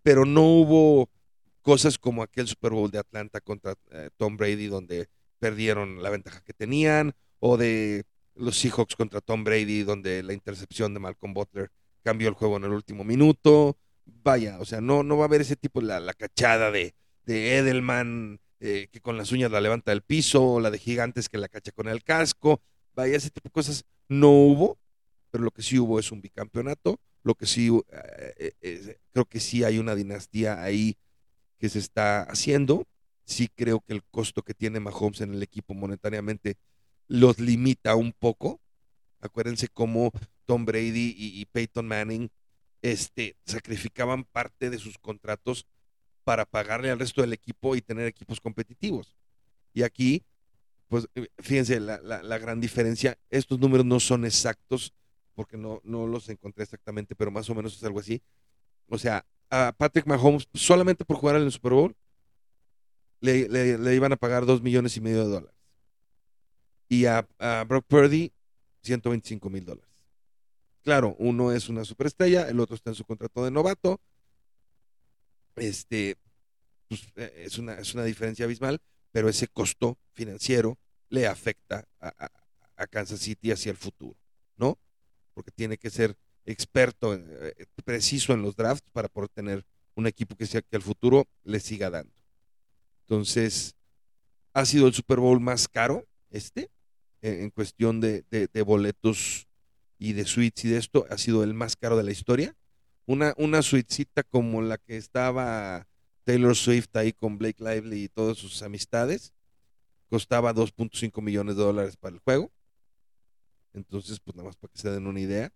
pero 0.03 0.26
no 0.26 0.42
hubo 0.42 1.09
cosas 1.62 1.99
como 1.99 2.22
aquel 2.22 2.49
Super 2.49 2.72
Bowl 2.72 2.90
de 2.90 2.99
Atlanta 2.99 3.40
contra 3.40 3.74
eh, 3.90 4.11
Tom 4.16 4.36
Brady, 4.36 4.66
donde 4.66 5.09
perdieron 5.38 6.03
la 6.03 6.11
ventaja 6.11 6.42
que 6.42 6.53
tenían, 6.53 7.14
o 7.40 7.57
de 7.57 8.05
los 8.34 8.59
Seahawks 8.59 8.96
contra 8.96 9.20
Tom 9.20 9.44
Brady, 9.44 9.82
donde 9.82 10.22
la 10.22 10.32
intercepción 10.32 10.94
de 10.94 11.01
Malcolm 11.01 11.34
Butler 11.34 11.70
cambió 12.03 12.28
el 12.28 12.34
juego 12.34 12.57
en 12.57 12.64
el 12.64 12.72
último 12.72 13.05
minuto. 13.05 13.76
Vaya, 14.05 14.59
o 14.61 14.64
sea, 14.64 14.80
no, 14.80 15.03
no 15.03 15.16
va 15.16 15.24
a 15.24 15.28
haber 15.28 15.42
ese 15.42 15.57
tipo, 15.57 15.80
la, 15.80 16.01
la 16.01 16.14
cachada 16.14 16.70
de, 16.70 16.94
de 17.26 17.59
Edelman, 17.59 18.40
eh, 18.61 18.88
que 18.90 19.01
con 19.01 19.16
las 19.16 19.30
uñas 19.32 19.51
la 19.51 19.61
levanta 19.61 19.90
del 19.90 20.03
piso, 20.03 20.44
o 20.44 20.61
la 20.61 20.70
de 20.70 20.78
Gigantes 20.78 21.28
que 21.28 21.38
la 21.38 21.49
cacha 21.49 21.72
con 21.72 21.88
el 21.88 22.03
casco. 22.03 22.61
Vaya, 22.94 23.16
ese 23.16 23.30
tipo 23.30 23.49
de 23.49 23.53
cosas 23.53 23.84
no 24.09 24.30
hubo, 24.30 24.78
pero 25.30 25.44
lo 25.44 25.51
que 25.51 25.62
sí 25.62 25.78
hubo 25.78 25.99
es 25.99 26.11
un 26.11 26.20
bicampeonato. 26.20 26.99
Lo 27.28 27.34
que 27.34 27.44
sí, 27.44 27.68
eh, 27.92 28.52
eh, 28.62 28.98
creo 29.12 29.26
que 29.26 29.38
sí 29.38 29.62
hay 29.62 29.78
una 29.78 29.94
dinastía 29.94 30.62
ahí 30.62 30.96
que 31.58 31.68
se 31.68 31.78
está 31.78 32.22
haciendo. 32.22 32.86
Sí 33.26 33.50
creo 33.54 33.80
que 33.80 33.92
el 33.92 34.02
costo 34.02 34.40
que 34.42 34.54
tiene 34.54 34.80
Mahomes 34.80 35.20
en 35.20 35.34
el 35.34 35.42
equipo 35.42 35.74
monetariamente 35.74 36.56
los 37.06 37.38
limita 37.38 37.96
un 37.96 38.14
poco. 38.14 38.62
Acuérdense 39.20 39.68
cómo 39.68 40.10
Tom 40.46 40.64
Brady 40.64 41.14
y, 41.18 41.44
Peyton 41.52 41.86
Manning 41.86 42.30
este, 42.80 43.36
sacrificaban 43.44 44.24
parte 44.24 44.70
de 44.70 44.78
sus 44.78 44.96
contratos 44.96 45.66
para 46.24 46.46
pagarle 46.46 46.90
al 46.90 46.98
resto 46.98 47.20
del 47.20 47.34
equipo 47.34 47.76
y 47.76 47.82
tener 47.82 48.06
equipos 48.06 48.40
competitivos. 48.40 49.14
Y 49.74 49.82
aquí, 49.82 50.22
pues 50.88 51.06
fíjense 51.40 51.78
la, 51.78 52.00
la, 52.00 52.38
gran 52.38 52.58
diferencia. 52.58 53.18
Estos 53.28 53.58
números 53.58 53.84
no 53.84 54.00
son 54.00 54.24
exactos 54.24 54.94
porque 55.39 55.57
no, 55.57 55.80
no 55.84 56.09
los 56.09 56.28
encontré 56.30 56.64
exactamente, 56.64 57.14
pero 57.14 57.30
más 57.30 57.49
o 57.49 57.55
menos 57.55 57.76
es 57.76 57.84
algo 57.84 58.01
así. 58.01 58.20
O 58.89 58.99
sea, 58.99 59.24
a 59.51 59.72
Patrick 59.78 60.05
Mahomes, 60.05 60.49
solamente 60.53 61.05
por 61.05 61.16
jugar 61.16 61.36
en 61.36 61.43
el 61.43 61.53
Super 61.53 61.74
Bowl, 61.74 61.97
le, 63.20 63.49
le, 63.49 63.95
iban 63.95 64.12
a 64.12 64.16
pagar 64.16 64.47
dos 64.47 64.62
millones 64.62 64.97
y 64.97 65.01
medio 65.01 65.18
de 65.18 65.30
dólares. 65.30 65.57
Y 66.89 67.05
a, 67.05 67.24
Brock 67.68 67.86
Purdy, 67.86 68.32
125 68.82 69.49
mil 69.49 69.64
dólares. 69.64 69.89
Claro, 70.82 71.14
uno 71.20 71.53
es 71.53 71.68
una 71.68 71.84
superestrella, 71.84 72.49
el 72.49 72.59
otro 72.59 72.74
está 72.74 72.91
en 72.91 72.97
su 72.97 73.05
contrato 73.05 73.45
de 73.45 73.53
novato. 73.53 74.01
Este, 75.55 76.16
pues, 76.89 77.12
es, 77.14 77.59
una, 77.59 77.74
es 77.74 77.95
una 77.95 78.03
diferencia 78.03 78.45
abismal, 78.45 78.80
pero 79.12 79.28
ese 79.28 79.47
costo 79.47 80.01
financiero 80.14 80.80
le 81.11 81.28
afecta 81.28 81.86
a, 82.01 82.28
a 82.74 82.86
Kansas 82.89 83.20
City 83.20 83.53
hacia 83.53 83.70
el 83.70 83.76
futuro, 83.76 84.18
¿no? 84.57 84.80
Porque 85.39 85.53
tiene 85.53 85.78
que 85.78 85.89
ser 85.89 86.16
experto, 86.47 87.14
eh, 87.14 87.66
preciso 87.84 88.32
en 88.32 88.43
los 88.43 88.57
drafts 88.57 88.91
para 88.91 89.07
poder 89.07 89.28
tener 89.28 89.64
un 89.95 90.09
equipo 90.09 90.34
que 90.34 90.47
sea 90.47 90.62
que 90.62 90.74
al 90.74 90.82
futuro 90.82 91.28
le 91.45 91.61
siga 91.61 91.91
dando. 91.91 92.12
Entonces, 93.03 93.76
ha 94.53 94.64
sido 94.64 94.89
el 94.89 94.95
Super 94.95 95.20
Bowl 95.20 95.39
más 95.39 95.68
caro, 95.68 96.09
este, 96.30 96.72
en, 97.22 97.43
en 97.43 97.51
cuestión 97.51 98.01
de, 98.01 98.24
de, 98.32 98.49
de, 98.53 98.62
boletos 98.62 99.47
y 99.97 100.14
de 100.14 100.24
suites 100.24 100.64
y 100.64 100.70
de 100.70 100.78
esto, 100.78 101.07
ha 101.09 101.18
sido 101.18 101.45
el 101.45 101.55
más 101.55 101.76
caro 101.76 101.97
de 101.97 102.03
la 102.03 102.11
historia. 102.11 102.57
Una, 103.07 103.32
una 103.36 103.62
suitecita 103.62 104.24
como 104.24 104.61
la 104.61 104.76
que 104.76 104.97
estaba 104.97 105.86
Taylor 106.24 106.57
Swift 106.57 106.89
ahí 106.95 107.12
con 107.12 107.39
Blake 107.39 107.62
Lively 107.62 108.03
y 108.03 108.09
todas 108.09 108.39
sus 108.39 108.61
amistades, 108.62 109.32
costaba 110.11 110.53
2.5 110.53 111.22
millones 111.22 111.55
de 111.55 111.62
dólares 111.62 111.97
para 111.97 112.16
el 112.16 112.20
juego. 112.22 112.51
Entonces, 113.78 114.20
pues 114.20 114.36
nada 114.36 114.48
más 114.48 114.56
para 114.56 114.72
que 114.72 114.78
se 114.78 114.90
den 114.90 115.06
una 115.06 115.20
idea. 115.20 115.52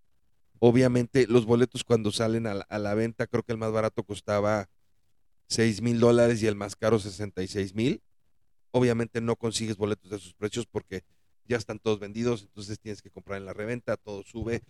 Obviamente, 0.58 1.26
los 1.26 1.44
boletos 1.44 1.84
cuando 1.84 2.12
salen 2.12 2.46
a 2.46 2.54
la, 2.54 2.66
a 2.68 2.78
la 2.78 2.94
venta, 2.94 3.26
creo 3.26 3.42
que 3.42 3.52
el 3.52 3.58
más 3.58 3.72
barato 3.72 4.04
costaba 4.04 4.68
6 5.48 5.82
mil 5.82 6.00
dólares 6.00 6.42
y 6.42 6.46
el 6.46 6.56
más 6.56 6.76
caro 6.76 6.98
66 6.98 7.74
mil. 7.74 8.02
Obviamente 8.70 9.20
no 9.20 9.36
consigues 9.36 9.76
boletos 9.76 10.10
de 10.10 10.18
sus 10.18 10.34
precios 10.34 10.66
porque 10.66 11.04
ya 11.44 11.56
están 11.56 11.78
todos 11.78 11.98
vendidos, 11.98 12.42
entonces 12.42 12.78
tienes 12.78 13.02
que 13.02 13.10
comprar 13.10 13.38
en 13.38 13.46
la 13.46 13.52
reventa, 13.52 13.96
todo 13.96 14.22
sube. 14.22 14.62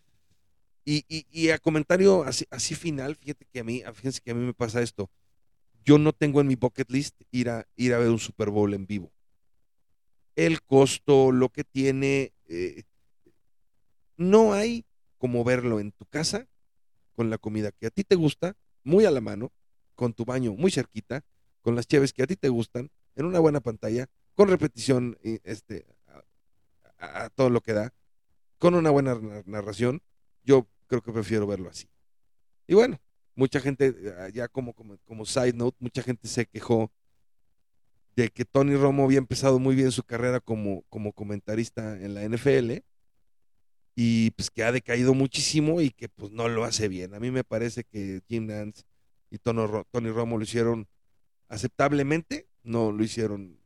Y, 0.84 1.04
y, 1.08 1.26
y 1.30 1.50
a 1.50 1.58
comentario 1.58 2.24
así, 2.24 2.44
así, 2.50 2.74
final, 2.74 3.14
fíjate 3.14 3.46
que 3.52 3.60
a 3.60 3.64
mí, 3.64 3.82
fíjense 3.94 4.20
que 4.20 4.32
a 4.32 4.34
mí 4.34 4.44
me 4.44 4.54
pasa 4.54 4.82
esto. 4.82 5.10
Yo 5.84 5.98
no 5.98 6.12
tengo 6.12 6.40
en 6.40 6.48
mi 6.48 6.56
bucket 6.56 6.90
list 6.90 7.20
ir 7.30 7.50
a, 7.50 7.66
ir 7.76 7.94
a 7.94 7.98
ver 7.98 8.08
un 8.08 8.18
Super 8.18 8.50
Bowl 8.50 8.74
en 8.74 8.86
vivo. 8.86 9.12
El 10.34 10.62
costo, 10.62 11.30
lo 11.30 11.50
que 11.50 11.62
tiene, 11.62 12.32
eh, 12.48 12.82
no 14.16 14.52
hay 14.52 14.84
como 15.18 15.44
verlo 15.44 15.80
en 15.80 15.92
tu 15.92 16.06
casa, 16.06 16.48
con 17.14 17.30
la 17.30 17.38
comida 17.38 17.72
que 17.72 17.86
a 17.86 17.90
ti 17.90 18.04
te 18.04 18.16
gusta, 18.16 18.56
muy 18.82 19.04
a 19.04 19.10
la 19.10 19.20
mano, 19.20 19.52
con 19.94 20.12
tu 20.14 20.24
baño 20.24 20.52
muy 20.54 20.70
cerquita, 20.70 21.24
con 21.60 21.76
las 21.76 21.86
chaves 21.86 22.12
que 22.12 22.22
a 22.22 22.26
ti 22.26 22.36
te 22.36 22.48
gustan, 22.48 22.90
en 23.14 23.26
una 23.26 23.38
buena 23.38 23.60
pantalla, 23.60 24.08
con 24.34 24.48
repetición 24.48 25.18
este, 25.22 25.86
a, 26.98 27.24
a, 27.24 27.30
todo 27.30 27.50
lo 27.50 27.60
que 27.60 27.72
da, 27.72 27.92
con 28.58 28.74
una 28.74 28.90
buena 28.90 29.18
narración, 29.44 30.02
yo 30.44 30.66
creo 30.86 31.02
que 31.02 31.12
prefiero 31.12 31.46
verlo 31.46 31.68
así. 31.68 31.88
Y 32.66 32.74
bueno, 32.74 33.00
mucha 33.34 33.60
gente, 33.60 33.94
ya 34.32 34.48
como, 34.48 34.72
como, 34.72 34.98
como 34.98 35.24
side 35.24 35.52
note, 35.52 35.76
mucha 35.80 36.02
gente 36.02 36.28
se 36.28 36.46
quejó 36.46 36.90
de 38.16 38.28
que 38.28 38.44
Tony 38.44 38.76
Romo 38.76 39.04
había 39.04 39.18
empezado 39.18 39.58
muy 39.58 39.74
bien 39.74 39.90
su 39.90 40.02
carrera 40.02 40.40
como, 40.40 40.82
como 40.88 41.12
comentarista 41.12 41.98
en 42.00 42.14
la 42.14 42.24
NFL 42.24 42.82
y 43.94 44.30
pues 44.32 44.50
que 44.50 44.64
ha 44.64 44.72
decaído 44.72 45.14
muchísimo 45.14 45.80
y 45.80 45.90
que 45.90 46.08
pues 46.08 46.32
no 46.32 46.48
lo 46.48 46.64
hace 46.64 46.88
bien. 46.88 47.14
A 47.14 47.20
mí 47.20 47.30
me 47.30 47.44
parece 47.44 47.84
que 47.84 48.22
Jim 48.28 48.46
Nance 48.46 48.84
y 49.30 49.38
Tony 49.38 50.10
Romo 50.10 50.38
lo 50.38 50.44
hicieron 50.44 50.88
aceptablemente, 51.48 52.48
no 52.62 52.92
lo 52.92 53.04
hicieron 53.04 53.58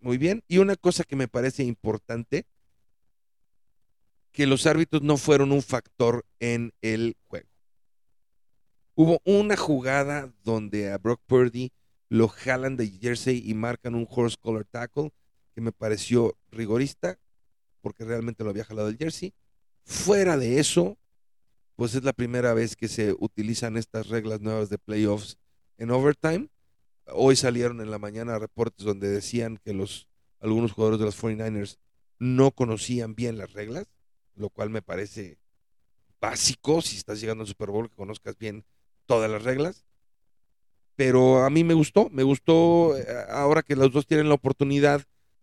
muy 0.00 0.18
bien. 0.18 0.44
Y 0.46 0.58
una 0.58 0.76
cosa 0.76 1.04
que 1.04 1.16
me 1.16 1.28
parece 1.28 1.64
importante, 1.64 2.46
que 4.30 4.46
los 4.46 4.66
árbitros 4.66 5.02
no 5.02 5.16
fueron 5.16 5.52
un 5.52 5.62
factor 5.62 6.24
en 6.40 6.72
el 6.82 7.16
juego. 7.24 7.48
Hubo 8.96 9.20
una 9.24 9.56
jugada 9.56 10.32
donde 10.44 10.92
a 10.92 10.98
Brock 10.98 11.20
Purdy 11.26 11.72
lo 12.08 12.28
jalan 12.28 12.76
de 12.76 12.88
jersey 12.88 13.42
y 13.44 13.54
marcan 13.54 13.94
un 13.94 14.06
horse 14.08 14.36
collar 14.38 14.64
tackle 14.64 15.12
que 15.52 15.60
me 15.60 15.72
pareció 15.72 16.36
rigorista 16.50 17.18
porque 17.84 18.06
realmente 18.06 18.42
lo 18.42 18.50
había 18.50 18.64
jalado 18.64 18.88
el 18.88 18.96
jersey. 18.96 19.34
Fuera 19.84 20.38
de 20.38 20.58
eso, 20.58 20.96
pues 21.76 21.94
es 21.94 22.02
la 22.02 22.14
primera 22.14 22.54
vez 22.54 22.76
que 22.76 22.88
se 22.88 23.14
utilizan 23.18 23.76
estas 23.76 24.08
reglas 24.08 24.40
nuevas 24.40 24.70
de 24.70 24.78
playoffs 24.78 25.36
en 25.76 25.90
overtime. 25.90 26.48
Hoy 27.08 27.36
salieron 27.36 27.82
en 27.82 27.90
la 27.90 27.98
mañana 27.98 28.38
reportes 28.38 28.86
donde 28.86 29.10
decían 29.10 29.58
que 29.62 29.74
los 29.74 30.08
algunos 30.40 30.72
jugadores 30.72 30.98
de 30.98 31.04
los 31.04 31.22
49ers 31.22 31.76
no 32.18 32.52
conocían 32.52 33.14
bien 33.14 33.36
las 33.36 33.52
reglas, 33.52 33.86
lo 34.34 34.48
cual 34.48 34.70
me 34.70 34.80
parece 34.80 35.38
básico 36.22 36.80
si 36.80 36.96
estás 36.96 37.20
llegando 37.20 37.42
al 37.42 37.48
Super 37.48 37.70
Bowl 37.70 37.90
que 37.90 37.96
conozcas 37.96 38.38
bien 38.38 38.64
todas 39.04 39.30
las 39.30 39.42
reglas. 39.42 39.84
pero 40.96 41.44
a 41.44 41.50
mí 41.50 41.64
me 41.64 41.74
gustó, 41.74 42.08
me 42.10 42.22
gustó 42.22 42.96
eh, 42.96 43.04
ahora 43.28 43.62
que 43.62 43.76
los 43.76 43.92
dos 43.92 44.06
tienen 44.06 44.28
la 44.28 44.36
oportunidad 44.36 45.02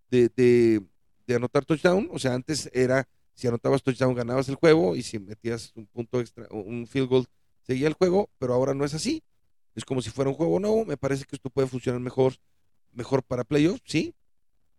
de, 0.10 0.30
de, 0.30 0.82
de 1.28 1.36
anotar 1.36 1.65
touchdown, 1.65 2.09
o 2.11 2.19
sea, 2.19 2.34
antes 2.34 2.69
era 2.74 3.07
si 3.34 3.47
anotabas 3.47 3.82
touchdown 3.82 4.13
ganabas 4.13 4.49
el 4.49 4.55
juego 4.55 4.95
y 4.95 5.03
si 5.03 5.19
metías 5.19 5.72
un 5.76 5.88
punto 5.88 6.19
extra, 6.19 6.47
un 6.51 6.86
field 6.88 7.07
goal 7.09 7.28
seguía 7.63 7.88
el 7.88 7.93
juego, 7.93 8.30
pero 8.38 8.53
ahora 8.53 8.74
no 8.74 8.86
es 8.86 8.93
así. 8.93 9.24
Es 9.76 9.86
como 9.86 10.01
si 10.01 10.09
fuera 10.09 10.30
un 10.30 10.36
juego 10.36 10.59
nuevo. 10.59 10.86
Me 10.86 10.97
parece 10.97 11.26
que 11.26 11.36
esto 11.36 11.49
puede 11.49 11.67
funcionar 11.67 12.01
mejor, 12.01 12.34
mejor 12.91 13.24
para 13.24 13.43
playoffs, 13.43 13.82
sí. 13.86 14.13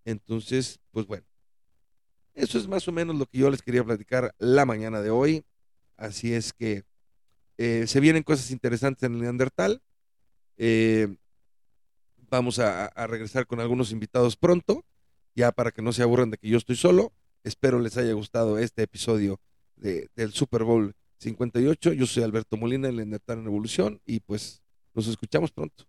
Entonces, 0.05 0.81
pues 0.91 1.07
bueno. 1.07 1.25
Eso 2.35 2.59
es 2.59 2.67
más 2.67 2.87
o 2.89 2.93
menos 2.93 3.17
lo 3.17 3.27
que 3.27 3.39
yo 3.39 3.51
les 3.51 3.63
quería 3.63 3.85
platicar 3.85 4.35
la 4.39 4.65
mañana 4.65 5.01
de 5.01 5.11
hoy. 5.11 5.45
Así 5.97 6.33
es 6.33 6.53
que 6.53 6.85
eh, 7.59 7.87
se 7.87 8.01
vienen 8.01 8.23
cosas 8.23 8.51
interesantes 8.51 9.03
en 9.03 9.15
el 9.15 9.21
Neandertal. 9.21 9.83
Eh, 10.57 11.17
vamos 12.31 12.59
a, 12.59 12.87
a 12.87 13.07
regresar 13.07 13.47
con 13.47 13.61
algunos 13.61 13.93
invitados 13.93 14.37
pronto, 14.37 14.85
ya 15.35 15.53
para 15.53 15.71
que 15.71 15.83
no 15.83 15.93
se 15.93 16.03
aburran 16.03 16.31
de 16.31 16.39
que 16.39 16.49
yo 16.49 16.59
estoy 16.59 16.77
solo. 16.77 17.13
Espero 17.45 17.81
les 17.81 17.97
haya 17.97 18.13
gustado 18.13 18.59
este 18.59 18.83
episodio 18.83 19.41
de, 19.77 20.09
del 20.15 20.33
Super 20.33 20.65
Bowl 20.65 20.95
58. 21.19 21.93
Yo 21.93 22.07
soy 22.07 22.23
Alberto 22.23 22.57
Molina, 22.57 22.89
el 22.89 22.97
Neandertal 22.97 23.39
en 23.39 23.47
Evolución, 23.47 24.01
y 24.07 24.21
pues 24.21 24.63
nos 24.95 25.07
escuchamos 25.09 25.51
pronto. 25.51 25.85